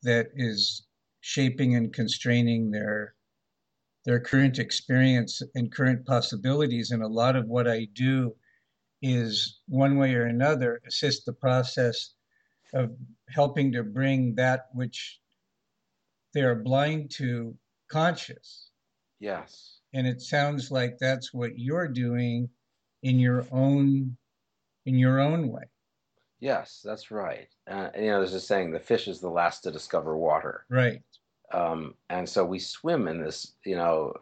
that 0.04 0.28
is 0.36 0.88
shaping 1.20 1.76
and 1.76 1.94
constraining 1.94 2.72
their 2.72 3.14
their 4.06 4.22
current 4.22 4.58
experience 4.58 5.42
and 5.54 5.70
current 5.70 6.06
possibilities 6.06 6.92
and 6.92 7.04
a 7.04 7.08
lot 7.08 7.36
of 7.36 7.46
what 7.48 7.68
i 7.68 7.86
do 7.92 8.34
is 9.02 9.60
one 9.68 9.98
way 9.98 10.14
or 10.16 10.24
another 10.26 10.82
assist 10.88 11.26
the 11.26 11.34
process 11.34 12.14
of 12.74 12.92
helping 13.30 13.72
to 13.72 13.84
bring 13.84 14.36
that 14.36 14.68
which 14.74 15.20
they 16.34 16.42
are 16.42 16.56
blind 16.56 17.12
to 17.12 17.56
conscious. 17.90 18.70
Yes. 19.20 19.80
And 19.94 20.06
it 20.08 20.22
sounds 20.22 20.72
like 20.72 20.98
that's 20.98 21.34
what 21.34 21.58
you're 21.58 21.88
doing 21.88 22.50
in 23.04 23.20
your 23.20 23.46
own 23.52 24.16
in 24.86 24.96
your 24.96 25.20
own 25.20 25.50
way. 25.50 25.64
Yes, 26.40 26.82
that's 26.84 27.12
right. 27.12 27.48
Uh, 27.70 27.90
you 27.96 28.08
know, 28.08 28.20
there's 28.20 28.34
a 28.34 28.40
saying: 28.40 28.72
the 28.72 28.80
fish 28.80 29.08
is 29.08 29.20
the 29.20 29.30
last 29.30 29.62
to 29.62 29.72
discover 29.72 30.18
water. 30.18 30.66
Right. 30.70 31.02
Um, 31.52 31.96
and 32.10 32.30
so 32.30 32.46
we 32.46 32.60
swim 32.60 33.08
in 33.08 33.22
this, 33.22 33.54
you 33.66 33.76
know, 33.76 34.14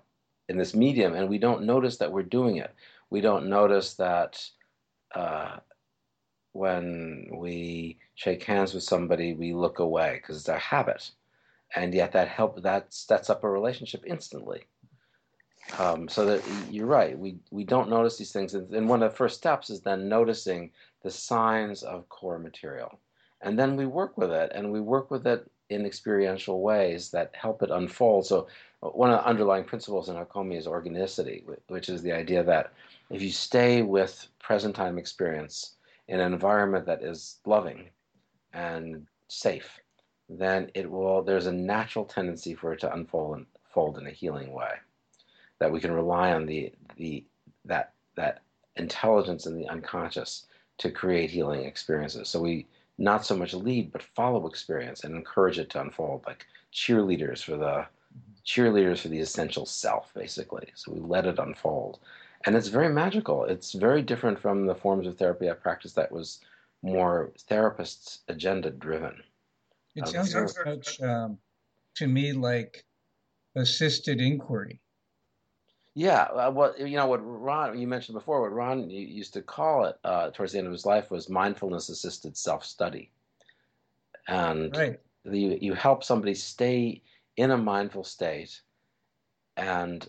in 0.50 0.58
this 0.58 0.74
medium, 0.74 1.14
and 1.14 1.30
we 1.30 1.38
don't 1.38 1.66
notice 1.66 1.98
that 1.98 2.12
we're 2.12 2.24
doing 2.24 2.58
it. 2.58 2.74
We 3.10 3.22
don't 3.22 3.48
notice 3.48 3.94
that 3.96 4.44
uh, 5.14 5.58
when 6.58 7.28
we 7.32 7.98
shake 8.16 8.44
hands 8.44 8.74
with 8.74 8.84
somebody, 8.84 9.34
we 9.34 9.54
look 9.54 9.78
away 9.78 10.18
because 10.20 10.38
it's 10.38 10.50
our 10.50 10.58
habit, 10.58 11.12
and 11.76 11.94
yet 11.94 12.12
that 12.14 12.28
help 12.28 12.62
that 12.64 12.92
sets 12.92 13.30
up 13.30 13.44
a 13.44 13.50
relationship 13.50 14.04
instantly. 14.08 14.64
Um, 15.78 16.10
so 16.10 16.26
that 16.26 16.42
you're 16.72 16.88
right, 16.88 17.18
we 17.18 17.38
we 17.52 17.64
don't 17.64 17.90
notice 17.90 18.18
these 18.18 18.32
things, 18.32 18.56
and 18.56 18.90
one 18.90 19.04
of 19.04 19.12
the 19.12 19.18
first 19.18 19.38
steps 19.38 19.70
is 19.70 19.82
then 19.82 20.10
noticing 20.10 20.72
the 21.04 21.12
signs 21.12 21.84
of 21.84 22.10
core 22.10 22.40
material, 22.40 23.00
and 23.42 23.60
then 23.60 23.76
we 23.76 23.86
work 23.86 24.18
with 24.18 24.32
it, 24.32 24.52
and 24.56 24.72
we 24.72 24.82
work 24.82 25.12
with 25.12 25.28
it 25.28 25.50
in 25.70 25.86
experiential 25.86 26.62
ways 26.62 27.12
that 27.12 27.36
help 27.36 27.62
it 27.62 27.70
unfold. 27.70 28.26
So 28.26 28.48
one 28.80 29.12
of 29.12 29.20
the 29.20 29.28
underlying 29.28 29.66
principles 29.66 30.10
in 30.10 30.16
Hakomi 30.16 30.58
is 30.58 30.66
organicity, 30.66 31.44
which 31.68 31.90
is 31.90 32.02
the 32.02 32.14
idea 32.14 32.44
that 32.44 32.72
if 33.10 33.22
you 33.22 33.32
stay 33.32 33.82
with 33.82 34.28
present 34.40 34.76
time 34.76 34.98
experience 34.98 35.77
in 36.08 36.20
an 36.20 36.34
environment 36.34 36.86
that 36.86 37.04
is 37.04 37.38
loving 37.46 37.90
and 38.54 39.06
safe, 39.28 39.80
then 40.30 40.72
it 40.74 40.90
will 40.90 41.22
there's 41.24 41.48
a 41.48 41.52
natural 41.52 42.06
tendency 42.06 42.54
for 42.54 42.74
it 42.74 42.80
to 42.82 42.94
unfold 42.94 43.46
unfold 43.66 43.98
in 43.98 44.08
a 44.08 44.12
healing 44.12 44.52
way. 44.54 44.72
That 45.60 45.72
we 45.72 45.80
can 45.80 45.92
rely 45.92 46.34
on 46.34 46.46
the 46.46 46.72
the 46.96 47.26
that 47.66 47.94
that 48.16 48.42
intelligence 48.76 49.46
in 49.46 49.58
the 49.58 49.68
unconscious 49.68 50.48
to 50.80 50.92
create 50.92 51.32
healing 51.32 51.64
experiences. 51.64 52.30
So 52.30 52.40
we 52.42 52.68
not 52.98 53.26
so 53.26 53.36
much 53.36 53.54
lead 53.54 53.92
but 53.92 54.02
follow 54.02 54.48
experience 54.48 55.04
and 55.04 55.16
encourage 55.16 55.60
it 55.60 55.70
to 55.70 55.82
unfold 55.82 56.24
like 56.26 56.46
cheerleaders 56.74 57.44
for 57.44 57.58
the 57.58 57.86
cheerleaders 58.46 59.00
for 59.00 59.10
the 59.10 59.20
essential 59.20 59.66
self 59.66 60.12
basically 60.14 60.68
so 60.76 60.92
we 60.92 61.00
let 61.00 61.26
it 61.26 61.40
unfold 61.40 62.00
and 62.48 62.56
it's 62.56 62.70
very 62.70 62.88
magical. 62.88 63.44
It's 63.44 63.74
very 63.74 64.02
different 64.02 64.40
from 64.40 64.66
the 64.66 64.74
forms 64.74 65.06
of 65.06 65.18
therapy 65.18 65.50
i 65.50 65.54
practiced 65.54 65.96
that 65.96 66.10
was 66.10 66.40
more 66.82 67.34
therapists 67.50 68.20
agenda 68.30 68.72
driven. 68.72 69.22
It 69.96 70.04
um, 70.04 70.26
sounds 70.26 70.32
very 70.32 70.78
much 70.78 71.02
um, 71.02 71.38
to 71.96 72.08
me 72.08 72.32
like 72.32 72.86
assisted 73.58 74.22
inquiry. 74.22 74.80
Yeah, 75.94 76.22
uh, 76.22 76.52
what 76.52 76.80
you 76.80 76.96
know, 76.96 77.08
what 77.08 77.18
Ron 77.18 77.78
you 77.78 77.86
mentioned 77.86 78.14
before, 78.18 78.42
what 78.42 78.54
Ron 78.54 78.90
used 78.90 79.34
to 79.34 79.42
call 79.42 79.84
it 79.84 79.98
uh, 80.06 80.30
towards 80.32 80.54
the 80.54 80.60
end 80.60 80.68
of 80.68 80.74
his 80.74 80.86
life 80.86 81.12
was 81.12 81.28
mindfulness-assisted 81.28 82.38
self-study, 82.38 83.12
and 84.30 84.74
right. 84.78 85.00
you 85.26 85.58
you 85.60 85.74
help 85.74 86.02
somebody 86.02 86.34
stay 86.36 87.02
in 87.36 87.52
a 87.52 87.58
mindful 87.58 88.06
state, 88.06 88.62
and 89.58 90.08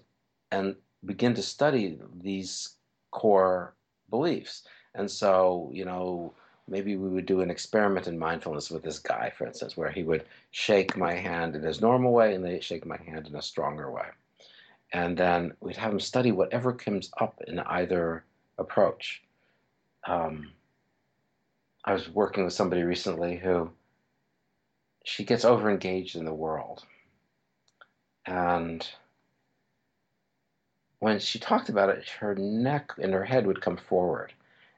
and 0.53 0.77
begin 1.05 1.35
to 1.35 1.43
study 1.43 1.99
these 2.21 2.77
core 3.11 3.75
beliefs. 4.11 4.65
And 4.95 5.11
so, 5.11 5.71
you 5.73 5.85
know, 5.85 6.35
maybe 6.67 6.97
we 6.97 7.09
would 7.09 7.27
do 7.27 7.41
an 7.41 7.51
experiment 7.51 8.07
in 8.09 8.19
mindfulness 8.19 8.71
with 8.71 8.83
this 8.83 8.99
guy, 8.99 9.33
for 9.37 9.47
instance, 9.47 9.77
where 9.77 9.91
he 9.91 10.03
would 10.03 10.25
shake 10.51 10.97
my 10.97 11.15
hand 11.15 11.57
in 11.57 11.63
his 11.63 11.81
normal 11.81 12.13
way 12.13 12.35
and 12.35 12.45
they 12.45 12.61
shake 12.61 12.87
my 12.87 12.99
hand 12.99 13.27
in 13.27 13.37
a 13.37 13.43
stronger 13.43 13.91
way 13.91 14.07
and 14.93 15.17
then 15.17 15.53
we'd 15.61 15.77
have 15.77 15.93
him 15.93 16.01
study 16.01 16.33
whatever 16.33 16.73
comes 16.73 17.11
up 17.21 17.41
in 17.47 17.59
either 17.61 18.25
approach. 18.59 19.23
Um, 20.07 20.53
I 21.85 21.93
was 21.93 22.09
working 22.09 22.45
with 22.45 22.55
somebody 22.55 22.83
recently 22.83 23.37
who 23.37 23.71
she 25.05 25.25
gets 25.25 25.45
overengaged 25.45 26.17
in 26.17 26.25
the 26.25 26.35
world. 26.35 26.85
And 28.27 28.87
when 31.01 31.19
she 31.19 31.39
talked 31.39 31.69
about 31.69 31.91
it, 31.91 32.09
her 32.21 32.35
neck 32.35 32.93
and 33.01 33.13
her 33.13 33.25
head 33.25 33.47
would 33.47 33.61
come 33.61 33.77
forward. 33.77 34.33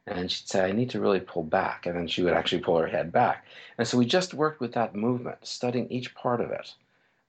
And 0.06 0.30
she'd 0.30 0.48
say, 0.48 0.64
I 0.64 0.72
need 0.72 0.90
to 0.90 1.00
really 1.00 1.20
pull 1.20 1.44
back. 1.44 1.86
And 1.86 1.96
then 1.96 2.08
she 2.08 2.22
would 2.22 2.32
actually 2.32 2.62
pull 2.62 2.78
her 2.78 2.86
head 2.86 3.12
back. 3.12 3.46
And 3.78 3.86
so 3.86 3.96
we 3.96 4.06
just 4.06 4.34
worked 4.34 4.60
with 4.60 4.72
that 4.72 4.94
movement, 4.94 5.38
studying 5.42 5.90
each 5.90 6.14
part 6.14 6.40
of 6.40 6.50
it. 6.50 6.74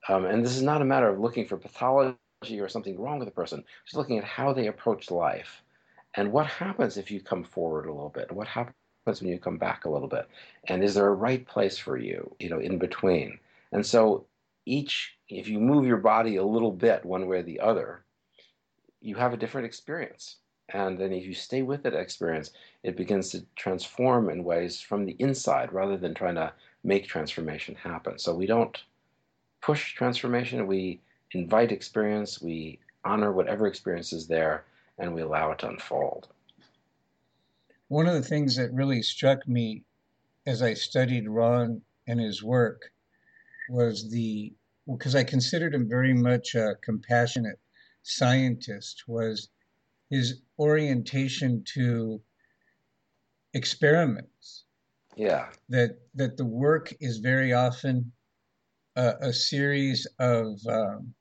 Um, 0.09 0.25
and 0.25 0.43
this 0.43 0.55
is 0.55 0.63
not 0.63 0.81
a 0.81 0.85
matter 0.85 1.07
of 1.07 1.19
looking 1.19 1.45
for 1.45 1.57
pathology 1.57 2.17
or 2.59 2.67
something 2.67 2.99
wrong 2.99 3.19
with 3.19 3.27
the 3.27 3.33
person. 3.33 3.63
She's 3.85 3.97
looking 3.97 4.17
at 4.17 4.23
how 4.23 4.51
they 4.51 4.67
approach 4.67 5.11
life 5.11 5.61
and 6.15 6.31
what 6.31 6.47
happens 6.47 6.97
if 6.97 7.11
you 7.11 7.21
come 7.21 7.43
forward 7.43 7.85
a 7.85 7.93
little 7.93 8.09
bit. 8.09 8.31
What 8.31 8.47
happens 8.47 8.73
when 9.21 9.29
you 9.29 9.39
come 9.39 9.57
back 9.57 9.85
a 9.85 9.89
little 9.89 10.07
bit? 10.07 10.27
And 10.67 10.83
is 10.83 10.95
there 10.95 11.07
a 11.07 11.13
right 11.13 11.45
place 11.45 11.77
for 11.77 11.97
you, 11.97 12.35
you 12.39 12.49
know, 12.49 12.59
in 12.59 12.77
between? 12.77 13.39
And 13.71 13.85
so 13.85 14.25
each, 14.65 15.17
if 15.29 15.47
you 15.47 15.59
move 15.59 15.85
your 15.85 15.97
body 15.97 16.37
a 16.37 16.43
little 16.43 16.71
bit 16.71 17.05
one 17.05 17.27
way 17.27 17.37
or 17.37 17.43
the 17.43 17.59
other, 17.59 18.03
you 19.01 19.15
have 19.15 19.33
a 19.33 19.37
different 19.37 19.65
experience. 19.65 20.37
And 20.73 20.97
then 20.97 21.11
if 21.11 21.25
you 21.25 21.33
stay 21.33 21.63
with 21.63 21.83
that 21.83 21.93
experience, 21.93 22.51
it 22.83 22.95
begins 22.95 23.29
to 23.31 23.45
transform 23.55 24.29
in 24.29 24.43
ways 24.43 24.79
from 24.79 25.05
the 25.05 25.15
inside 25.19 25.73
rather 25.73 25.97
than 25.97 26.13
trying 26.13 26.35
to 26.35 26.53
make 26.83 27.07
transformation 27.07 27.75
happen. 27.75 28.17
So 28.17 28.33
we 28.33 28.45
don't 28.45 28.77
push 29.61 29.93
transformation, 29.93 30.67
we 30.67 31.01
invite 31.33 31.71
experience, 31.71 32.41
we 32.41 32.79
honor 33.03 33.31
whatever 33.31 33.67
experience 33.67 34.13
is 34.13 34.27
there, 34.27 34.65
and 34.97 35.13
we 35.13 35.21
allow 35.21 35.51
it 35.51 35.59
to 35.59 35.69
unfold. 35.69 36.29
One 37.87 38.07
of 38.07 38.13
the 38.13 38.21
things 38.21 38.55
that 38.55 38.73
really 38.73 39.01
struck 39.01 39.47
me 39.47 39.83
as 40.45 40.61
I 40.61 40.73
studied 40.73 41.27
Ron 41.27 41.81
and 42.07 42.19
his 42.19 42.41
work 42.41 42.91
was 43.69 44.09
the 44.09 44.53
because 44.87 45.15
I 45.15 45.23
considered 45.23 45.75
him 45.75 45.87
very 45.87 46.13
much 46.13 46.55
a 46.55 46.75
compassionate 46.81 47.59
scientist 48.03 49.03
was 49.07 49.49
his 50.09 50.41
orientation 50.59 51.63
to 51.73 52.21
experiments. 53.53 54.65
Yeah. 55.15 55.49
That 55.69 55.99
that 56.15 56.37
the 56.37 56.45
work 56.45 56.93
is 56.99 57.17
very 57.17 57.53
often 57.53 58.11
a, 58.95 59.13
a 59.21 59.33
series 59.33 60.07
of 60.19 60.59
um, 60.67 61.13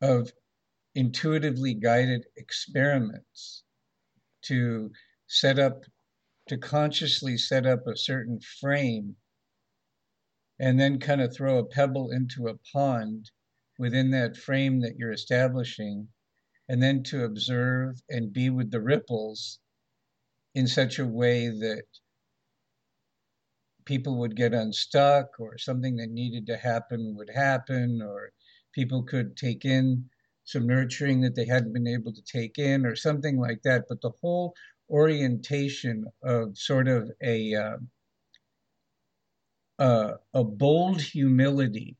of 0.00 0.32
intuitively 0.94 1.74
guided 1.74 2.26
experiments 2.36 3.64
to 4.42 4.90
set 5.26 5.58
up, 5.58 5.84
to 6.48 6.58
consciously 6.58 7.36
set 7.36 7.66
up 7.66 7.86
a 7.86 7.96
certain 7.96 8.38
frame 8.60 9.16
and 10.60 10.78
then 10.78 11.00
kind 11.00 11.20
of 11.20 11.34
throw 11.34 11.58
a 11.58 11.64
pebble 11.64 12.10
into 12.10 12.48
a 12.48 12.58
pond 12.72 13.30
within 13.78 14.10
that 14.10 14.36
frame 14.36 14.80
that 14.80 14.96
you're 14.96 15.12
establishing, 15.12 16.08
and 16.68 16.82
then 16.82 17.02
to 17.04 17.24
observe 17.24 18.00
and 18.08 18.32
be 18.32 18.50
with 18.50 18.70
the 18.70 18.80
ripples 18.80 19.58
in 20.54 20.66
such 20.66 20.98
a 20.98 21.06
way 21.06 21.48
that 21.48 21.84
people 23.84 24.16
would 24.18 24.36
get 24.36 24.54
unstuck 24.54 25.28
or 25.38 25.58
something 25.58 25.96
that 25.96 26.10
needed 26.10 26.46
to 26.46 26.56
happen 26.56 27.14
would 27.16 27.30
happen 27.30 28.00
or 28.02 28.30
people 28.72 29.02
could 29.02 29.36
take 29.36 29.64
in 29.64 30.08
some 30.44 30.66
nurturing 30.66 31.20
that 31.20 31.34
they 31.34 31.44
hadn't 31.46 31.72
been 31.72 31.86
able 31.86 32.12
to 32.12 32.22
take 32.22 32.58
in 32.58 32.84
or 32.86 32.94
something 32.94 33.38
like 33.38 33.62
that. 33.62 33.84
But 33.88 34.00
the 34.00 34.12
whole 34.20 34.54
orientation 34.90 36.04
of 36.22 36.56
sort 36.56 36.88
of 36.88 37.10
a 37.22 37.54
uh, 37.54 37.76
uh, 39.78 40.12
a 40.34 40.44
bold 40.44 41.00
humility 41.00 41.96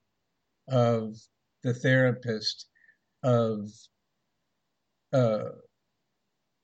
of 0.69 1.17
the 1.65 1.75
therapist 1.75 2.67
of 3.25 3.71
uh, 5.13 5.51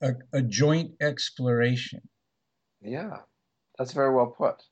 a, 0.01 0.13
a 0.33 0.43
joint 0.43 0.93
exploration. 1.01 2.01
Yeah, 2.81 3.19
that's 3.79 3.93
very 3.93 4.15
well 4.15 4.27
put 4.27 4.63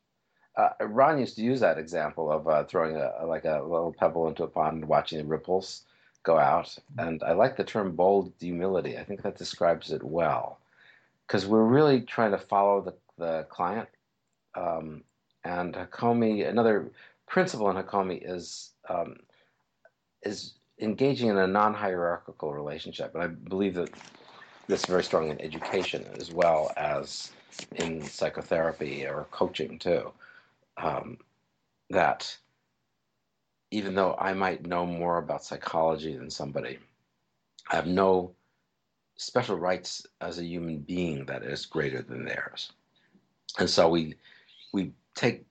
uh, 0.59 0.71
Ron 0.81 1.21
used 1.21 1.37
to 1.37 1.43
use 1.43 1.61
that 1.61 1.79
example 1.79 2.31
of 2.31 2.49
uh, 2.49 2.65
throwing 2.65 2.97
a, 2.97 3.25
like 3.25 3.45
a 3.45 3.63
little 3.63 3.95
pebble 3.97 4.27
into 4.27 4.43
a 4.43 4.49
pond 4.49 4.79
and 4.79 4.89
watching 4.89 5.19
the 5.19 5.25
ripples 5.25 5.85
go 6.25 6.37
out. 6.37 6.77
And 6.99 7.23
I 7.23 7.33
like 7.33 7.57
the 7.57 7.65
term 7.65 7.95
bold 7.95 8.33
humility. 8.41 8.99
I 8.99 9.05
think 9.05 9.23
that 9.23 9.39
describes 9.39 9.93
it 9.93 10.03
well 10.03 10.59
because 11.27 11.47
we're 11.47 11.65
really 11.65 12.01
trying 12.01 12.33
to 12.33 12.39
follow 12.39 12.81
the, 12.81 12.95
the 13.19 13.47
client. 13.49 13.89
Um, 14.57 15.05
and 15.45 15.75
Hakomi, 15.75 16.49
another 16.49 16.91
principle 17.29 17.71
in 17.71 17.77
Hakomi 17.77 18.21
is 18.29 18.73
um, 18.89 19.17
is 20.23 20.55
engaging 20.81 21.29
in 21.29 21.39
a 21.39 21.47
non-hierarchical 21.47 22.53
relationship. 22.53 23.15
And 23.15 23.23
I 23.23 23.27
believe 23.27 23.75
that 23.75 23.91
this 24.67 24.81
is 24.81 24.87
very 24.87 25.05
strong 25.05 25.31
in 25.31 25.41
education 25.41 26.07
as 26.19 26.33
well 26.33 26.73
as 26.77 27.33
in 27.77 28.03
psychotherapy 28.03 29.07
or 29.07 29.27
coaching 29.31 29.79
too. 29.79 30.13
Um, 30.77 31.19
that 31.91 32.37
even 33.71 33.95
though 33.95 34.15
I 34.19 34.33
might 34.35 34.67
know 34.67 34.87
more 34.87 35.19
about 35.19 35.45
psychology 35.45 36.17
than 36.17 36.31
somebody, 36.31 36.79
I 37.71 37.77
have 37.77 37.87
no 37.87 38.33
special 39.17 39.57
rights 39.57 40.07
as 40.21 40.39
a 40.39 40.45
human 40.45 40.79
being 40.79 41.27
that 41.27 41.43
is 41.43 41.67
greater 41.67 42.03
than 42.03 42.25
theirs. 42.25 42.73
And 43.59 43.69
so 43.69 43.89
we 43.89 44.15
we 44.73 44.93
take 45.15 45.45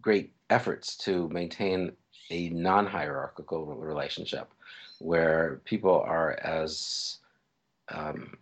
great 0.00 0.32
efforts 0.48 0.96
to 0.98 1.28
maintain 1.28 1.92
a 2.30 2.48
non-hierarchical 2.50 3.66
relationship 3.66 4.50
where 4.98 5.60
people 5.64 6.00
are 6.00 6.38
as 6.42 7.18
um, 7.88 8.36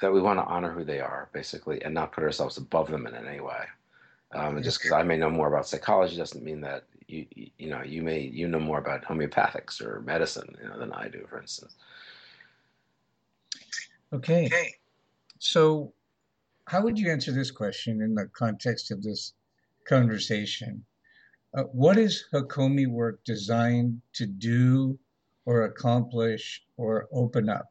that 0.00 0.12
we 0.12 0.20
want 0.20 0.38
to 0.38 0.44
honor 0.44 0.72
who 0.72 0.84
they 0.84 1.00
are 1.00 1.28
basically 1.32 1.82
and 1.82 1.94
not 1.94 2.12
put 2.12 2.24
ourselves 2.24 2.56
above 2.56 2.90
them 2.90 3.06
in 3.06 3.14
any 3.14 3.40
way. 3.40 3.64
Um, 4.32 4.62
just 4.62 4.78
because 4.78 4.92
i 4.92 5.02
may 5.02 5.16
know 5.16 5.30
more 5.30 5.48
about 5.48 5.66
psychology 5.66 6.14
doesn't 6.14 6.44
mean 6.44 6.60
that 6.60 6.84
you 7.06 7.24
you 7.56 7.70
know 7.70 7.82
you 7.82 8.02
may 8.02 8.20
you 8.20 8.46
know 8.46 8.60
more 8.60 8.76
about 8.76 9.02
homeopathics 9.02 9.80
or 9.80 10.02
medicine 10.02 10.54
you 10.62 10.68
know, 10.68 10.78
than 10.78 10.92
i 10.92 11.08
do 11.08 11.26
for 11.30 11.40
instance. 11.40 11.76
Okay. 14.12 14.44
okay. 14.46 14.74
So 15.38 15.94
how 16.66 16.82
would 16.82 16.98
you 16.98 17.10
answer 17.10 17.32
this 17.32 17.50
question 17.50 18.02
in 18.02 18.14
the 18.14 18.26
context 18.26 18.90
of 18.90 19.02
this 19.02 19.32
conversation 19.86 20.84
uh, 21.54 21.62
what 21.64 21.98
is 21.98 22.24
Hakomi 22.32 22.86
work 22.86 23.24
designed 23.24 24.00
to 24.14 24.26
do 24.26 24.98
or 25.46 25.62
accomplish 25.62 26.62
or 26.76 27.08
open 27.12 27.48
up? 27.48 27.66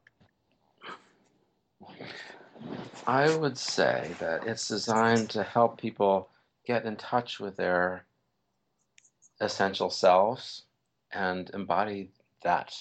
I 3.06 3.34
would 3.36 3.56
say 3.56 4.10
that 4.18 4.46
it's 4.46 4.68
designed 4.68 5.30
to 5.30 5.42
help 5.42 5.80
people 5.80 6.28
get 6.66 6.84
in 6.84 6.96
touch 6.96 7.40
with 7.40 7.56
their 7.56 8.04
essential 9.40 9.90
selves 9.90 10.64
and 11.12 11.50
embody 11.54 12.10
that 12.42 12.74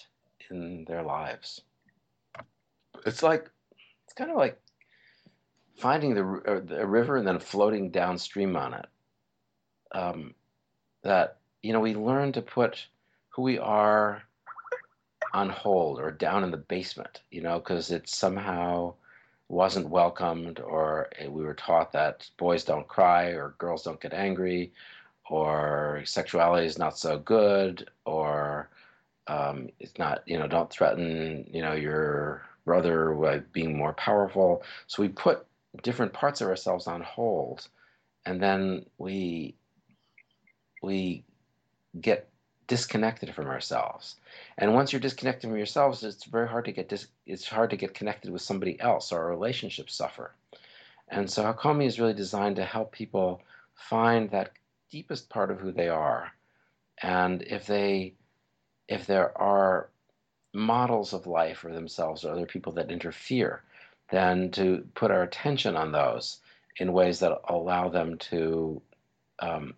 in 0.50 0.84
their 0.86 1.04
lives. 1.04 1.62
It's 3.06 3.24
like, 3.24 3.50
it's 4.04 4.14
kind 4.14 4.32
of 4.32 4.38
like 4.38 4.60
finding 5.78 6.16
the, 6.16 6.64
the 6.66 6.86
river 6.86 7.18
and 7.18 7.28
then 7.28 7.40
floating 7.40 7.92
downstream 7.92 8.56
on 8.56 8.74
it. 8.74 8.86
Um, 9.92 10.34
that 11.08 11.38
you 11.64 11.74
know 11.74 11.80
we 11.80 11.96
learn 11.96 12.32
to 12.34 12.42
put 12.42 12.88
who 13.30 13.42
we 13.42 13.58
are 13.58 14.24
on 15.34 15.50
hold 15.50 16.00
or 16.00 16.12
down 16.12 16.44
in 16.44 16.52
the 16.52 16.58
basement 16.58 17.22
you 17.32 17.42
know 17.42 17.60
because 17.60 17.92
it 17.92 18.08
somehow 18.08 18.94
wasn't 19.50 19.90
welcomed 19.90 20.60
or 20.60 21.10
we 21.30 21.44
were 21.44 21.54
taught 21.54 21.92
that 21.92 22.30
boys 22.38 22.64
don't 22.64 22.88
cry 22.88 23.28
or 23.28 23.56
girls 23.58 23.84
don't 23.84 24.02
get 24.02 24.14
angry 24.14 24.72
or 25.30 26.02
sexuality 26.06 26.66
is 26.66 26.78
not 26.78 26.98
so 26.98 27.18
good 27.18 27.90
or 28.06 28.70
um, 29.28 29.70
it's 29.80 29.98
not 29.98 30.22
you 30.26 30.38
know 30.38 30.48
don't 30.48 30.70
threaten 30.70 31.46
you 31.52 31.62
know 31.62 31.74
your 31.74 32.48
brother 32.66 33.14
by 33.14 33.40
being 33.54 33.76
more 33.78 33.94
powerful. 33.94 34.62
So 34.88 35.02
we 35.02 35.08
put 35.08 35.46
different 35.84 36.14
parts 36.14 36.42
of 36.42 36.50
ourselves 36.50 36.86
on 36.86 37.02
hold 37.02 37.68
and 38.26 38.42
then 38.42 38.86
we 38.98 39.56
we 40.82 41.24
get 42.00 42.30
disconnected 42.68 43.34
from 43.34 43.48
ourselves. 43.48 44.18
And 44.58 44.74
once 44.74 44.92
you're 44.92 45.00
disconnected 45.00 45.50
from 45.50 45.58
yourselves, 45.58 46.04
it's 46.04 46.26
very 46.26 46.48
hard 46.48 46.66
to 46.66 46.72
get 46.72 46.90
dis- 46.90 47.08
it's 47.26 47.48
hard 47.48 47.70
to 47.70 47.78
get 47.78 47.94
connected 47.94 48.32
with 48.32 48.42
somebody 48.42 48.80
else. 48.80 49.12
Our 49.12 49.28
relationships 49.28 49.96
suffer. 49.96 50.34
And 51.08 51.30
so 51.30 51.44
Hakomi 51.44 51.86
is 51.86 52.00
really 52.00 52.14
designed 52.14 52.58
to 52.58 52.66
help 52.66 52.92
people 52.92 53.42
find 53.76 54.30
that 54.32 54.52
deepest 54.92 55.30
part 55.30 55.52
of 55.52 55.60
who 55.60 55.72
they 55.72 55.88
are. 55.88 56.32
And 57.02 57.42
if 57.44 57.66
they 57.66 58.14
if 58.88 59.06
there 59.06 59.38
are 59.38 59.90
models 60.54 61.14
of 61.14 61.28
life 61.28 61.60
for 61.60 61.74
themselves 61.74 62.24
or 62.24 62.32
other 62.32 62.46
people 62.46 62.74
that 62.74 62.92
interfere, 62.92 63.64
then 64.10 64.50
to 64.52 64.86
put 64.96 65.12
our 65.12 65.24
attention 65.24 65.76
on 65.76 65.92
those 65.92 66.40
in 66.78 66.94
ways 66.94 67.20
that 67.20 67.42
allow 67.50 67.90
them 67.90 68.18
to 68.18 68.82
um, 69.40 69.74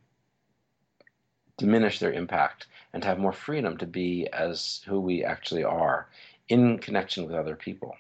diminish 1.60 2.00
their 2.00 2.14
impact 2.14 2.66
and 2.94 3.04
to 3.04 3.10
have 3.10 3.20
more 3.20 3.34
freedom 3.34 3.78
to 3.78 3.86
be 3.86 4.28
as 4.34 4.82
who 4.88 5.00
we 5.00 5.24
actually 5.24 5.64
are 5.64 6.08
in 6.48 6.80
connection 6.80 7.26
with 7.26 7.36
other 7.36 7.56
people. 7.56 7.96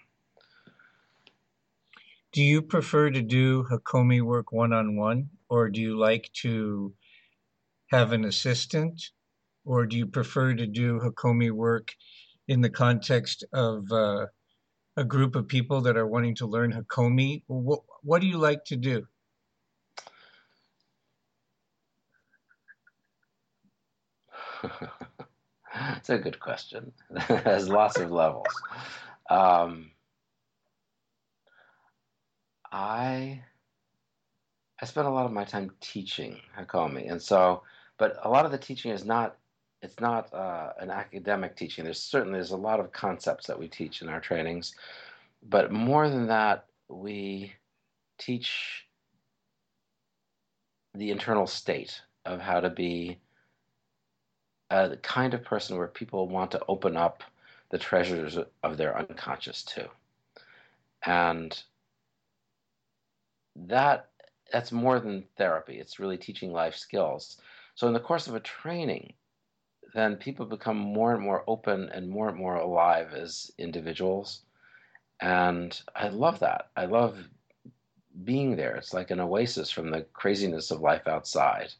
Do 2.31 2.41
you 2.41 2.61
prefer 2.61 3.11
to 3.11 3.21
do 3.21 3.65
Hakomi 3.65 4.21
work 4.21 4.51
one 4.51 4.71
on 4.71 4.95
one, 4.95 5.29
or 5.49 5.69
do 5.69 5.81
you 5.81 5.97
like 5.97 6.31
to 6.41 6.93
have 7.91 8.11
an 8.11 8.23
assistant, 8.23 9.11
or 9.65 9.85
do 9.85 9.97
you 9.97 10.05
prefer 10.05 10.53
to 10.53 10.67
do 10.67 10.99
Hakomi 10.99 11.51
work 11.51 11.95
in 12.47 12.61
the 12.61 12.69
context 12.69 13.43
of 13.51 13.91
uh, 13.91 14.27
a 14.95 15.03
group 15.03 15.35
of 15.35 15.47
people 15.47 15.81
that 15.81 15.97
are 15.97 16.07
wanting 16.07 16.35
to 16.35 16.45
learn 16.45 16.71
Hakomi? 16.71 17.43
What, 17.47 17.81
what 18.03 18.21
do 18.21 18.27
you 18.27 18.37
like 18.37 18.63
to 18.65 18.75
do? 18.75 19.07
It's 25.97 26.09
a 26.09 26.17
good 26.17 26.39
question. 26.39 26.91
There's 27.27 27.69
lots 27.69 27.99
of 27.99 28.11
levels. 28.11 28.47
Um, 29.29 29.91
I 32.71 33.41
I 34.81 34.85
spend 34.85 35.07
a 35.07 35.11
lot 35.11 35.25
of 35.25 35.31
my 35.31 35.43
time 35.43 35.71
teaching 35.79 36.39
Hakomi, 36.57 37.11
and 37.11 37.21
so, 37.21 37.63
but 37.97 38.17
a 38.23 38.29
lot 38.29 38.45
of 38.45 38.51
the 38.51 38.57
teaching 38.57 38.91
is 38.91 39.05
not 39.05 39.37
it's 39.81 39.99
not 39.99 40.33
uh, 40.33 40.73
an 40.79 40.89
academic 40.89 41.55
teaching. 41.55 41.83
There's 41.83 42.01
certainly 42.01 42.37
there's 42.37 42.51
a 42.51 42.57
lot 42.57 42.79
of 42.79 42.91
concepts 42.91 43.47
that 43.47 43.57
we 43.57 43.67
teach 43.67 44.01
in 44.01 44.09
our 44.09 44.19
trainings, 44.19 44.73
but 45.43 45.71
more 45.71 46.09
than 46.09 46.27
that, 46.27 46.65
we 46.87 47.53
teach 48.17 48.85
the 50.95 51.11
internal 51.11 51.47
state 51.47 52.01
of 52.25 52.41
how 52.41 52.59
to 52.59 52.69
be 52.69 53.19
uh, 54.69 54.87
the 54.87 54.97
kind 54.97 55.33
of 55.33 55.43
person 55.43 55.77
where 55.77 55.87
people 55.87 56.27
want 56.27 56.51
to 56.51 56.63
open 56.67 56.95
up 56.95 57.23
the 57.69 57.77
treasures 57.77 58.37
of 58.63 58.77
their 58.77 58.97
unconscious 58.97 59.63
to. 59.63 59.89
And 61.05 61.61
that 63.55 64.09
that's 64.51 64.71
more 64.71 64.99
than 64.99 65.25
therapy. 65.37 65.79
It's 65.79 65.99
really 65.99 66.17
teaching 66.17 66.51
life 66.51 66.75
skills. 66.75 67.37
So 67.75 67.87
in 67.87 67.93
the 67.93 67.99
course 67.99 68.27
of 68.27 68.35
a 68.35 68.39
training, 68.39 69.13
then 69.93 70.15
people 70.15 70.45
become 70.45 70.77
more 70.77 71.13
and 71.13 71.21
more 71.23 71.43
open 71.47 71.89
and 71.89 72.09
more 72.09 72.29
and 72.29 72.37
more 72.37 72.55
alive 72.55 73.13
as 73.13 73.51
individuals. 73.57 74.41
And 75.19 75.79
I 75.95 76.09
love 76.09 76.39
that. 76.39 76.69
I 76.75 76.85
love 76.85 77.17
being 78.23 78.55
there. 78.55 78.75
It's 78.75 78.93
like 78.93 79.11
an 79.11 79.19
oasis 79.19 79.69
from 79.69 79.91
the 79.91 80.01
craziness 80.13 80.71
of 80.71 80.81
life 80.81 81.07
outside. 81.07 81.73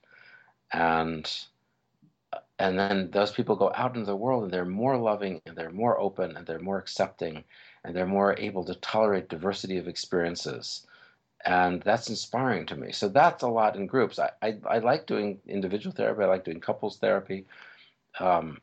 And 0.72 1.30
and 2.60 2.78
then 2.78 3.10
those 3.12 3.32
people 3.32 3.56
go 3.56 3.72
out 3.74 3.96
into 3.96 4.06
the 4.06 4.16
world 4.16 4.44
and 4.44 4.52
they're 4.52 4.66
more 4.66 4.98
loving 4.98 5.42
and 5.46 5.56
they're 5.56 5.72
more 5.72 5.98
open 5.98 6.36
and 6.36 6.46
they're 6.46 6.60
more 6.60 6.78
accepting 6.78 7.46
and 7.84 7.96
they're 7.96 8.06
more 8.06 8.38
able 8.38 8.66
to 8.66 8.76
tolerate 8.76 9.30
diversity 9.30 9.78
of 9.78 9.88
experiences. 9.88 10.86
And 11.46 11.82
that's 11.82 12.10
inspiring 12.10 12.66
to 12.66 12.76
me. 12.76 12.92
So 12.92 13.08
that's 13.08 13.44
a 13.44 13.48
lot 13.48 13.78
in 13.78 13.88
groups. 13.88 14.20
I, 14.20 14.32
I, 14.42 14.58
I 14.70 14.78
like 14.80 15.08
doing 15.08 15.40
individual 15.48 15.96
therapy. 15.96 16.22
I 16.22 16.28
like 16.28 16.44
doing 16.44 16.60
couples 16.60 16.98
therapy. 16.98 17.46
Um, 18.20 18.60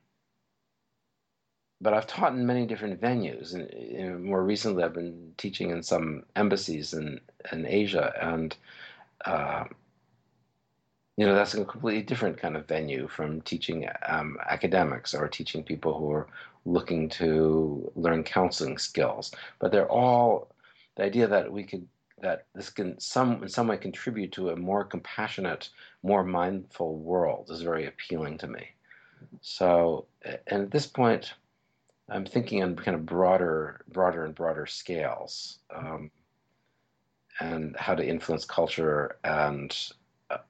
but 1.81 1.93
i've 1.93 2.07
taught 2.07 2.33
in 2.33 2.47
many 2.47 2.67
different 2.67 3.01
venues. 3.01 3.55
And, 3.55 3.71
and, 3.71 4.25
more 4.25 4.43
recently 4.43 4.83
i've 4.83 4.95
been 4.95 5.33
teaching 5.37 5.71
in 5.71 5.83
some 5.83 6.25
embassies 6.35 6.93
in, 6.95 7.21
in 7.53 7.67
asia. 7.67 8.13
And 8.21 8.57
uh, 9.25 9.65
you 11.17 11.27
know 11.27 11.35
that's 11.35 11.55
a 11.55 11.65
completely 11.65 12.03
different 12.03 12.39
kind 12.39 12.57
of 12.57 12.69
venue 12.69 13.09
from 13.09 13.41
teaching 13.43 13.89
um, 14.07 14.37
academics 14.49 15.15
or 15.15 15.29
teaching 15.29 15.63
people 15.63 15.99
who 15.99 16.11
are 16.11 16.29
looking 16.67 17.09
to 17.09 17.91
learn 17.95 18.23
counseling 18.25 18.77
skills. 18.77 19.33
But 19.59 19.73
they're 19.73 19.91
all 19.91 20.49
the 20.97 21.05
idea 21.05 21.27
that 21.29 21.51
we 21.51 21.65
could 21.65 21.87
that 22.21 22.47
this 22.55 22.71
can 22.71 22.99
some 23.01 23.43
in 23.43 23.49
some 23.49 23.69
way 23.69 23.77
contribute 23.77 24.33
to 24.33 24.51
a 24.51 24.57
more 24.57 24.85
compassionate 24.85 25.71
more 26.03 26.25
mindful 26.25 26.97
world 26.99 27.51
is 27.51 27.63
very 27.63 27.87
appealing 27.87 28.39
to 28.39 28.47
me. 28.47 28.67
So 29.41 30.07
and 30.47 30.63
at 30.63 30.71
this 30.71 30.87
point 30.87 31.35
i'm 32.09 32.25
thinking 32.25 32.63
on 32.63 32.77
kind 32.77 32.95
of 32.95 33.05
broader 33.05 33.85
broader 33.89 34.25
and 34.25 34.35
broader 34.35 34.67
scales 34.67 35.59
um, 35.75 36.11
and 37.41 37.77
how 37.77 37.95
to 37.95 38.07
influence 38.07 38.45
culture 38.45 39.17
and 39.25 39.93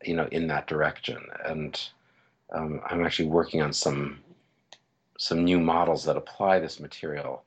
you 0.05 0.15
know, 0.15 0.29
in 0.33 0.47
that 0.49 0.67
direction. 0.67 1.19
And 1.45 1.79
um, 2.53 2.81
I'm 2.89 3.05
actually 3.05 3.29
working 3.29 3.63
on 3.63 3.73
some 3.73 4.19
some 5.19 5.45
new 5.45 5.59
models 5.59 6.05
that 6.05 6.17
apply 6.17 6.59
this 6.59 6.79
material 6.79 7.45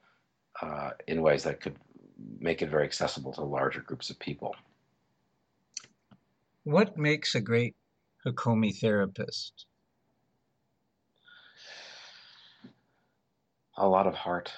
uh, 0.61 0.91
in 1.07 1.21
ways 1.21 1.43
that 1.43 1.61
could 1.61 1.75
make 2.39 2.61
it 2.61 2.69
very 2.69 2.83
accessible 2.83 3.31
to 3.33 3.41
larger 3.41 3.81
groups 3.81 4.09
of 4.09 4.17
people. 4.19 4.55
What 6.63 6.97
makes 6.97 7.35
a 7.35 7.41
great 7.41 7.75
Hakomi 8.25 8.77
therapist? 8.77 9.65
A 13.77 13.87
lot 13.87 14.07
of 14.07 14.15
heart. 14.15 14.51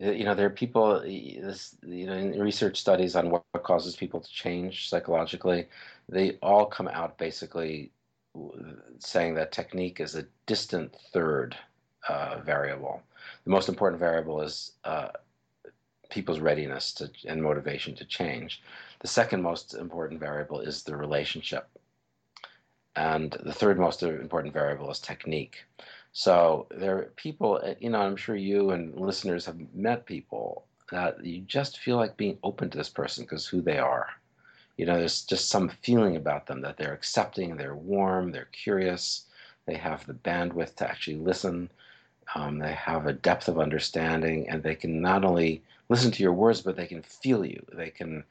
You 0.00 0.24
know, 0.24 0.34
there 0.34 0.46
are 0.46 0.50
people, 0.50 1.00
this, 1.00 1.76
you 1.86 2.06
know, 2.06 2.14
in 2.14 2.40
research 2.40 2.80
studies 2.80 3.14
on 3.14 3.30
what 3.30 3.44
causes 3.62 3.94
people 3.94 4.20
to 4.20 4.28
change 4.28 4.88
psychologically, 4.88 5.68
they 6.08 6.32
all 6.42 6.66
come 6.66 6.88
out 6.88 7.16
basically 7.16 7.92
saying 8.98 9.34
that 9.34 9.52
technique 9.52 10.00
is 10.00 10.16
a 10.16 10.26
distant 10.46 10.96
third 11.12 11.56
uh, 12.08 12.40
variable. 12.44 13.02
The 13.44 13.50
most 13.50 13.68
important 13.68 14.00
variable 14.00 14.40
is 14.40 14.72
uh, 14.84 15.08
people's 16.10 16.40
readiness 16.40 16.92
to, 16.94 17.10
and 17.26 17.42
motivation 17.42 17.94
to 17.94 18.04
change. 18.04 18.62
The 19.00 19.08
second 19.08 19.42
most 19.42 19.74
important 19.74 20.20
variable 20.20 20.60
is 20.60 20.82
the 20.82 20.96
relationship. 20.96 21.68
And 22.96 23.36
the 23.42 23.52
third 23.52 23.78
most 23.78 24.02
important 24.02 24.54
variable 24.54 24.90
is 24.90 24.98
technique. 24.98 25.64
So 26.14 26.68
there 26.70 26.96
are 26.96 27.12
people, 27.16 27.60
uh, 27.62 27.74
you 27.80 27.90
know, 27.90 28.00
I'm 28.00 28.16
sure 28.16 28.36
you 28.36 28.70
and 28.70 28.94
listeners 28.94 29.44
have 29.46 29.58
met 29.74 30.06
people 30.06 30.64
that 30.92 31.24
you 31.24 31.40
just 31.40 31.80
feel 31.80 31.96
like 31.96 32.16
being 32.16 32.38
open 32.44 32.70
to 32.70 32.78
this 32.78 32.88
person 32.88 33.24
because 33.24 33.46
who 33.46 33.60
they 33.60 33.78
are. 33.78 34.06
You 34.76 34.86
know, 34.86 34.96
there's 34.96 35.22
just 35.22 35.48
some 35.48 35.68
feeling 35.68 36.16
about 36.16 36.46
them 36.46 36.60
that 36.60 36.76
they're 36.76 36.94
accepting, 36.94 37.56
they're 37.56 37.74
warm, 37.74 38.30
they're 38.30 38.48
curious, 38.52 39.24
they 39.66 39.74
have 39.74 40.06
the 40.06 40.14
bandwidth 40.14 40.76
to 40.76 40.88
actually 40.88 41.16
listen, 41.16 41.68
um, 42.36 42.60
they 42.60 42.74
have 42.74 43.06
a 43.06 43.12
depth 43.12 43.48
of 43.48 43.58
understanding, 43.58 44.48
and 44.48 44.62
they 44.62 44.76
can 44.76 45.00
not 45.00 45.24
only 45.24 45.64
listen 45.88 46.12
to 46.12 46.22
your 46.22 46.32
words, 46.32 46.60
but 46.60 46.76
they 46.76 46.86
can 46.86 47.02
feel 47.02 47.44
you. 47.44 47.64
They 47.72 47.90
can 47.90 48.22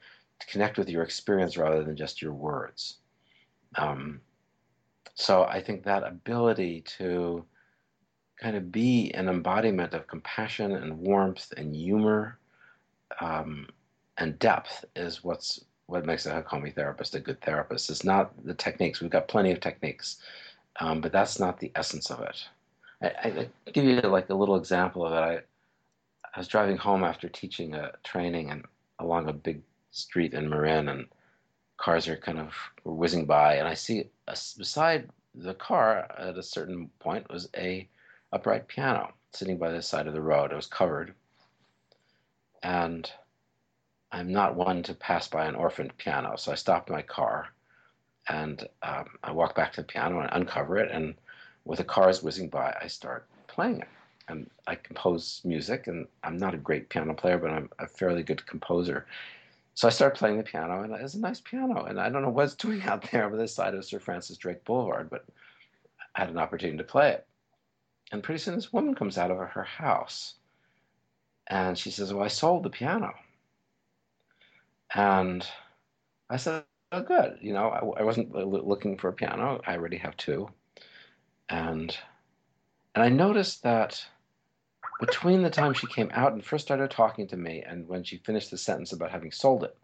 connect 0.48 0.78
with 0.78 0.90
your 0.90 1.04
experience 1.04 1.58
rather 1.58 1.84
than 1.84 1.98
just 1.98 2.22
your 2.22 2.34
words. 2.34 2.98
Um, 3.76 4.22
so 5.16 5.44
I 5.44 5.62
think 5.62 5.84
that 5.84 6.04
ability 6.04 6.82
to 6.98 7.46
kind 8.42 8.56
of 8.56 8.72
be 8.72 9.12
an 9.14 9.30
embodiment 9.30 9.94
of 9.94 10.08
compassion 10.08 10.74
and 10.74 10.98
warmth 11.00 11.54
and 11.56 11.76
humor 11.76 12.38
um, 13.20 13.68
and 14.18 14.38
depth 14.40 14.86
is 14.96 15.24
what's 15.24 15.64
what 15.88 16.06
makes 16.06 16.26
a 16.26 16.32
Hakomi 16.32 16.74
therapist 16.74 17.16
a 17.16 17.20
good 17.20 17.42
therapist. 17.42 17.90
It's 17.90 18.04
not 18.04 18.32
the 18.46 18.54
techniques. 18.54 19.02
We've 19.02 19.12
got 19.12 19.28
plenty 19.28 19.52
of 19.52 19.60
techniques, 19.60 20.18
um, 20.80 21.02
but 21.02 21.12
that's 21.12 21.40
not 21.40 21.60
the 21.60 21.72
essence 21.76 22.10
of 22.10 22.22
it. 22.22 22.48
I, 23.02 23.50
I, 23.66 23.72
give 23.72 23.84
you 23.84 24.00
like 24.02 24.30
a 24.30 24.36
little 24.36 24.56
example 24.56 25.06
of 25.06 25.12
it. 25.12 25.16
I, 25.16 25.34
I 26.34 26.40
was 26.40 26.48
driving 26.48 26.78
home 26.78 27.04
after 27.04 27.28
teaching 27.28 27.76
a 27.76 27.92
training 28.04 28.50
and 28.50 28.64
along 29.00 29.28
a 29.28 29.34
big 29.34 29.62
street 29.92 30.34
in 30.34 30.50
Marin, 30.50 30.90
and 30.90 31.06
cars 31.78 32.08
are 32.08 32.18
kind 32.18 32.40
of 32.40 32.54
whizzing 32.86 33.26
by, 33.26 33.56
and 33.56 33.68
I 33.68 33.74
see 33.74 34.06
a, 34.28 34.38
beside 34.58 35.10
the 35.36 35.54
car 35.56 36.08
at 36.18 36.38
a 36.38 36.44
certain 36.44 36.90
point 37.00 37.30
was 37.30 37.50
a 37.58 37.88
upright 38.34 38.68
piano 38.68 39.14
sitting 39.32 39.58
by 39.58 39.72
the 39.72 39.82
side 39.82 40.08
of 40.08 40.14
the 40.14 40.22
road. 40.22 40.52
It 40.52 40.56
was 40.56 40.68
covered, 40.68 41.14
and 42.62 43.10
I'm 44.12 44.32
not 44.32 44.56
one 44.56 44.84
to 44.84 44.94
pass 44.94 45.28
by 45.28 45.46
an 45.46 45.56
orphaned 45.56 45.98
piano, 45.98 46.36
so 46.38 46.52
I 46.52 46.56
stopped 46.56 46.90
my 46.90 47.02
car 47.02 47.50
and 48.30 48.68
um, 48.82 49.06
I 49.24 49.32
walk 49.32 49.56
back 49.56 49.74
to 49.74 49.82
the 49.82 49.88
piano 49.88 50.20
and 50.20 50.30
uncover 50.32 50.78
it, 50.78 50.92
and 50.92 51.16
with 51.66 51.80
the 51.80 51.84
cars 51.84 52.24
whizzing 52.24 52.50
by, 52.50 52.76
I 52.82 52.88
start 52.88 53.28
playing 53.48 53.82
it. 53.82 53.88
And 54.30 54.50
I 54.68 54.76
compose 54.76 55.42
music, 55.44 55.88
and 55.88 56.08
I'm 56.24 56.38
not 56.38 56.54
a 56.54 56.58
great 56.58 56.90
piano 56.90 57.14
player, 57.14 57.38
but 57.38 57.52
I'm 57.52 57.70
a 57.80 57.88
fairly 57.88 58.24
good 58.24 58.46
composer. 58.46 59.06
So 59.76 59.88
I 59.88 59.92
started 59.92 60.18
playing 60.18 60.38
the 60.38 60.44
piano, 60.44 60.82
and 60.84 60.94
it's 60.94 61.16
a 61.16 61.20
nice 61.20 61.42
piano. 61.42 61.84
And 61.84 62.00
I 62.00 62.10
don't 62.10 62.22
know 62.22 62.30
what's 62.30 62.56
doing 62.66 62.82
out 62.84 63.10
there 63.12 63.26
on 63.26 63.38
this 63.38 63.54
side 63.54 63.74
of 63.74 63.84
Sir 63.84 64.00
Francis 64.00 64.38
Drake 64.38 64.64
Boulevard, 64.64 65.10
but 65.10 65.26
I 66.16 66.22
had 66.22 66.30
an 66.30 66.38
opportunity 66.38 66.78
to 66.78 66.84
play 66.86 67.12
it. 67.12 67.28
And 68.14 68.24
pretty 68.24 68.40
soon, 68.40 68.56
this 68.56 68.72
woman 68.72 68.96
comes 68.96 69.18
out 69.18 69.32
of 69.32 69.38
her 69.38 69.64
house, 69.64 70.36
and 71.48 71.78
she 71.78 71.92
says, 71.92 72.14
"Well, 72.14 72.24
I 72.24 72.30
sold 72.30 72.64
the 72.64 72.70
piano." 72.70 73.14
And 74.96 75.46
I 76.30 76.38
said, 76.38 76.64
oh, 76.92 77.02
good. 77.02 77.40
You 77.42 77.54
know, 77.54 77.70
I, 77.70 78.02
I 78.02 78.04
wasn't 78.04 78.32
looking 78.34 78.98
for 78.98 79.10
a 79.10 79.14
piano. 79.14 79.60
I 79.66 79.76
already 79.76 79.98
have 79.98 80.16
two. 80.16 80.50
And, 81.50 81.96
and 82.96 83.04
I 83.04 83.10
noticed 83.10 83.64
that 83.64 84.06
between 85.00 85.42
the 85.42 85.50
time 85.50 85.74
she 85.74 85.88
came 85.88 86.10
out 86.14 86.34
and 86.34 86.46
first 86.46 86.66
started 86.66 86.92
talking 86.92 87.28
to 87.28 87.38
me 87.38 87.64
and 87.68 87.88
when 87.88 88.04
she 88.04 88.18
finished 88.18 88.52
the 88.52 88.58
sentence 88.58 88.94
about 88.94 89.12
having 89.12 89.32
sold 89.32 89.64
it, 89.64 89.76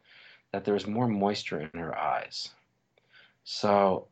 that 0.51 0.63
there 0.63 0.73
was 0.73 0.87
more 0.87 1.07
moisture 1.07 1.61
in 1.61 1.79
her 1.79 1.97
eyes. 1.97 2.49
So, 3.43 4.07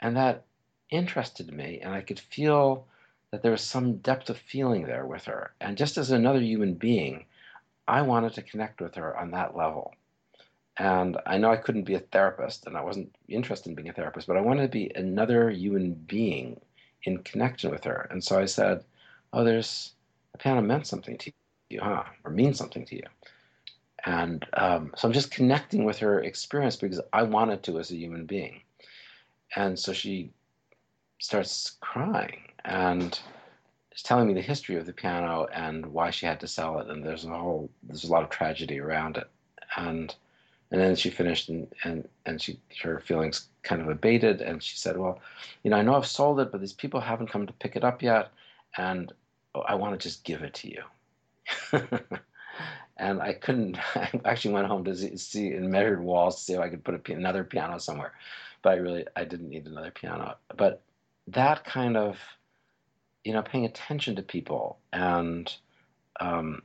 and 0.00 0.16
that 0.16 0.44
interested 0.90 1.52
me, 1.52 1.80
and 1.80 1.94
I 1.94 2.00
could 2.00 2.18
feel 2.18 2.86
that 3.30 3.42
there 3.42 3.52
was 3.52 3.62
some 3.62 3.98
depth 3.98 4.28
of 4.28 4.38
feeling 4.38 4.84
there 4.84 5.06
with 5.06 5.24
her. 5.24 5.52
And 5.60 5.76
just 5.76 5.96
as 5.96 6.10
another 6.10 6.40
human 6.40 6.74
being, 6.74 7.26
I 7.86 8.02
wanted 8.02 8.34
to 8.34 8.42
connect 8.42 8.80
with 8.80 8.96
her 8.96 9.16
on 9.16 9.30
that 9.30 9.56
level. 9.56 9.94
And 10.78 11.18
I 11.26 11.38
know 11.38 11.50
I 11.50 11.56
couldn't 11.56 11.84
be 11.84 11.94
a 11.94 12.00
therapist, 12.00 12.66
and 12.66 12.76
I 12.76 12.82
wasn't 12.82 13.14
interested 13.28 13.68
in 13.68 13.74
being 13.74 13.88
a 13.88 13.92
therapist, 13.92 14.26
but 14.26 14.36
I 14.36 14.40
wanted 14.40 14.62
to 14.62 14.68
be 14.68 14.90
another 14.94 15.50
human 15.50 15.94
being 15.94 16.60
in 17.04 17.18
connection 17.18 17.70
with 17.70 17.84
her. 17.84 18.08
And 18.10 18.22
so 18.22 18.38
I 18.38 18.46
said, 18.46 18.84
Oh, 19.32 19.44
there's 19.44 19.92
a 20.34 20.38
piano 20.38 20.60
meant 20.62 20.86
something 20.86 21.16
to 21.18 21.32
you, 21.68 21.80
huh? 21.80 22.04
Or 22.24 22.32
means 22.32 22.58
something 22.58 22.84
to 22.86 22.96
you. 22.96 23.04
And 24.06 24.44
um, 24.54 24.92
so 24.96 25.06
I'm 25.06 25.14
just 25.14 25.30
connecting 25.30 25.84
with 25.84 25.98
her 25.98 26.20
experience 26.20 26.76
because 26.76 27.00
I 27.12 27.22
wanted 27.22 27.62
to 27.64 27.78
as 27.78 27.92
a 27.92 27.96
human 27.96 28.26
being. 28.26 28.62
And 29.54 29.78
so 29.78 29.92
she 29.92 30.32
starts 31.18 31.76
crying 31.80 32.49
and 32.64 33.18
is 33.94 34.02
telling 34.02 34.28
me 34.28 34.34
the 34.34 34.40
history 34.40 34.76
of 34.76 34.86
the 34.86 34.92
piano 34.92 35.46
and 35.52 35.86
why 35.86 36.10
she 36.10 36.26
had 36.26 36.40
to 36.40 36.46
sell 36.46 36.78
it. 36.80 36.88
And 36.88 37.04
there's 37.04 37.24
a 37.24 37.28
whole, 37.28 37.70
there's 37.82 38.04
a 38.04 38.10
lot 38.12 38.22
of 38.22 38.30
tragedy 38.30 38.80
around 38.80 39.16
it. 39.16 39.28
And 39.76 40.14
and 40.72 40.80
then 40.80 40.94
she 40.94 41.10
finished 41.10 41.48
and, 41.48 41.66
and, 41.82 42.08
and 42.26 42.40
she 42.40 42.60
her 42.82 43.00
feelings 43.00 43.48
kind 43.62 43.82
of 43.82 43.88
abated 43.88 44.40
and 44.40 44.62
she 44.62 44.76
said, 44.76 44.96
Well, 44.96 45.18
you 45.64 45.70
know, 45.70 45.76
I 45.76 45.82
know 45.82 45.96
I've 45.96 46.06
sold 46.06 46.38
it, 46.40 46.52
but 46.52 46.60
these 46.60 46.72
people 46.72 47.00
haven't 47.00 47.30
come 47.30 47.46
to 47.46 47.52
pick 47.54 47.74
it 47.74 47.84
up 47.84 48.02
yet, 48.02 48.30
and 48.76 49.12
I 49.66 49.74
want 49.74 49.98
to 49.98 50.08
just 50.08 50.24
give 50.24 50.42
it 50.42 50.54
to 50.54 50.70
you. 50.70 50.82
and 52.96 53.20
I 53.20 53.32
couldn't. 53.32 53.78
I 53.96 54.10
actually 54.24 54.54
went 54.54 54.68
home 54.68 54.84
to 54.84 55.18
see, 55.18 55.52
and 55.52 55.70
measured 55.70 56.02
walls 56.02 56.36
to 56.36 56.42
see 56.42 56.52
if 56.52 56.60
I 56.60 56.68
could 56.68 56.84
put 56.84 57.08
a, 57.08 57.12
another 57.12 57.42
piano 57.42 57.78
somewhere, 57.78 58.12
but 58.62 58.70
I 58.70 58.76
really 58.76 59.06
I 59.16 59.24
didn't 59.24 59.48
need 59.48 59.66
another 59.66 59.90
piano. 59.90 60.36
But 60.56 60.82
that 61.28 61.64
kind 61.64 61.96
of, 61.96 62.18
you 63.24 63.32
know, 63.32 63.42
paying 63.42 63.64
attention 63.64 64.16
to 64.16 64.22
people 64.22 64.78
and 64.92 65.54
um, 66.20 66.62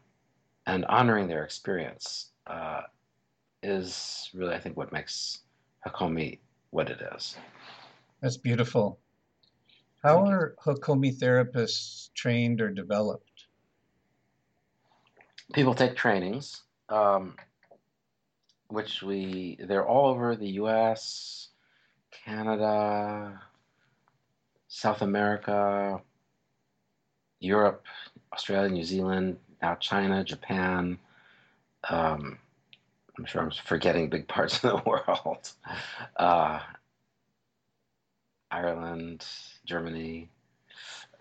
and 0.66 0.86
honoring 0.86 1.28
their 1.28 1.44
experience 1.44 2.32
uh, 2.48 2.82
is 3.62 4.30
really, 4.34 4.54
I 4.54 4.60
think, 4.60 4.78
what 4.78 4.92
makes 4.92 5.40
Hakomi 5.86 6.40
what 6.72 6.90
it 6.90 7.00
is. 7.16 7.38
That's 8.22 8.38
beautiful. 8.38 9.00
How 10.04 10.18
Thank 10.18 10.30
are 10.30 10.56
you. 10.66 10.74
Hakomi 10.74 11.18
therapists 11.18 12.14
trained 12.14 12.62
or 12.62 12.70
developed? 12.70 13.46
People 15.54 15.76
take 15.76 15.96
trainings, 15.96 16.64
um, 16.90 17.36
which 18.68 19.04
we, 19.04 19.58
they're 19.68 19.88
all 19.88 20.10
over 20.10 20.36
the 20.36 20.50
US, 20.62 21.50
Canada, 22.12 23.42
South 24.68 25.02
America, 25.02 26.02
Europe, 27.40 27.84
Australia, 28.34 28.70
New 28.70 28.84
Zealand, 28.84 29.38
now 29.62 29.76
China, 29.76 30.24
Japan, 30.24 30.98
um, 31.90 32.38
I'm 33.18 33.26
sure 33.26 33.42
I'm 33.42 33.52
forgetting 33.52 34.10
big 34.10 34.28
parts 34.28 34.56
of 34.64 34.84
the 34.84 34.90
world. 34.90 35.52
Uh, 36.16 36.60
Ireland, 38.52 39.26
Germany. 39.66 40.30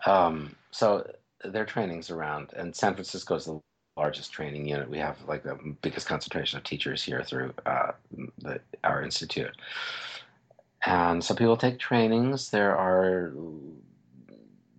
Um, 0.05 0.55
so 0.71 1.09
their 1.43 1.65
trainings 1.65 2.09
around, 2.09 2.53
and 2.55 2.75
San 2.75 2.93
Francisco 2.93 3.35
is 3.35 3.45
the 3.45 3.59
largest 3.97 4.31
training 4.31 4.67
unit. 4.67 4.89
We 4.89 4.97
have 4.99 5.17
like 5.27 5.43
the 5.43 5.57
biggest 5.81 6.07
concentration 6.07 6.57
of 6.57 6.63
teachers 6.63 7.01
here 7.01 7.23
through 7.23 7.53
uh, 7.65 7.91
the, 8.39 8.59
our 8.83 9.03
institute. 9.03 9.55
And 10.85 11.23
so 11.23 11.33
people 11.33 11.57
take 11.57 11.79
trainings. 11.79 12.51
There 12.51 12.75
are 12.77 13.33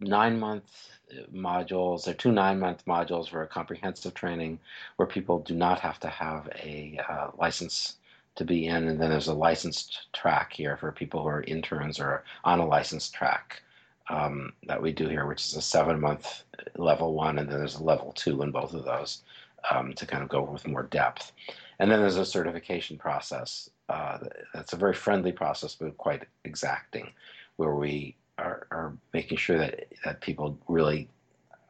nine 0.01 0.39
month 0.39 0.91
modules. 1.32 2.04
There 2.04 2.14
are 2.14 2.16
two 2.16 2.32
nine 2.32 2.59
month 2.59 2.84
modules 2.86 3.28
for 3.28 3.42
a 3.42 3.46
comprehensive 3.46 4.14
training 4.14 4.59
where 4.96 5.07
people 5.07 5.40
do 5.40 5.54
not 5.54 5.80
have 5.80 6.00
to 6.00 6.09
have 6.09 6.48
a 6.57 7.00
uh, 7.09 7.30
license 7.38 7.96
to 8.36 8.44
be 8.44 8.66
in. 8.66 8.88
And 8.88 9.00
then 9.00 9.11
there's 9.11 9.28
a 9.28 9.34
licensed 9.34 10.12
track 10.12 10.52
here 10.52 10.76
for 10.76 10.92
people 10.92 11.22
who 11.22 11.28
are 11.28 11.42
interns 11.42 11.98
or 11.98 12.24
on 12.44 12.61
a 12.61 12.66
licensed 12.66 13.14
track 13.14 13.62
um, 14.09 14.52
that 14.66 14.80
we 14.80 14.92
do 14.92 15.09
here, 15.09 15.26
which 15.26 15.44
is 15.44 15.57
a 15.57 15.62
seven 15.62 16.00
month 16.00 16.44
level 16.76 17.14
one, 17.14 17.38
and 17.38 17.48
then 17.48 17.59
there's 17.59 17.76
a 17.76 17.84
level 17.84 18.12
two 18.12 18.42
in 18.42 18.50
both 18.50 18.74
of 18.74 18.84
those 18.84 19.22
um, 19.70 19.92
to 19.94 20.07
kind 20.07 20.22
of 20.22 20.28
go 20.28 20.42
with 20.42 20.66
more 20.66 20.84
depth. 20.84 21.32
And 21.78 21.90
then 21.90 22.00
there's 22.00 22.16
a 22.16 22.24
certification 22.24 22.98
process. 22.98 23.68
Uh, 23.88 24.18
that's 24.54 24.72
a 24.72 24.76
very 24.76 24.94
friendly 24.94 25.32
process, 25.32 25.74
but 25.74 25.96
quite 25.96 26.24
exacting, 26.44 27.11
where 27.57 27.74
we 27.74 28.16
are, 28.39 28.66
are 28.70 28.97
making 29.12 29.39
sure 29.39 29.59
that, 29.59 29.87
that 30.05 30.20
people 30.20 30.59
really 30.68 31.09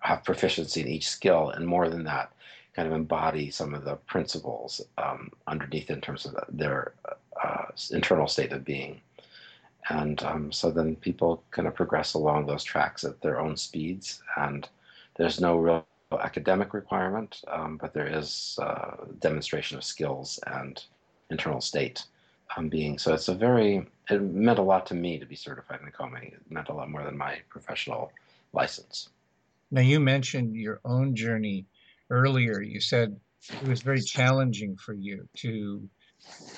have 0.01 0.25
proficiency 0.25 0.81
in 0.81 0.89
each 0.89 1.09
skill, 1.09 1.51
and 1.51 1.67
more 1.67 1.89
than 1.89 2.05
that, 2.05 2.33
kind 2.75 2.87
of 2.87 2.95
embody 2.95 3.51
some 3.51 3.75
of 3.75 3.85
the 3.85 3.97
principles 4.07 4.81
um, 4.99 5.31
underneath 5.47 5.91
in 5.91 6.01
terms 6.01 6.27
of 6.27 6.37
their 6.49 6.93
uh, 7.43 7.64
internal 7.91 8.29
state 8.29 8.53
of 8.53 8.64
being. 8.64 9.01
And 9.89 10.23
um, 10.25 10.53
so 10.53 10.71
then 10.71 10.97
people 10.97 11.43
kind 11.51 11.67
of 11.67 11.75
progress 11.75 12.14
along 12.14 12.47
those 12.47 12.64
tracks 12.64 13.05
at 13.05 13.21
their 13.21 13.41
own 13.41 13.57
speeds, 13.57 14.23
and 14.37 14.69
there's 15.17 15.41
no 15.41 15.57
real 15.57 15.87
academic 16.12 16.75
requirement, 16.75 17.43
um, 17.49 17.79
but 17.79 17.95
there 17.95 18.07
is 18.07 18.59
uh, 18.62 18.97
demonstration 19.21 19.77
of 19.77 19.85
skills 19.85 20.39
and 20.47 20.85
internal 21.31 21.61
state 21.61 22.05
um, 22.57 22.68
being. 22.68 22.99
So 22.99 23.14
it's 23.14 23.28
a 23.28 23.34
very, 23.34 23.86
it 24.11 24.22
meant 24.22 24.59
a 24.59 24.62
lot 24.62 24.86
to 24.86 24.94
me 24.94 25.18
to 25.18 25.26
be 25.26 25.36
certified 25.36 25.80
in 25.82 25.90
Hakomi. 25.90 26.32
It 26.32 26.51
meant 26.51 26.68
a 26.68 26.74
lot 26.74 26.90
more 26.90 27.03
than 27.03 27.16
my 27.16 27.38
professional 27.49 28.12
license. 28.53 29.09
Now, 29.70 29.80
you 29.80 29.99
mentioned 29.99 30.55
your 30.55 30.80
own 30.84 31.16
journey 31.16 31.66
earlier. 32.11 32.61
You 32.61 32.80
said 32.80 33.18
it 33.51 33.68
was 33.68 33.82
very 33.82 34.01
challenging 34.01 34.76
for 34.76 34.94
you 34.94 35.28
to 35.38 35.88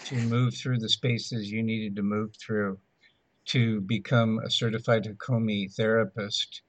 to 0.05 0.17
move 0.17 0.55
through 0.55 0.79
the 0.79 0.89
spaces 0.89 1.51
you 1.51 1.63
needed 1.63 1.97
to 1.97 2.03
move 2.03 2.35
through 2.37 2.79
to 3.45 3.81
become 3.83 4.39
a 4.39 4.51
certified 4.51 5.05
Hakomi 5.05 5.75
therapist. 5.75 6.63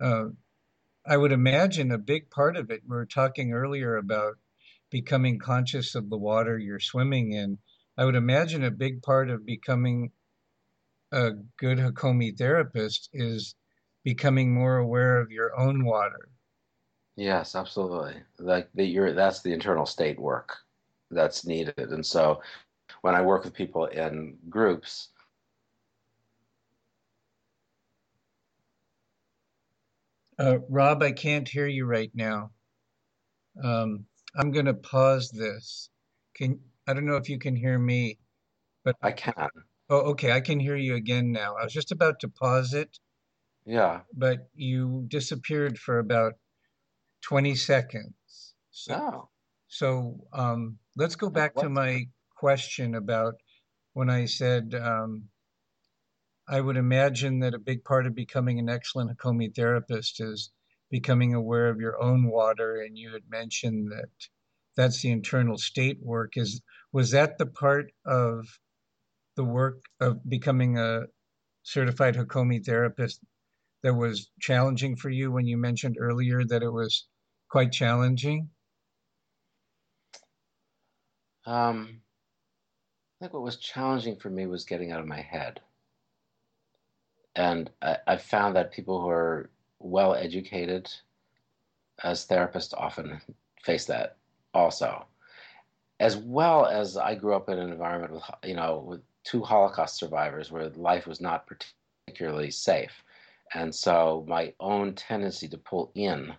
Uh, 0.00 0.26
I 1.06 1.16
would 1.16 1.32
imagine 1.32 1.90
a 1.90 1.98
big 1.98 2.30
part 2.30 2.56
of 2.56 2.70
it, 2.70 2.82
we 2.86 2.94
were 2.94 3.06
talking 3.06 3.52
earlier 3.52 3.96
about 3.96 4.36
becoming 4.90 5.38
conscious 5.38 5.94
of 5.94 6.10
the 6.10 6.16
water 6.16 6.58
you're 6.58 6.80
swimming 6.80 7.32
in. 7.32 7.58
I 7.98 8.04
would 8.04 8.14
imagine 8.14 8.62
a 8.62 8.70
big 8.70 9.02
part 9.02 9.28
of 9.28 9.44
becoming 9.44 10.12
a 11.10 11.32
good 11.58 11.78
Hakomi 11.78 12.38
therapist 12.38 13.10
is 13.12 13.56
becoming 14.04 14.54
more 14.54 14.76
aware 14.76 15.20
of 15.20 15.32
your 15.32 15.58
own 15.58 15.84
water. 15.84 16.28
Yes, 17.16 17.56
absolutely. 17.56 18.22
Like 18.38 18.68
the, 18.74 18.84
you're, 18.84 19.12
that's 19.12 19.42
the 19.42 19.52
internal 19.52 19.84
state 19.84 20.20
work 20.20 20.56
that's 21.10 21.44
needed. 21.44 21.76
And 21.76 22.06
so 22.06 22.40
when 23.00 23.16
I 23.16 23.22
work 23.22 23.44
with 23.44 23.52
people 23.52 23.86
in 23.86 24.38
groups, 24.48 25.08
Uh, 30.38 30.58
Rob, 30.68 31.02
I 31.02 31.10
can't 31.10 31.48
hear 31.48 31.66
you 31.66 31.84
right 31.84 32.12
now. 32.14 32.52
Um, 33.60 34.04
I'm 34.36 34.52
going 34.52 34.66
to 34.66 34.74
pause 34.74 35.30
this. 35.30 35.90
Can 36.36 36.60
I 36.88 36.94
don't 36.94 37.06
know 37.06 37.16
if 37.16 37.28
you 37.28 37.38
can 37.38 37.54
hear 37.54 37.78
me, 37.78 38.18
but 38.84 38.96
I 39.02 39.12
can. 39.12 39.34
Oh, 39.90 40.10
okay. 40.10 40.32
I 40.32 40.40
can 40.40 40.58
hear 40.58 40.76
you 40.76 40.96
again 40.96 41.32
now. 41.32 41.54
I 41.54 41.64
was 41.64 41.72
just 41.72 41.92
about 41.92 42.20
to 42.20 42.28
pause 42.28 42.72
it. 42.74 42.98
Yeah. 43.64 44.00
But 44.14 44.48
you 44.54 45.04
disappeared 45.08 45.78
for 45.78 45.98
about 45.98 46.34
20 47.22 47.54
seconds. 47.54 48.54
So, 48.70 48.94
oh. 48.94 49.28
so 49.68 50.26
um, 50.32 50.78
let's 50.96 51.16
go 51.16 51.28
back 51.28 51.56
what? 51.56 51.62
to 51.64 51.68
my 51.68 52.08
question 52.36 52.94
about 52.94 53.34
when 53.92 54.08
I 54.08 54.24
said 54.24 54.74
um, 54.74 55.24
I 56.48 56.60
would 56.60 56.76
imagine 56.76 57.40
that 57.40 57.54
a 57.54 57.58
big 57.58 57.84
part 57.84 58.06
of 58.06 58.14
becoming 58.14 58.58
an 58.58 58.70
excellent 58.70 59.10
Hakomi 59.10 59.54
therapist 59.54 60.20
is 60.20 60.50
becoming 60.90 61.34
aware 61.34 61.68
of 61.68 61.80
your 61.80 62.02
own 62.02 62.28
water. 62.28 62.80
And 62.80 62.96
you 62.96 63.12
had 63.12 63.28
mentioned 63.28 63.92
that 63.92 64.08
that's 64.76 65.02
the 65.02 65.10
internal 65.10 65.58
state 65.58 65.98
work. 66.00 66.36
Is 66.36 66.62
was 66.92 67.10
that 67.10 67.38
the 67.38 67.46
part 67.46 67.92
of 68.04 68.46
the 69.36 69.44
work 69.44 69.80
of 70.00 70.28
becoming 70.28 70.78
a 70.78 71.02
certified 71.62 72.16
Hakomi 72.16 72.64
therapist 72.64 73.20
that 73.82 73.94
was 73.94 74.30
challenging 74.40 74.96
for 74.96 75.10
you 75.10 75.30
when 75.30 75.46
you 75.46 75.56
mentioned 75.56 75.96
earlier 76.00 76.44
that 76.44 76.62
it 76.62 76.70
was 76.72 77.06
quite 77.50 77.72
challenging? 77.72 78.50
Um, 81.46 82.00
I 83.20 83.24
think 83.24 83.32
what 83.32 83.42
was 83.42 83.56
challenging 83.56 84.16
for 84.16 84.30
me 84.30 84.46
was 84.46 84.64
getting 84.64 84.92
out 84.92 85.00
of 85.00 85.06
my 85.06 85.20
head 85.20 85.60
and 87.38 87.70
I, 87.80 87.98
I've 88.06 88.22
found 88.22 88.56
that 88.56 88.72
people 88.72 89.00
who 89.00 89.08
are 89.08 89.50
well 89.78 90.14
educated 90.14 90.92
as 92.02 92.26
therapists 92.26 92.74
often 92.74 93.20
face 93.62 93.86
that 93.86 94.16
also 94.52 95.06
as 96.00 96.16
well 96.16 96.66
as 96.66 96.96
I 96.96 97.14
grew 97.14 97.34
up 97.34 97.48
in 97.48 97.58
an 97.58 97.70
environment 97.70 98.12
with 98.14 98.22
you 98.44 98.54
know 98.54 98.84
with 98.86 99.00
two 99.24 99.42
Holocaust 99.42 99.96
survivors 99.96 100.50
where 100.50 100.68
life 100.70 101.06
was 101.06 101.20
not 101.20 101.46
particularly 101.46 102.50
safe, 102.50 103.04
and 103.54 103.74
so 103.74 104.24
my 104.28 104.52
own 104.60 104.94
tendency 104.94 105.48
to 105.48 105.58
pull 105.58 105.90
in 105.94 106.34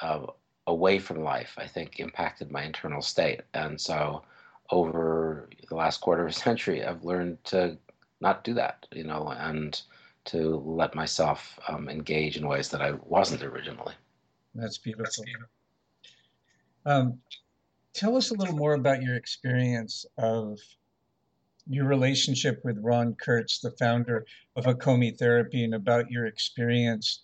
uh, 0.00 0.26
away 0.66 0.98
from 0.98 1.22
life 1.22 1.54
I 1.58 1.66
think 1.66 2.00
impacted 2.00 2.50
my 2.50 2.62
internal 2.62 3.02
state, 3.02 3.42
and 3.54 3.80
so 3.80 4.22
over 4.70 5.48
the 5.68 5.74
last 5.74 6.00
quarter 6.00 6.22
of 6.22 6.30
a 6.30 6.32
century 6.32 6.84
I've 6.84 7.04
learned 7.04 7.42
to 7.44 7.76
not 8.22 8.44
do 8.44 8.54
that, 8.54 8.86
you 8.92 9.04
know, 9.04 9.28
and 9.36 9.80
to 10.24 10.56
let 10.64 10.94
myself 10.94 11.58
um, 11.68 11.88
engage 11.88 12.36
in 12.36 12.46
ways 12.46 12.68
that 12.70 12.80
I 12.80 12.92
wasn't 12.92 13.42
originally. 13.42 13.94
That's 14.54 14.78
beautiful. 14.78 15.04
That's 15.04 15.20
beautiful. 15.20 15.48
Um, 16.86 17.18
tell 17.94 18.16
us 18.16 18.30
a 18.30 18.34
little 18.34 18.56
more 18.56 18.74
about 18.74 19.02
your 19.02 19.16
experience 19.16 20.06
of 20.18 20.58
your 21.68 21.86
relationship 21.86 22.60
with 22.64 22.78
Ron 22.78 23.14
Kurtz, 23.14 23.60
the 23.60 23.70
founder 23.72 24.26
of 24.56 24.64
Hakomi 24.64 25.16
Therapy, 25.16 25.64
and 25.64 25.74
about 25.74 26.10
your 26.10 26.26
experience 26.26 27.20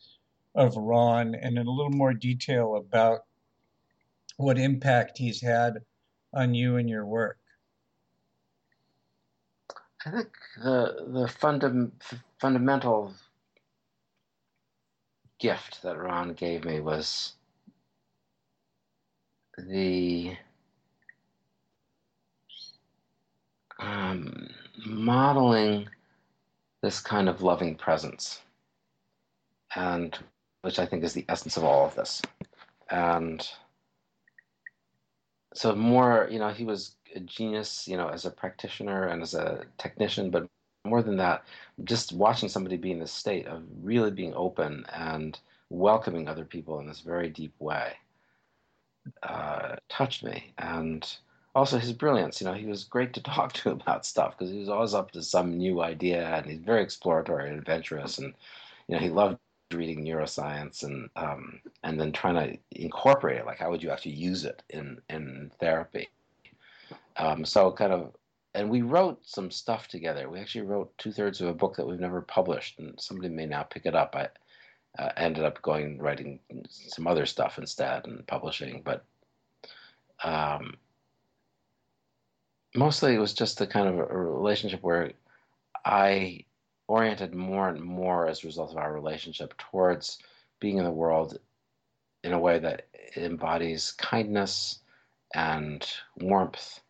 of 0.54 0.76
Ron, 0.76 1.34
and 1.34 1.58
in 1.58 1.66
a 1.66 1.70
little 1.70 1.90
more 1.90 2.14
detail 2.14 2.76
about 2.76 3.24
what 4.36 4.58
impact 4.58 5.18
he's 5.18 5.40
had 5.40 5.78
on 6.32 6.54
you 6.54 6.76
and 6.76 6.88
your 6.88 7.04
work. 7.04 7.38
I 10.06 10.10
think 10.10 10.28
the 10.62 11.06
the 11.08 11.26
fundam, 11.26 11.90
fundamental 12.40 13.14
gift 15.38 15.82
that 15.82 15.98
Ron 15.98 16.34
gave 16.34 16.64
me 16.64 16.80
was 16.80 17.34
the 19.56 20.36
um, 23.78 24.48
modeling 24.86 25.88
this 26.82 27.00
kind 27.00 27.28
of 27.28 27.42
loving 27.42 27.74
presence, 27.74 28.40
and 29.74 30.18
which 30.62 30.78
I 30.78 30.86
think 30.86 31.04
is 31.04 31.12
the 31.12 31.24
essence 31.28 31.56
of 31.56 31.64
all 31.64 31.86
of 31.86 31.94
this. 31.94 32.22
And 32.90 33.46
so, 35.54 35.74
more, 35.74 36.28
you 36.30 36.38
know, 36.38 36.50
he 36.50 36.64
was 36.64 36.96
a 37.14 37.20
genius, 37.20 37.88
you 37.88 37.96
know, 37.96 38.08
as 38.08 38.24
a 38.24 38.30
practitioner 38.30 39.04
and 39.04 39.22
as 39.22 39.34
a 39.34 39.64
technician, 39.78 40.30
but 40.30 40.48
more 40.84 41.02
than 41.02 41.16
that, 41.16 41.44
just 41.84 42.12
watching 42.12 42.48
somebody 42.48 42.76
be 42.76 42.92
in 42.92 42.98
this 42.98 43.12
state 43.12 43.46
of 43.46 43.62
really 43.82 44.10
being 44.10 44.34
open 44.34 44.84
and 44.94 45.38
welcoming 45.70 46.28
other 46.28 46.44
people 46.44 46.78
in 46.78 46.86
this 46.86 47.00
very 47.00 47.28
deep 47.28 47.52
way 47.58 47.92
uh, 49.22 49.76
touched 49.88 50.24
me. 50.24 50.52
And 50.58 51.06
also 51.58 51.78
his 51.78 51.92
brilliance, 51.92 52.40
you 52.40 52.46
know, 52.46 52.54
he 52.54 52.66
was 52.66 52.84
great 52.84 53.12
to 53.14 53.22
talk 53.34 53.52
to 53.54 53.70
about 53.70 54.06
stuff 54.06 54.38
because 54.38 54.52
he 54.52 54.58
was 54.58 54.68
always 54.68 54.94
up 54.94 55.10
to 55.12 55.22
some 55.22 55.58
new 55.58 55.82
idea 55.82 56.26
and 56.36 56.46
he's 56.46 56.60
very 56.60 56.82
exploratory 56.82 57.48
and 57.50 57.58
adventurous. 57.58 58.18
And, 58.18 58.34
you 58.88 58.94
know, 58.94 59.00
he 59.00 59.10
loved 59.10 59.38
reading 59.72 60.02
neuroscience 60.04 60.82
and 60.82 61.10
um, 61.16 61.60
and 61.84 62.00
then 62.00 62.10
trying 62.10 62.34
to 62.36 62.58
incorporate 62.80 63.38
it 63.38 63.44
like 63.44 63.58
how 63.58 63.70
would 63.70 63.82
you 63.82 63.90
actually 63.90 64.12
use 64.12 64.46
it 64.46 64.62
in 64.70 64.98
in 65.10 65.50
therapy 65.60 66.08
um, 67.18 67.44
so 67.44 67.72
kind 67.72 67.92
of, 67.92 68.14
and 68.54 68.70
we 68.70 68.82
wrote 68.82 69.20
some 69.26 69.50
stuff 69.50 69.88
together. 69.88 70.30
We 70.30 70.40
actually 70.40 70.66
wrote 70.66 70.96
two 70.98 71.12
thirds 71.12 71.40
of 71.40 71.48
a 71.48 71.54
book 71.54 71.76
that 71.76 71.86
we've 71.86 72.00
never 72.00 72.22
published, 72.22 72.78
and 72.78 72.98
somebody 73.00 73.28
may 73.28 73.46
now 73.46 73.64
pick 73.64 73.86
it 73.86 73.94
up. 73.94 74.16
I 74.16 74.28
uh, 75.02 75.10
ended 75.16 75.44
up 75.44 75.60
going 75.62 75.98
writing 75.98 76.40
some 76.68 77.06
other 77.06 77.26
stuff 77.26 77.58
instead 77.58 78.06
and 78.06 78.26
publishing, 78.26 78.82
but 78.84 79.04
um, 80.24 80.74
mostly 82.78 83.14
it 83.14 83.18
was 83.18 83.34
just 83.34 83.58
the 83.58 83.66
kind 83.66 83.88
of 83.88 83.98
a 83.98 84.16
relationship 84.16 84.82
where 84.82 85.12
I 85.84 86.44
oriented 86.86 87.34
more 87.34 87.68
and 87.68 87.82
more 87.82 88.26
as 88.28 88.42
a 88.42 88.46
result 88.46 88.70
of 88.70 88.78
our 88.78 88.92
relationship 88.92 89.56
towards 89.58 90.18
being 90.60 90.78
in 90.78 90.84
the 90.84 90.90
world 90.90 91.38
in 92.24 92.32
a 92.32 92.38
way 92.38 92.58
that 92.58 92.88
embodies 93.16 93.92
kindness 93.92 94.80
and 95.34 95.86
warmth 96.20 96.80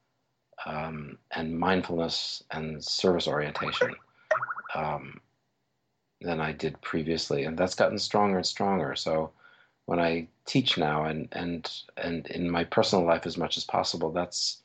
um, 0.67 1.19
and 1.31 1.59
mindfulness 1.59 2.43
and 2.51 2.83
service 2.85 3.27
orientation. 3.27 3.97
Um, 4.75 5.21
than 6.21 6.41
I 6.41 6.53
did 6.53 6.81
previously, 6.81 7.45
and 7.45 7.57
that's 7.57 7.75
gotten 7.75 7.99
stronger 7.99 8.39
and 8.39 8.47
stronger. 8.47 8.97
So 8.97 9.31
when 9.87 10.01
I 10.01 10.29
teach 10.47 10.77
now 10.77 11.05
and 11.05 11.29
and 11.33 11.71
and 11.97 12.27
in 12.29 12.51
my 12.51 12.65
personal 12.65 13.05
life 13.05 13.27
as 13.27 13.37
much 13.37 13.57
as 13.57 13.65
possible, 13.65 14.11
that's 14.11 14.63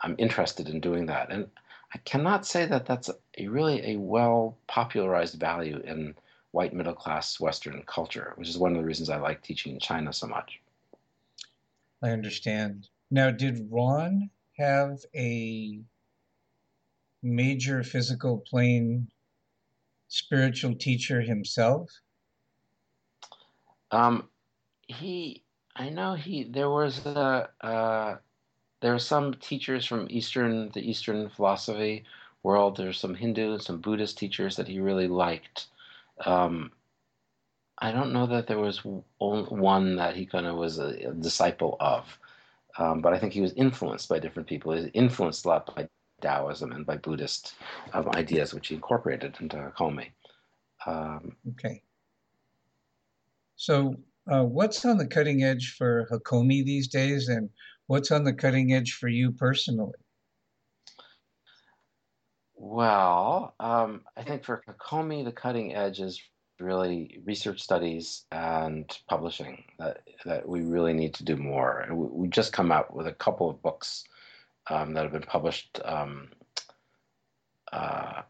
I'm 0.00 0.14
interested 0.18 0.68
in 0.68 0.80
doing 0.80 1.06
that. 1.06 1.30
And 1.30 1.48
I 1.94 1.98
cannot 1.98 2.46
say 2.46 2.66
that 2.66 2.86
that's 2.86 3.10
a, 3.38 3.48
really 3.48 3.94
a 3.94 3.96
well 3.96 4.58
popularized 4.66 5.40
value 5.40 5.80
in 5.84 6.14
white 6.52 6.72
middle 6.72 6.94
class 6.94 7.40
Western 7.40 7.82
culture, 7.86 8.32
which 8.36 8.48
is 8.48 8.58
one 8.58 8.72
of 8.72 8.78
the 8.78 8.84
reasons 8.84 9.10
I 9.10 9.18
like 9.18 9.42
teaching 9.42 9.74
in 9.74 9.80
China 9.80 10.12
so 10.12 10.26
much. 10.26 10.60
I 12.02 12.10
understand. 12.10 12.88
Now, 13.10 13.30
did 13.30 13.68
Ron 13.70 14.30
have 14.58 14.98
a 15.14 15.80
major 17.22 17.82
physical 17.82 18.38
plane 18.38 19.08
spiritual 20.08 20.74
teacher 20.74 21.20
himself? 21.20 21.90
Um, 23.90 24.28
he, 24.86 25.42
I 25.74 25.88
know 25.88 26.14
he. 26.14 26.44
There 26.44 26.70
was 26.70 27.04
a. 27.06 27.48
Uh, 27.60 28.16
there 28.80 28.94
are 28.94 28.98
some 28.98 29.34
teachers 29.34 29.84
from 29.84 30.06
Eastern, 30.10 30.70
the 30.70 30.88
Eastern 30.88 31.28
philosophy 31.30 32.04
world. 32.42 32.76
There's 32.76 32.98
some 32.98 33.14
Hindu, 33.14 33.52
and 33.52 33.62
some 33.62 33.80
Buddhist 33.80 34.18
teachers 34.18 34.56
that 34.56 34.68
he 34.68 34.80
really 34.80 35.08
liked. 35.08 35.66
Um, 36.24 36.72
I 37.78 37.92
don't 37.92 38.12
know 38.12 38.26
that 38.26 38.46
there 38.46 38.58
was 38.58 38.80
one 39.18 39.96
that 39.96 40.16
he 40.16 40.26
kind 40.26 40.46
of 40.46 40.56
was 40.56 40.78
a, 40.78 41.10
a 41.10 41.12
disciple 41.12 41.76
of, 41.80 42.04
um, 42.78 43.00
but 43.00 43.12
I 43.12 43.18
think 43.18 43.32
he 43.32 43.40
was 43.40 43.52
influenced 43.54 44.08
by 44.08 44.18
different 44.18 44.48
people. 44.48 44.72
He 44.72 44.82
was 44.82 44.90
influenced 44.94 45.44
a 45.44 45.48
lot 45.48 45.74
by 45.74 45.88
Taoism 46.20 46.72
and 46.72 46.84
by 46.84 46.96
Buddhist 46.96 47.54
um, 47.92 48.08
ideas, 48.14 48.52
which 48.52 48.68
he 48.68 48.74
incorporated 48.74 49.36
into 49.40 49.56
Hakomi. 49.56 50.08
Um, 50.86 51.36
okay. 51.50 51.82
So, 53.56 53.96
uh, 54.30 54.44
what's 54.44 54.84
on 54.84 54.98
the 54.98 55.06
cutting 55.06 55.42
edge 55.42 55.74
for 55.76 56.06
Hakomi 56.10 56.64
these 56.64 56.88
days, 56.88 57.28
and 57.28 57.48
what's 57.88 58.12
on 58.12 58.22
the 58.22 58.32
cutting 58.32 58.72
edge 58.72 58.92
for 58.92 59.08
you 59.08 59.32
personally? 59.32 59.98
Well, 62.54 63.54
um, 63.58 64.02
I 64.16 64.22
think 64.22 64.44
for 64.44 64.62
Hakomi, 64.68 65.24
the 65.24 65.32
cutting 65.32 65.74
edge 65.74 66.00
is 66.00 66.20
really 66.60 67.20
research 67.24 67.60
studies 67.60 68.24
and 68.32 68.84
publishing 69.08 69.62
that 69.78 70.00
that 70.24 70.48
we 70.48 70.62
really 70.62 70.92
need 70.92 71.14
to 71.14 71.24
do 71.24 71.36
more. 71.36 71.86
We, 71.90 72.06
we 72.06 72.28
just 72.28 72.52
come 72.52 72.72
out 72.72 72.94
with 72.94 73.06
a 73.06 73.12
couple 73.12 73.48
of 73.48 73.62
books 73.62 74.04
um, 74.68 74.92
that 74.94 75.04
have 75.04 75.12
been 75.12 75.22
published. 75.22 75.80
Um, 75.84 76.28
uh, 77.72 78.22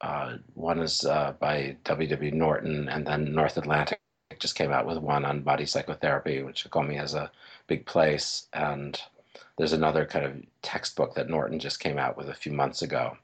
uh, 0.00 0.36
one 0.54 0.80
is 0.80 1.04
uh, 1.04 1.34
by 1.40 1.76
W.W. 1.84 2.30
Norton, 2.30 2.88
and 2.88 3.06
then 3.06 3.32
North 3.32 3.56
Atlantic 3.56 4.00
just 4.38 4.54
came 4.54 4.72
out 4.72 4.86
with 4.86 4.98
one 4.98 5.24
on 5.24 5.40
body 5.40 5.66
psychotherapy, 5.66 6.42
which 6.42 6.64
Hakomi 6.64 6.96
has 6.96 7.14
a 7.14 7.30
big 7.66 7.86
place. 7.86 8.46
And 8.52 9.00
there's 9.56 9.72
another 9.72 10.04
kind 10.04 10.24
of 10.24 10.42
textbook 10.62 11.14
that 11.14 11.30
Norton 11.30 11.58
just 11.58 11.80
came 11.80 11.98
out 11.98 12.16
with 12.16 12.28
a 12.28 12.34
few 12.34 12.52
months 12.52 12.82
ago. 12.82 13.16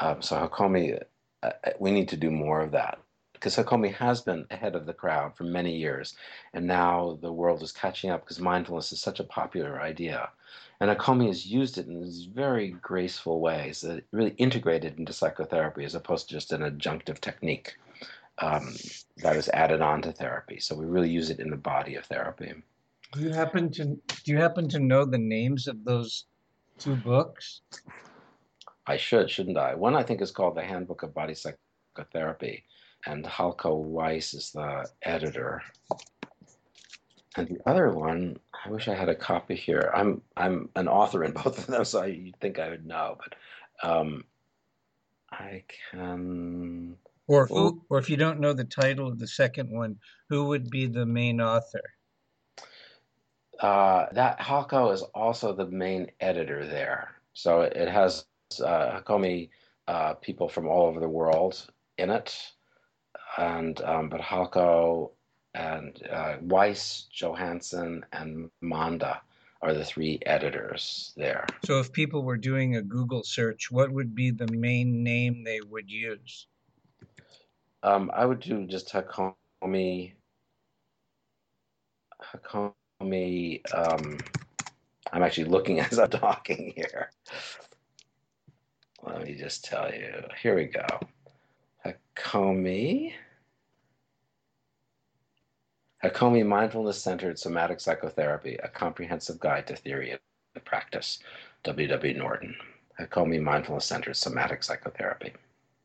Um, 0.00 0.22
so 0.22 0.36
Hakomi, 0.36 1.02
uh, 1.42 1.50
we 1.78 1.90
need 1.90 2.08
to 2.08 2.16
do 2.16 2.30
more 2.30 2.60
of 2.60 2.70
that 2.70 2.98
because 3.32 3.56
Hakomi 3.56 3.92
has 3.94 4.20
been 4.20 4.46
ahead 4.52 4.76
of 4.76 4.86
the 4.86 4.94
crowd 4.94 5.34
for 5.34 5.42
many 5.42 5.76
years, 5.76 6.14
and 6.54 6.64
now 6.64 7.18
the 7.20 7.32
world 7.32 7.60
is 7.60 7.72
catching 7.72 8.08
up 8.08 8.20
because 8.20 8.38
mindfulness 8.38 8.92
is 8.92 9.00
such 9.00 9.18
a 9.18 9.24
popular 9.24 9.80
idea. 9.80 10.30
And 10.78 10.88
Hakomi 10.88 11.26
has 11.26 11.44
used 11.44 11.76
it 11.76 11.88
in 11.88 12.02
these 12.02 12.24
very 12.24 12.70
graceful 12.70 13.40
ways 13.40 13.80
that 13.80 14.04
really 14.12 14.34
integrated 14.38 14.96
into 14.98 15.12
psychotherapy 15.12 15.84
as 15.84 15.96
opposed 15.96 16.28
to 16.28 16.34
just 16.34 16.52
an 16.52 16.60
adjunctive 16.60 17.20
technique 17.20 17.76
um, 18.38 18.74
that 19.18 19.36
is 19.36 19.48
added 19.50 19.80
on 19.80 20.02
to 20.02 20.12
therapy. 20.12 20.58
So 20.60 20.74
we 20.74 20.86
really 20.86 21.10
use 21.10 21.30
it 21.30 21.40
in 21.40 21.50
the 21.50 21.56
body 21.56 21.96
of 21.96 22.04
therapy. 22.06 22.52
Do 23.12 23.20
you 23.20 23.30
happen 23.30 23.70
to 23.72 23.84
do 23.84 24.32
you 24.32 24.38
happen 24.38 24.68
to 24.70 24.78
know 24.78 25.04
the 25.04 25.18
names 25.18 25.68
of 25.68 25.84
those 25.84 26.24
two 26.78 26.96
books? 26.96 27.60
I 28.86 28.96
should, 28.96 29.30
shouldn't 29.30 29.58
I? 29.58 29.74
One 29.74 29.94
I 29.94 30.02
think 30.02 30.22
is 30.22 30.30
called 30.30 30.56
The 30.56 30.64
Handbook 30.64 31.02
of 31.02 31.14
Body 31.14 31.34
Psychotherapy, 31.34 32.64
and 33.06 33.24
Halko 33.24 33.76
Weiss 33.76 34.34
is 34.34 34.50
the 34.50 34.88
editor. 35.02 35.62
And 37.36 37.48
the 37.48 37.60
other 37.68 37.90
one, 37.90 38.38
I 38.64 38.70
wish 38.70 38.88
I 38.88 38.94
had 38.94 39.08
a 39.08 39.14
copy 39.14 39.56
here. 39.56 39.90
I'm 39.94 40.22
I'm 40.36 40.68
an 40.74 40.88
author 40.88 41.22
in 41.22 41.32
both 41.44 41.58
of 41.58 41.66
them, 41.66 41.84
so 41.84 42.04
you'd 42.04 42.36
think 42.40 42.58
I 42.58 42.70
would 42.70 42.86
know, 42.86 43.18
but 43.18 43.88
um, 43.88 44.24
I 45.30 45.64
can. 45.90 46.96
Or 47.28 47.46
who, 47.46 47.84
or 47.88 47.98
if 47.98 48.10
you 48.10 48.16
don't 48.16 48.40
know 48.40 48.52
the 48.52 48.64
title 48.64 49.06
of 49.08 49.18
the 49.18 49.28
second 49.28 49.70
one, 49.70 49.96
who 50.28 50.46
would 50.46 50.70
be 50.70 50.86
the 50.86 51.06
main 51.06 51.40
author? 51.40 51.82
Uh, 53.60 54.06
that 54.12 54.40
Halko 54.40 54.92
is 54.92 55.02
also 55.14 55.52
the 55.52 55.66
main 55.66 56.10
editor 56.20 56.66
there, 56.66 57.12
so 57.32 57.60
it, 57.60 57.74
it 57.76 57.88
has 57.88 58.24
uh, 58.60 59.00
Hakomi 59.00 59.50
uh, 59.86 60.14
people 60.14 60.48
from 60.48 60.66
all 60.66 60.86
over 60.86 60.98
the 60.98 61.08
world 61.08 61.64
in 61.96 62.10
it, 62.10 62.36
and 63.38 63.80
um, 63.82 64.08
but 64.08 64.20
Halko 64.20 65.12
and 65.54 66.00
uh, 66.10 66.36
Weiss, 66.40 67.06
Johanson, 67.12 68.04
and 68.12 68.50
Monda 68.62 69.20
are 69.60 69.74
the 69.74 69.84
three 69.84 70.18
editors 70.26 71.12
there. 71.16 71.46
So, 71.64 71.78
if 71.78 71.92
people 71.92 72.22
were 72.22 72.36
doing 72.36 72.76
a 72.76 72.82
Google 72.82 73.22
search, 73.22 73.70
what 73.70 73.92
would 73.92 74.14
be 74.14 74.30
the 74.30 74.48
main 74.48 75.04
name 75.04 75.44
they 75.44 75.60
would 75.60 75.90
use? 75.90 76.46
Um, 77.82 78.10
I 78.14 78.26
would 78.26 78.40
do 78.40 78.66
just 78.66 78.92
Hakomi. 78.92 80.12
Hakomi. 82.22 83.60
Um, 83.74 84.18
I'm 85.12 85.22
actually 85.22 85.44
looking 85.44 85.80
as 85.82 85.98
I'm 85.98 86.10
talking 86.10 86.72
here. 86.76 87.10
Let 89.02 89.24
me 89.24 89.34
just 89.34 89.64
tell 89.64 89.92
you. 89.92 90.12
Here 90.42 90.54
we 90.56 90.66
go. 90.66 90.86
Hakomi. 91.84 93.12
Hakomi 96.04 96.44
Mindfulness 96.44 97.00
Centered 97.00 97.38
Somatic 97.38 97.80
Psychotherapy, 97.80 98.56
a 98.62 98.68
comprehensive 98.68 99.38
guide 99.38 99.66
to 99.68 99.76
theory 99.76 100.10
and 100.10 100.64
practice. 100.64 101.20
W.W. 101.64 102.14
Norton. 102.18 102.56
Hakomi 103.00 103.40
Mindfulness 103.40 103.86
Centered 103.86 104.16
Somatic 104.16 104.64
Psychotherapy. 104.64 105.32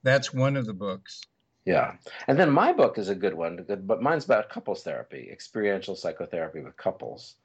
That's 0.03 0.33
one 0.33 0.57
of 0.57 0.65
the 0.65 0.73
books. 0.73 1.21
Yeah. 1.68 1.95
And 2.28 2.39
then 2.39 2.49
my 2.49 2.72
book 2.72 2.97
is 2.97 3.09
a 3.09 3.15
good 3.15 3.34
one, 3.34 3.65
but 3.68 4.01
mine's 4.01 4.24
about 4.24 4.50
couples 4.50 4.83
therapy, 4.83 5.28
experiential 5.29 5.97
psychotherapy 5.97 6.62
with 6.62 6.78
couples. 6.78 7.36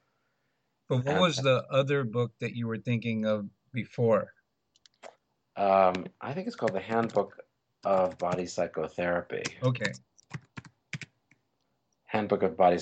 But 0.89 0.99
what 0.99 1.09
and, 1.09 1.21
was 1.21 1.37
the 1.39 1.65
other 1.69 2.05
book 2.05 2.31
that 2.39 2.55
you 2.55 2.69
were 2.69 2.79
thinking 2.79 3.27
of 3.27 3.49
before? 3.73 4.33
Um, 5.57 6.07
I 6.21 6.35
think 6.35 6.47
it's 6.47 6.55
called 6.55 6.73
The 6.73 6.81
Handbook 6.81 7.37
of 7.85 8.17
Body 8.19 8.47
Psychotherapy. 8.47 9.43
Okay. 9.61 9.93
Handbook 12.05 12.45
of 12.45 12.57
Body, 12.57 12.79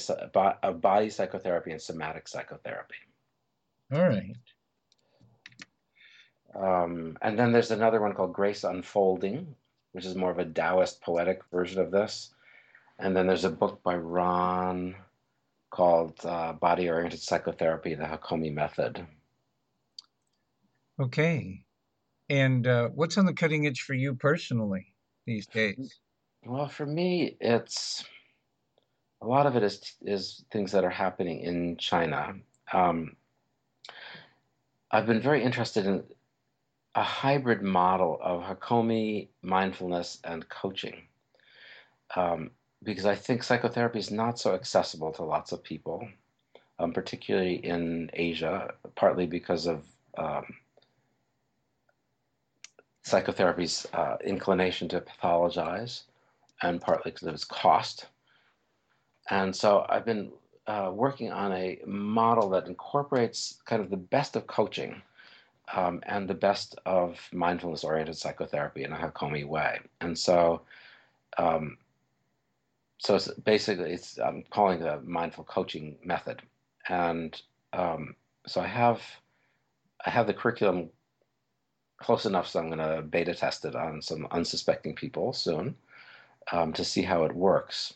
of 0.63 0.81
Body 0.83 1.09
Psychotherapy 1.09 1.71
and 1.71 1.81
Somatic 1.81 2.29
Psychotherapy. 2.29 2.97
All 3.95 4.03
right. 4.03 4.37
Um, 6.55 7.17
and 7.23 7.39
then 7.39 7.53
there's 7.53 7.71
another 7.71 8.01
one 8.03 8.13
called 8.13 8.35
Grace 8.35 8.65
Unfolding, 8.65 9.55
which 9.93 10.05
is 10.05 10.15
more 10.15 10.31
of 10.31 10.39
a 10.39 10.45
Taoist 10.45 11.01
poetic 11.01 11.43
version 11.53 11.81
of 11.81 11.91
this. 11.91 12.33
And 12.99 13.17
then 13.17 13.27
there's 13.27 13.45
a 13.45 13.51
book 13.51 13.83
by 13.83 13.97
Ron 13.97 14.95
called 15.71 16.19
uh, 16.25 16.53
Body 16.53 16.89
Oriented 16.89 17.21
Psychotherapy, 17.21 17.95
the 17.95 18.05
Hakomi 18.05 18.53
Method. 18.53 19.07
Okay. 21.01 21.65
And 22.29 22.67
uh, 22.67 22.89
what's 22.89 23.19
on 23.19 23.27
the 23.27 23.33
cutting 23.33 23.67
edge 23.67 23.83
for 23.83 23.95
you 23.95 24.15
personally 24.15 24.93
these 25.27 25.47
days? 25.47 25.99
Well, 26.45 26.69
for 26.69 26.87
me, 26.87 27.37
it's 27.41 28.05
a 29.23 29.27
lot 29.27 29.47
of 29.47 29.57
it 29.57 29.63
is 29.63 29.95
is 30.03 30.45
things 30.51 30.73
that 30.73 30.85
are 30.85 30.91
happening 30.91 31.41
in 31.41 31.77
China. 31.77 32.35
Um, 32.73 33.17
I've 34.91 35.07
been 35.07 35.21
very 35.21 35.43
interested 35.43 35.87
in 35.87 36.05
a 36.95 37.03
hybrid 37.03 37.63
model 37.63 38.19
of 38.21 38.43
Hakomi 38.43 39.29
mindfulness 39.43 40.19
and 40.25 40.49
coaching, 40.49 41.03
um, 42.17 42.51
because 42.83 43.07
I 43.07 43.15
think 43.15 43.43
psychotherapy 43.43 43.99
is 43.99 44.11
not 44.11 44.39
so 44.39 44.55
accessible 44.55 45.13
to 45.13 45.23
lots 45.23 45.53
of 45.53 45.63
people, 45.63 46.09
um, 46.79 46.93
particularly 46.93 47.65
in 47.65 48.11
Asia, 48.13 48.75
partly 48.97 49.27
because 49.27 49.67
of 49.67 49.85
um, 50.19 50.45
psychotherapy's 53.05 53.87
uh, 53.93 54.17
inclination 54.25 54.89
to 54.89 55.01
pathologize, 55.01 56.03
and 56.63 56.81
partly 56.81 57.13
because 57.13 57.29
of 57.29 57.35
its 57.35 57.45
cost. 57.45 58.07
And 59.31 59.55
so 59.55 59.87
I've 59.89 60.05
been 60.05 60.33
uh, 60.67 60.91
working 60.93 61.31
on 61.31 61.53
a 61.53 61.79
model 61.87 62.51
that 62.51 62.67
incorporates 62.67 63.59
kind 63.65 63.81
of 63.81 63.91
the 63.91 63.97
best 63.97 64.35
of 64.35 64.47
coaching 64.49 65.03
um, 65.75 66.03
and 66.07 66.29
the 66.29 66.35
best 66.35 66.77
of 66.87 67.19
mindfulness 67.33 67.85
oriented 67.85 68.17
psychotherapy 68.17 68.85
in 68.85 68.93
a 68.93 68.97
Hakomi 68.97 69.47
way. 69.47 69.81
And 70.01 70.19
so, 70.19 70.63
um, 71.39 71.79
so 72.99 73.17
it's 73.17 73.29
basically, 73.29 73.93
it's 73.93 74.19
I'm 74.19 74.45
calling 74.51 74.81
it 74.81 74.87
a 74.87 75.01
mindful 75.01 75.45
coaching 75.45 75.97
method. 76.05 76.43
And 76.89 77.41
um, 77.73 78.15
so 78.47 78.61
I 78.61 78.67
have 78.67 79.01
I 80.05 80.11
have 80.11 80.27
the 80.27 80.35
curriculum 80.35 80.91
close 81.99 82.25
enough, 82.25 82.49
so 82.49 82.59
I'm 82.59 82.71
going 82.71 82.79
to 82.79 83.03
beta 83.03 83.35
test 83.35 83.65
it 83.65 83.77
on 83.77 84.01
some 84.01 84.27
unsuspecting 84.31 84.95
people 84.95 85.33
soon 85.33 85.77
um, 86.53 86.73
to 86.73 86.85
see 86.85 87.03
how 87.03 87.25
it 87.25 87.35
works. 87.35 87.95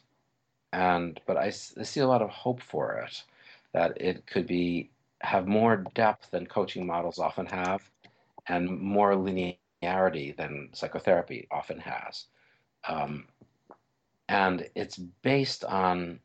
And 0.72 1.20
but 1.26 1.36
I, 1.36 1.46
I 1.46 1.50
see 1.50 2.00
a 2.00 2.06
lot 2.06 2.22
of 2.22 2.30
hope 2.30 2.60
for 2.60 2.98
it, 2.98 3.22
that 3.72 4.00
it 4.00 4.26
could 4.26 4.46
be 4.46 4.90
have 5.24 5.46
more 5.46 5.84
depth 5.94 6.30
than 6.30 6.46
coaching 6.46 6.86
models 6.86 7.18
often 7.18 7.46
have, 7.46 7.82
and 8.46 8.80
more 8.80 9.12
linearity 9.12 10.36
than 10.36 10.68
psychotherapy 10.72 11.46
often 11.50 11.78
has. 11.78 12.26
Um, 12.86 13.26
and 14.28 14.68
it's 14.74 14.96
based 14.96 15.64
on 15.64 16.20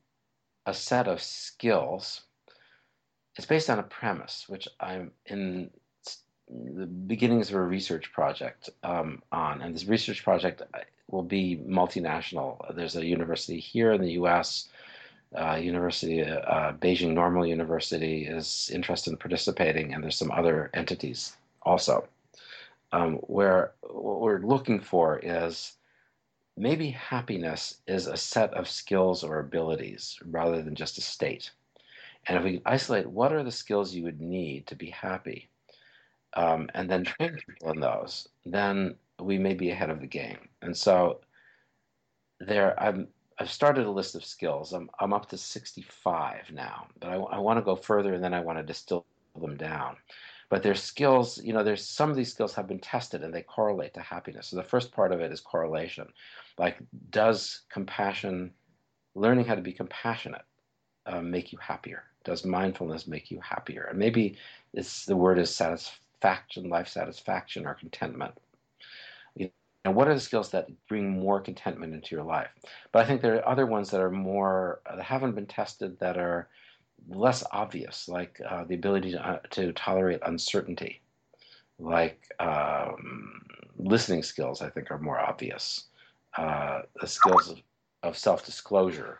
a 0.65 0.73
set 0.73 1.07
of 1.07 1.21
skills. 1.21 2.21
It's 3.35 3.47
based 3.47 3.69
on 3.69 3.79
a 3.79 3.83
premise, 3.83 4.45
which 4.47 4.67
I'm 4.79 5.11
in 5.25 5.69
the 6.49 6.85
beginnings 6.85 7.49
of 7.49 7.55
a 7.55 7.61
research 7.61 8.11
project 8.11 8.69
um, 8.83 9.21
on. 9.31 9.61
And 9.61 9.73
this 9.73 9.85
research 9.85 10.23
project 10.23 10.61
uh, 10.61 10.79
will 11.07 11.23
be 11.23 11.57
multinational. 11.57 12.75
There's 12.75 12.95
a 12.95 13.05
university 13.05 13.59
here 13.59 13.91
in 13.91 14.01
the 14.01 14.13
US, 14.13 14.69
uh, 15.37 15.55
University, 15.55 16.23
uh, 16.23 16.73
Beijing 16.73 17.13
Normal 17.13 17.45
University 17.45 18.25
is 18.25 18.71
interested 18.73 19.11
in 19.11 19.17
participating, 19.17 19.93
and 19.93 20.03
there's 20.03 20.17
some 20.17 20.31
other 20.31 20.69
entities 20.73 21.37
also. 21.61 22.07
Um, 22.91 23.17
where 23.17 23.73
what 23.81 24.21
we're 24.21 24.39
looking 24.41 24.79
for 24.79 25.19
is 25.19 25.73
maybe 26.57 26.89
happiness 26.89 27.77
is 27.87 28.07
a 28.07 28.17
set 28.17 28.51
of 28.55 28.67
skills 28.67 29.23
or 29.23 29.39
abilities 29.39 30.17
rather 30.25 30.63
than 30.63 30.73
just 30.73 30.97
a 30.97 31.01
state. 31.01 31.51
And 32.27 32.37
if 32.37 32.43
we 32.43 32.61
isolate 32.65 33.07
what 33.07 33.31
are 33.31 33.43
the 33.43 33.51
skills 33.51 33.93
you 33.93 34.03
would 34.03 34.19
need 34.19 34.65
to 34.67 34.75
be 34.75 34.89
happy, 34.89 35.49
um, 36.33 36.69
and 36.73 36.89
then 36.89 37.03
train 37.03 37.37
people 37.47 37.71
in 37.71 37.79
those, 37.79 38.27
then 38.45 38.95
we 39.19 39.37
may 39.37 39.53
be 39.53 39.69
ahead 39.69 39.89
of 39.89 40.01
the 40.01 40.07
game. 40.07 40.37
And 40.61 40.75
so 40.75 41.19
there, 42.39 42.79
I'm, 42.81 43.07
I've 43.39 43.51
started 43.51 43.85
a 43.85 43.91
list 43.91 44.15
of 44.15 44.25
skills. 44.25 44.73
I'm, 44.73 44.89
I'm 44.99 45.13
up 45.13 45.29
to 45.29 45.37
65 45.37 46.51
now, 46.51 46.87
but 46.99 47.09
I, 47.09 47.15
I 47.15 47.37
want 47.39 47.57
to 47.57 47.63
go 47.63 47.75
further 47.75 48.13
and 48.13 48.23
then 48.23 48.33
I 48.33 48.41
want 48.41 48.59
to 48.59 48.63
distill 48.63 49.05
them 49.39 49.55
down. 49.55 49.95
But 50.49 50.61
there's 50.61 50.83
skills, 50.83 51.41
you 51.41 51.53
know, 51.53 51.63
there's 51.63 51.85
some 51.85 52.09
of 52.09 52.15
these 52.15 52.31
skills 52.31 52.53
have 52.55 52.67
been 52.67 52.79
tested 52.79 53.23
and 53.23 53.33
they 53.33 53.43
correlate 53.43 53.93
to 53.93 54.01
happiness. 54.01 54.47
So 54.47 54.57
the 54.57 54.63
first 54.63 54.91
part 54.91 55.13
of 55.13 55.21
it 55.21 55.31
is 55.31 55.39
correlation. 55.39 56.07
Like, 56.57 56.79
does 57.11 57.61
compassion, 57.69 58.51
learning 59.15 59.45
how 59.45 59.55
to 59.55 59.61
be 59.61 59.73
compassionate, 59.73 60.41
uh, 61.05 61.21
make 61.21 61.53
you 61.53 61.59
happier? 61.59 62.03
Does 62.25 62.43
mindfulness 62.43 63.07
make 63.07 63.31
you 63.31 63.39
happier? 63.41 63.83
And 63.83 63.99
maybe 63.99 64.37
it's 64.73 65.05
the 65.05 65.15
word 65.15 65.39
is 65.39 65.55
satisfaction, 65.55 66.67
life 66.67 66.87
satisfaction, 66.89 67.65
or 67.65 67.75
contentment. 67.75 68.33
And 69.85 69.95
what 69.95 70.07
are 70.07 70.13
the 70.13 70.19
skills 70.19 70.49
that 70.51 70.67
bring 70.87 71.09
more 71.09 71.39
contentment 71.39 71.93
into 71.93 72.15
your 72.15 72.23
life? 72.23 72.49
But 72.91 73.03
I 73.03 73.07
think 73.07 73.21
there 73.21 73.35
are 73.35 73.47
other 73.47 73.65
ones 73.65 73.89
that 73.91 74.01
are 74.01 74.11
more 74.11 74.81
that 74.85 75.01
haven't 75.01 75.35
been 75.35 75.45
tested 75.45 75.97
that 75.99 76.17
are 76.17 76.49
less 77.07 77.43
obvious, 77.51 78.09
like 78.09 78.41
uh, 78.47 78.65
the 78.65 78.75
ability 78.75 79.11
to, 79.11 79.25
uh, 79.25 79.39
to 79.51 79.71
tolerate 79.73 80.19
uncertainty, 80.25 81.01
like 81.79 82.21
um, 82.39 83.41
listening 83.77 84.21
skills. 84.21 84.61
I 84.61 84.69
think 84.69 84.91
are 84.91 84.99
more 84.99 85.19
obvious. 85.19 85.85
Uh, 86.37 86.81
the 86.99 87.07
skills 87.07 87.49
of, 87.49 87.61
of 88.03 88.17
self-disclosure, 88.17 89.19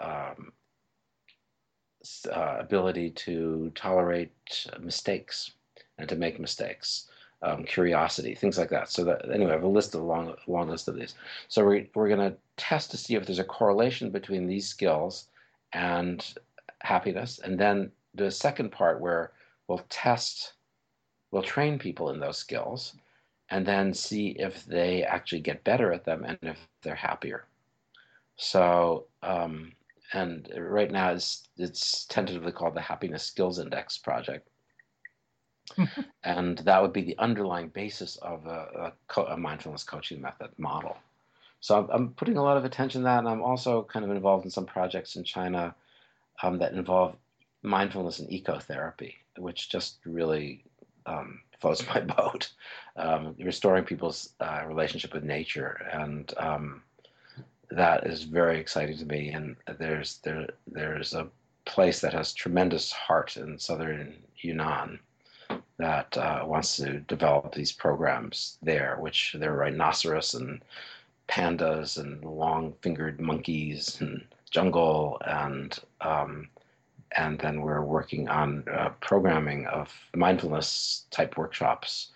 um, 0.00 0.52
uh, 2.32 2.56
ability 2.58 3.10
to 3.10 3.70
tolerate 3.74 4.66
mistakes 4.80 5.52
and 5.98 6.08
to 6.08 6.16
make 6.16 6.40
mistakes 6.40 7.08
um, 7.42 7.64
curiosity, 7.64 8.34
things 8.34 8.58
like 8.58 8.70
that. 8.70 8.90
So 8.90 9.04
that 9.04 9.30
anyway, 9.30 9.52
I 9.52 9.54
have 9.54 9.62
a 9.62 9.68
list 9.68 9.94
of 9.94 10.00
a 10.00 10.04
long, 10.04 10.34
long 10.46 10.68
list 10.68 10.88
of 10.88 10.96
these. 10.96 11.14
So 11.48 11.64
we, 11.64 11.90
we're 11.94 12.08
going 12.08 12.30
to 12.30 12.36
test 12.56 12.90
to 12.92 12.96
see 12.96 13.14
if 13.14 13.26
there's 13.26 13.38
a 13.38 13.44
correlation 13.44 14.10
between 14.10 14.46
these 14.46 14.68
skills 14.68 15.28
and 15.72 16.24
happiness, 16.80 17.40
and 17.42 17.58
then 17.58 17.90
do 18.14 18.24
a 18.24 18.30
second 18.30 18.72
part 18.72 19.00
where 19.00 19.32
we'll 19.68 19.84
test, 19.88 20.54
we'll 21.30 21.42
train 21.42 21.78
people 21.78 22.10
in 22.10 22.20
those 22.20 22.38
skills, 22.38 22.94
and 23.50 23.66
then 23.66 23.92
see 23.92 24.28
if 24.38 24.64
they 24.64 25.02
actually 25.04 25.40
get 25.40 25.64
better 25.64 25.92
at 25.92 26.04
them 26.04 26.24
and 26.24 26.38
if 26.42 26.58
they're 26.82 26.94
happier. 26.94 27.46
So, 28.36 29.06
um, 29.22 29.72
and 30.12 30.48
right 30.56 30.90
now 30.90 31.10
it's 31.10 31.48
it's 31.56 32.04
tentatively 32.06 32.52
called 32.52 32.74
the 32.74 32.80
Happiness 32.80 33.24
Skills 33.24 33.58
Index 33.58 33.98
project 33.98 34.48
and 36.24 36.58
that 36.58 36.82
would 36.82 36.92
be 36.92 37.02
the 37.02 37.18
underlying 37.18 37.68
basis 37.68 38.16
of 38.16 38.46
a, 38.46 38.92
a, 39.16 39.20
a, 39.22 39.36
mindfulness 39.36 39.84
coaching 39.84 40.20
method 40.20 40.50
model. 40.58 40.96
So 41.60 41.78
I'm, 41.78 41.90
I'm, 41.90 42.08
putting 42.10 42.36
a 42.36 42.42
lot 42.42 42.56
of 42.56 42.64
attention 42.64 43.02
to 43.02 43.04
that, 43.04 43.18
and 43.20 43.28
I'm 43.28 43.42
also 43.42 43.82
kind 43.84 44.04
of 44.04 44.10
involved 44.10 44.44
in 44.44 44.50
some 44.50 44.66
projects 44.66 45.16
in 45.16 45.24
China 45.24 45.74
um, 46.42 46.58
that 46.58 46.72
involve 46.72 47.16
mindfulness 47.62 48.18
and 48.18 48.28
ecotherapy, 48.30 49.14
which 49.38 49.70
just 49.70 49.98
really 50.04 50.64
um, 51.06 51.40
floats 51.60 51.86
my 51.86 52.00
boat. 52.16 52.50
Um, 52.96 53.34
restoring 53.38 53.84
people's 53.84 54.30
uh, 54.40 54.62
relationship 54.66 55.12
with 55.12 55.24
nature, 55.24 55.86
and 55.92 56.32
um, 56.38 56.82
that 57.70 58.06
is 58.06 58.22
very 58.22 58.58
exciting 58.58 58.96
to 58.98 59.04
me. 59.04 59.30
And 59.30 59.56
there's 59.78 60.18
there 60.18 60.48
there's 60.66 61.14
a 61.14 61.28
place 61.64 62.00
that 62.00 62.12
has 62.12 62.32
tremendous 62.32 62.92
heart 62.92 63.36
in 63.36 63.58
southern 63.58 64.14
Yunnan 64.38 65.00
that 65.78 66.16
uh, 66.16 66.42
wants 66.46 66.76
to 66.76 67.00
develop 67.00 67.54
these 67.54 67.72
programs 67.72 68.58
there, 68.62 68.96
which 68.98 69.36
there 69.38 69.52
are 69.52 69.58
rhinoceros 69.58 70.34
and 70.34 70.62
pandas 71.28 71.98
and 71.98 72.24
long-fingered 72.24 73.20
monkeys 73.20 74.00
and 74.00 74.24
jungle 74.50 75.20
and 75.26 75.78
um, 76.00 76.48
and 77.16 77.38
then 77.38 77.60
we're 77.60 77.82
working 77.82 78.28
on 78.28 78.64
uh, 78.70 78.90
programming 79.00 79.66
of 79.66 79.92
mindfulness 80.14 81.06
type 81.10 81.36
workshops 81.36 82.12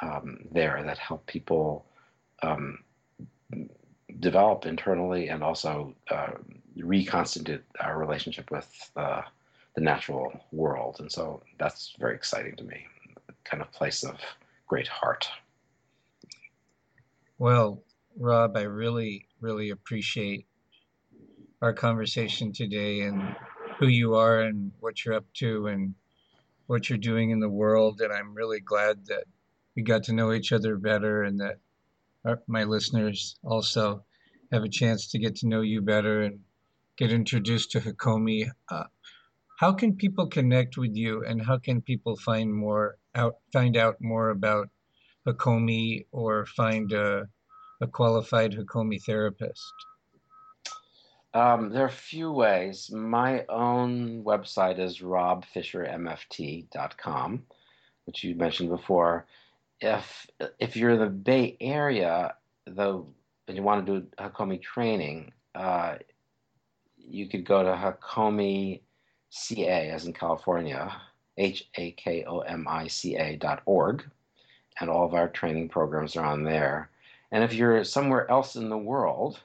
um, 0.00 0.38
there 0.50 0.82
that 0.84 0.98
help 0.98 1.24
people 1.26 1.84
um, 2.42 2.78
develop 4.20 4.66
internally 4.66 5.28
and 5.28 5.42
also 5.42 5.94
uh, 6.10 6.32
reconstitute 6.76 7.64
our 7.80 7.98
relationship 7.98 8.50
with 8.50 8.90
uh, 8.96 9.22
the 9.74 9.80
natural 9.80 10.32
world. 10.50 10.96
And 10.98 11.10
so 11.10 11.42
that's 11.58 11.94
very 11.98 12.14
exciting 12.14 12.56
to 12.56 12.64
me 12.64 12.86
kind 13.44 13.62
of 13.62 13.70
place 13.72 14.04
of 14.04 14.16
great 14.66 14.88
heart. 14.88 15.28
Well, 17.38 17.82
Rob, 18.18 18.56
I 18.56 18.62
really, 18.62 19.26
really 19.40 19.70
appreciate 19.70 20.46
our 21.60 21.72
conversation 21.72 22.52
today 22.52 23.02
and 23.02 23.36
who 23.78 23.86
you 23.86 24.14
are 24.14 24.40
and 24.40 24.72
what 24.80 25.04
you're 25.04 25.14
up 25.14 25.26
to 25.34 25.66
and 25.66 25.94
what 26.66 26.88
you're 26.88 26.98
doing 26.98 27.30
in 27.30 27.40
the 27.40 27.48
world. 27.48 28.00
And 28.00 28.12
I'm 28.12 28.34
really 28.34 28.60
glad 28.60 29.06
that 29.06 29.24
we 29.74 29.82
got 29.82 30.04
to 30.04 30.12
know 30.12 30.32
each 30.32 30.52
other 30.52 30.76
better 30.76 31.22
and 31.22 31.40
that 31.40 31.58
our, 32.24 32.40
my 32.46 32.64
listeners 32.64 33.36
also 33.42 34.04
have 34.52 34.62
a 34.64 34.68
chance 34.68 35.10
to 35.10 35.18
get 35.18 35.36
to 35.36 35.48
know 35.48 35.62
you 35.62 35.80
better 35.80 36.22
and 36.22 36.40
get 36.96 37.12
introduced 37.12 37.72
to 37.72 37.80
Hakomi. 37.80 38.50
Uh, 38.70 38.84
how 39.58 39.72
can 39.72 39.96
people 39.96 40.26
connect 40.26 40.76
with 40.76 40.94
you 40.94 41.24
and 41.24 41.44
how 41.44 41.58
can 41.58 41.80
people 41.80 42.16
find 42.16 42.52
more 42.52 42.98
out 43.14 43.36
find 43.52 43.76
out 43.76 44.00
more 44.00 44.30
about 44.30 44.68
Hakomi 45.26 46.06
or 46.12 46.46
find 46.46 46.92
a, 46.92 47.28
a 47.80 47.86
qualified 47.86 48.52
Hakomi 48.52 49.02
therapist? 49.02 49.72
Um, 51.34 51.70
there 51.70 51.84
are 51.84 51.86
a 51.86 51.90
few 51.90 52.30
ways. 52.30 52.90
My 52.90 53.46
own 53.48 54.22
website 54.22 54.78
is 54.78 54.98
robfishermft.com, 54.98 57.42
which 58.04 58.22
you 58.22 58.34
mentioned 58.34 58.68
before. 58.68 59.24
If 59.80 60.26
if 60.58 60.76
you're 60.76 60.90
in 60.90 61.00
the 61.00 61.06
Bay 61.06 61.56
Area, 61.60 62.34
though, 62.66 63.06
and 63.48 63.56
you 63.56 63.62
want 63.62 63.86
to 63.86 64.00
do 64.00 64.06
Hakomi 64.18 64.60
training, 64.60 65.32
uh, 65.54 65.94
you 66.96 67.28
could 67.28 67.46
go 67.46 67.62
to 67.62 67.70
Hakomi 67.70 68.82
CA, 69.30 69.88
as 69.90 70.06
in 70.06 70.12
California, 70.12 70.92
H 71.36 71.68
A 71.76 71.92
K 71.92 72.24
O 72.24 72.40
M 72.40 72.66
I 72.68 72.88
C 72.88 73.16
A 73.16 73.36
dot 73.36 73.62
org, 73.66 74.04
and 74.80 74.90
all 74.90 75.06
of 75.06 75.14
our 75.14 75.28
training 75.28 75.68
programs 75.68 76.16
are 76.16 76.24
on 76.24 76.44
there. 76.44 76.90
And 77.30 77.42
if 77.42 77.54
you're 77.54 77.84
somewhere 77.84 78.30
else 78.30 78.56
in 78.56 78.68
the 78.68 78.78
world, 78.78 79.40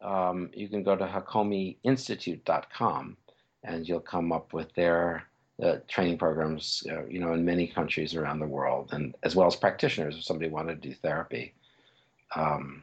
um, 0.00 0.50
you 0.54 0.68
can 0.68 0.82
go 0.82 0.94
to 0.94 1.06
hakomiinstitute.com 1.06 3.16
and 3.64 3.88
you'll 3.88 4.00
come 4.00 4.30
up 4.30 4.52
with 4.52 4.72
their 4.74 5.24
uh, 5.62 5.76
training 5.88 6.18
programs, 6.18 6.86
uh, 6.90 7.04
you 7.06 7.18
know, 7.18 7.32
in 7.32 7.44
many 7.44 7.66
countries 7.66 8.14
around 8.14 8.38
the 8.38 8.46
world, 8.46 8.90
and 8.92 9.14
as 9.22 9.34
well 9.34 9.46
as 9.46 9.56
practitioners 9.56 10.16
if 10.16 10.22
somebody 10.22 10.50
wanted 10.50 10.80
to 10.80 10.88
do 10.88 10.94
therapy. 10.94 11.54
Um, 12.34 12.82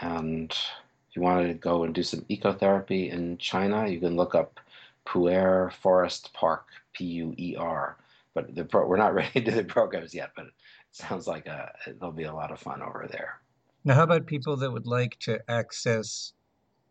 and 0.00 0.52
if 0.52 1.16
you 1.16 1.22
wanted 1.22 1.48
to 1.48 1.54
go 1.54 1.84
and 1.84 1.94
do 1.94 2.02
some 2.02 2.24
ecotherapy 2.30 3.10
in 3.10 3.36
China, 3.38 3.88
you 3.88 4.00
can 4.00 4.16
look 4.16 4.34
up 4.34 4.60
Pu'er 5.06 5.72
Forest 5.72 6.32
Park, 6.32 6.66
P 6.92 7.04
U 7.04 7.34
E 7.36 7.56
R. 7.56 7.98
But 8.34 8.54
the 8.54 8.64
pro- 8.64 8.86
we're 8.86 8.96
not 8.96 9.14
ready 9.14 9.40
to 9.40 9.50
do 9.50 9.50
the 9.50 9.64
programs 9.64 10.14
yet, 10.14 10.30
but 10.36 10.46
it 10.46 10.52
sounds 10.92 11.26
like 11.26 11.46
a, 11.46 11.72
there'll 11.86 12.12
be 12.12 12.24
a 12.24 12.34
lot 12.34 12.52
of 12.52 12.60
fun 12.60 12.82
over 12.82 13.08
there. 13.10 13.40
Now, 13.84 13.94
how 13.94 14.02
about 14.04 14.26
people 14.26 14.56
that 14.58 14.70
would 14.70 14.86
like 14.86 15.18
to 15.20 15.40
access 15.50 16.32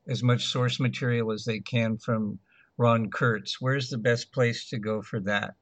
as 0.08 0.24
much 0.24 0.46
source 0.46 0.80
material 0.80 1.32
as 1.32 1.46
they 1.46 1.60
can 1.60 1.98
from 1.98 2.40
Ron 2.78 3.12
Kurtz? 3.12 3.62
Where's 3.62 3.90
the 3.90 3.98
best 3.98 4.32
place 4.32 4.68
to 4.70 4.80
go 4.80 5.02
for 5.02 5.20
that? 5.22 5.54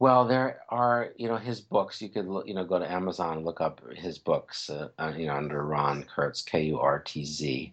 Well, 0.00 0.26
there 0.26 0.62
are, 0.68 1.10
you 1.16 1.28
know, 1.28 1.36
his 1.36 1.60
books. 1.60 2.02
You 2.02 2.08
could, 2.08 2.26
you 2.44 2.54
know, 2.54 2.64
go 2.64 2.80
to 2.80 2.90
Amazon 2.90 3.36
and 3.36 3.46
look 3.46 3.60
up 3.60 3.80
his 3.94 4.18
books, 4.18 4.68
uh, 4.68 4.88
uh 4.98 5.12
you 5.16 5.26
know, 5.26 5.34
under 5.34 5.64
Ron 5.64 6.02
Kurtz, 6.02 6.42
K 6.42 6.64
U 6.64 6.80
R 6.80 6.98
T 6.98 7.24
Z. 7.24 7.72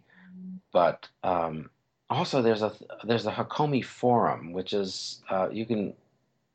But 0.71 1.07
um, 1.23 1.71
also, 2.09 2.41
there's 2.41 2.63
a 2.63 2.73
there's 3.03 3.25
a 3.25 3.31
Hakomi 3.31 3.83
Forum, 3.85 4.51
which 4.53 4.73
is 4.73 5.21
uh, 5.29 5.49
you 5.51 5.65
can 5.65 5.93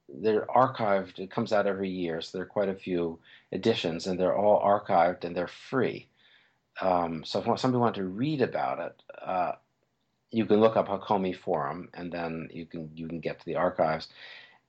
they're 0.08 0.46
archived. 0.46 1.18
It 1.18 1.30
comes 1.30 1.52
out 1.52 1.66
every 1.66 1.88
year, 1.88 2.20
so 2.20 2.38
there 2.38 2.42
are 2.44 2.48
quite 2.48 2.68
a 2.68 2.74
few 2.74 3.18
editions, 3.52 4.06
and 4.06 4.18
they're 4.18 4.36
all 4.36 4.60
archived 4.62 5.24
and 5.24 5.36
they're 5.36 5.46
free. 5.46 6.08
Um, 6.80 7.24
so 7.24 7.38
if 7.38 7.60
somebody 7.60 7.80
wanted 7.80 8.00
to 8.00 8.06
read 8.06 8.42
about 8.42 8.80
it, 8.80 9.02
uh, 9.24 9.52
you 10.30 10.44
can 10.44 10.60
look 10.60 10.76
up 10.76 10.88
Hakomi 10.88 11.36
Forum, 11.36 11.88
and 11.94 12.10
then 12.10 12.48
you 12.52 12.66
can 12.66 12.90
you 12.94 13.06
can 13.06 13.20
get 13.20 13.38
to 13.38 13.46
the 13.46 13.56
archives. 13.56 14.08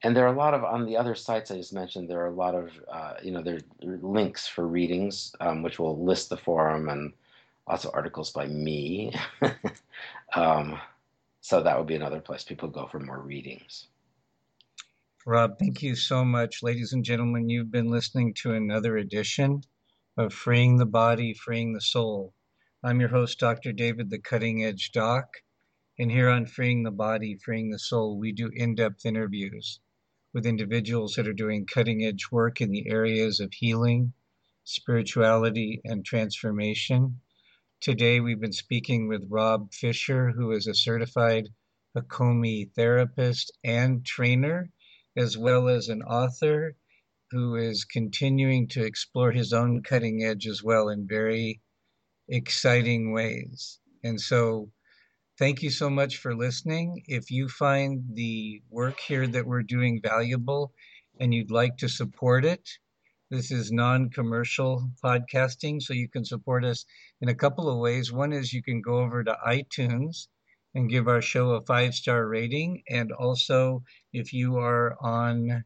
And 0.04 0.16
there 0.16 0.26
are 0.26 0.34
a 0.34 0.38
lot 0.38 0.54
of 0.54 0.64
on 0.64 0.86
the 0.86 0.98
other 0.98 1.16
sites 1.16 1.50
I 1.50 1.58
just 1.58 1.74
mentioned. 1.74 2.10
There 2.10 2.22
are 2.22 2.28
a 2.28 2.32
lot 2.32 2.54
of 2.54 2.70
uh, 2.92 3.16
you 3.24 3.32
know 3.32 3.42
there 3.42 3.60
are 3.84 3.98
links 4.04 4.48
for 4.48 4.68
readings, 4.68 5.36
um, 5.40 5.64
which 5.64 5.80
will 5.80 6.04
list 6.04 6.30
the 6.30 6.38
forum 6.38 6.90
and 6.90 7.12
lots 7.68 7.86
of 7.86 7.92
articles 7.94 8.32
by 8.32 8.48
me. 8.48 9.14
um, 10.36 10.80
so 11.42 11.62
that 11.62 11.78
would 11.78 11.88
be 11.88 11.96
another 11.96 12.20
place 12.20 12.44
people 12.44 12.70
go 12.70 12.88
for 12.88 13.00
more 13.00 13.20
readings. 13.20 13.88
Rob, 15.26 15.58
thank 15.58 15.82
you 15.82 15.96
so 15.96 16.24
much. 16.24 16.62
Ladies 16.62 16.94
and 16.94 17.04
gentlemen, 17.04 17.50
you've 17.50 17.72
been 17.72 17.90
listening 17.90 18.34
to 18.36 18.54
another 18.54 18.98
edition 18.98 19.62
of 20.18 20.34
Freeing 20.34 20.78
the 20.78 20.86
Body, 20.86 21.34
Freeing 21.34 21.74
the 21.74 21.82
Soul. 21.82 22.34
I'm 22.84 23.00
your 23.00 23.10
host, 23.10 23.40
Dr. 23.40 23.72
David, 23.72 24.12
the 24.12 24.20
Cutting 24.20 24.64
Edge 24.64 24.92
Doc. 24.92 25.38
And 25.98 26.12
here 26.12 26.30
on 26.30 26.46
Freeing 26.46 26.84
the 26.84 26.92
Body, 26.92 27.36
Freeing 27.36 27.72
the 27.72 27.80
Soul, 27.80 28.20
we 28.20 28.32
do 28.32 28.52
in 28.54 28.76
depth 28.76 29.06
interviews 29.06 29.80
with 30.34 30.46
individuals 30.46 31.16
that 31.16 31.28
are 31.28 31.34
doing 31.34 31.66
cutting 31.66 32.04
edge 32.04 32.28
work 32.30 32.60
in 32.60 32.70
the 32.70 32.88
areas 32.88 33.40
of 33.40 33.54
healing, 33.54 34.14
spirituality, 34.64 35.82
and 35.86 36.06
transformation. 36.06 37.22
Today, 37.82 38.20
we've 38.20 38.40
been 38.40 38.54
speaking 38.54 39.08
with 39.08 39.28
Rob 39.30 39.72
Fisher, 39.72 40.32
who 40.32 40.52
is 40.52 40.66
a 40.66 40.74
certified 40.74 41.50
Hakomi 41.96 42.72
therapist 42.74 43.52
and 43.64 44.04
trainer, 44.06 44.72
as 45.16 45.38
well 45.38 45.68
as 45.68 45.90
an 45.90 46.02
author 46.02 46.78
who 47.32 47.56
is 47.56 47.86
continuing 47.86 48.68
to 48.70 48.84
explore 48.84 49.32
his 49.32 49.54
own 49.54 49.84
cutting 49.84 50.24
edge 50.24 50.48
as 50.48 50.64
well 50.64 50.90
in 50.90 51.06
very 51.06 51.62
exciting 52.28 53.12
ways. 53.14 53.80
And 54.04 54.20
so, 54.20 54.72
thank 55.38 55.62
you 55.62 55.70
so 55.70 55.90
much 55.90 56.18
for 56.18 56.34
listening. 56.34 57.04
If 57.08 57.30
you 57.30 57.50
find 57.50 58.04
the 58.16 58.64
work 58.70 59.00
here 59.00 59.28
that 59.28 59.46
we're 59.46 59.64
doing 59.64 60.02
valuable 60.02 60.74
and 61.20 61.34
you'd 61.34 61.52
like 61.52 61.78
to 61.78 61.90
support 61.90 62.46
it, 62.46 62.68
this 63.32 63.52
is 63.52 63.72
non 63.72 64.10
commercial 64.10 64.90
podcasting, 65.04 65.82
so 65.82 65.94
you 65.94 66.08
can 66.08 66.24
support 66.24 66.64
us 66.64 66.86
in 67.22 67.30
a 67.30 67.36
couple 67.36 67.70
of 67.70 67.80
ways. 67.80 68.12
One 68.12 68.32
is 68.32 68.54
you 68.54 68.62
can 68.62 68.82
go 68.82 69.00
over 69.00 69.24
to 69.24 69.38
iTunes 69.48 70.28
and 70.76 70.90
give 70.90 71.08
our 71.08 71.22
show 71.22 71.52
a 71.52 71.66
five 71.66 71.96
star 71.96 72.28
rating. 72.28 72.84
And 72.90 73.12
also, 73.12 73.84
if 74.14 74.34
you 74.34 74.58
are 74.58 74.98
on 75.02 75.64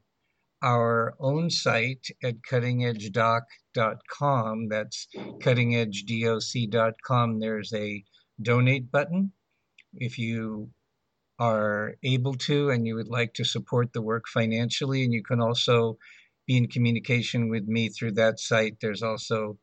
our 0.62 1.16
own 1.20 1.50
site 1.50 2.08
at 2.24 2.42
cuttingedgedoc.com, 2.42 4.68
that's 4.70 5.08
cuttingedgedoc.com, 5.16 7.40
there's 7.40 7.74
a 7.74 8.04
donate 8.42 8.92
button. 8.92 9.32
If 9.94 10.18
you 10.18 10.70
are 11.40 11.96
able 12.04 12.36
to 12.36 12.70
and 12.70 12.86
you 12.86 12.96
would 12.96 13.08
like 13.08 13.34
to 13.34 13.44
support 13.44 13.92
the 13.94 14.02
work 14.02 14.28
financially, 14.28 15.04
and 15.04 15.14
you 15.14 15.24
can 15.24 15.42
also 15.42 15.98
be 16.50 16.58
in 16.58 16.68
communication 16.68 17.48
with 17.48 17.68
me 17.68 17.90
through 17.90 18.12
that 18.14 18.40
site. 18.40 18.78
There's 18.82 19.04
also 19.04 19.60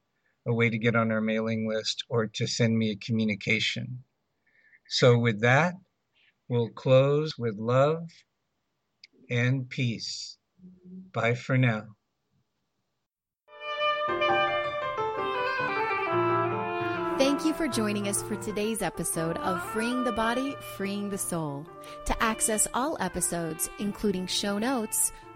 a 0.47 0.55
way 0.55 0.71
to 0.71 0.79
get 0.79 0.95
on 0.95 1.11
our 1.11 1.21
mailing 1.21 1.69
list 1.69 2.05
or 2.09 2.29
to 2.29 2.47
send 2.47 2.79
me 2.79 2.93
a 2.93 3.05
communication. 3.05 4.05
So, 4.89 5.19
with 5.19 5.41
that, 5.41 5.75
we'll 6.49 6.69
close 6.69 7.37
with 7.37 7.57
love 7.59 8.07
and 9.29 9.69
peace. 9.69 10.39
Bye 11.13 11.35
for 11.35 11.59
now. 11.59 11.87
Thank 17.19 17.45
you 17.45 17.53
for 17.53 17.67
joining 17.67 18.07
us 18.07 18.23
for 18.23 18.37
today's 18.37 18.81
episode 18.81 19.39
of 19.39 19.61
Freeing 19.71 20.05
the 20.05 20.13
Body, 20.13 20.55
Freeing 20.77 21.11
the 21.11 21.19
Soul. 21.19 21.67
To 22.05 22.23
access 22.23 22.69
all 22.75 22.97
episodes, 23.01 23.69
including 23.81 24.29
show 24.29 24.59
notes, 24.59 25.13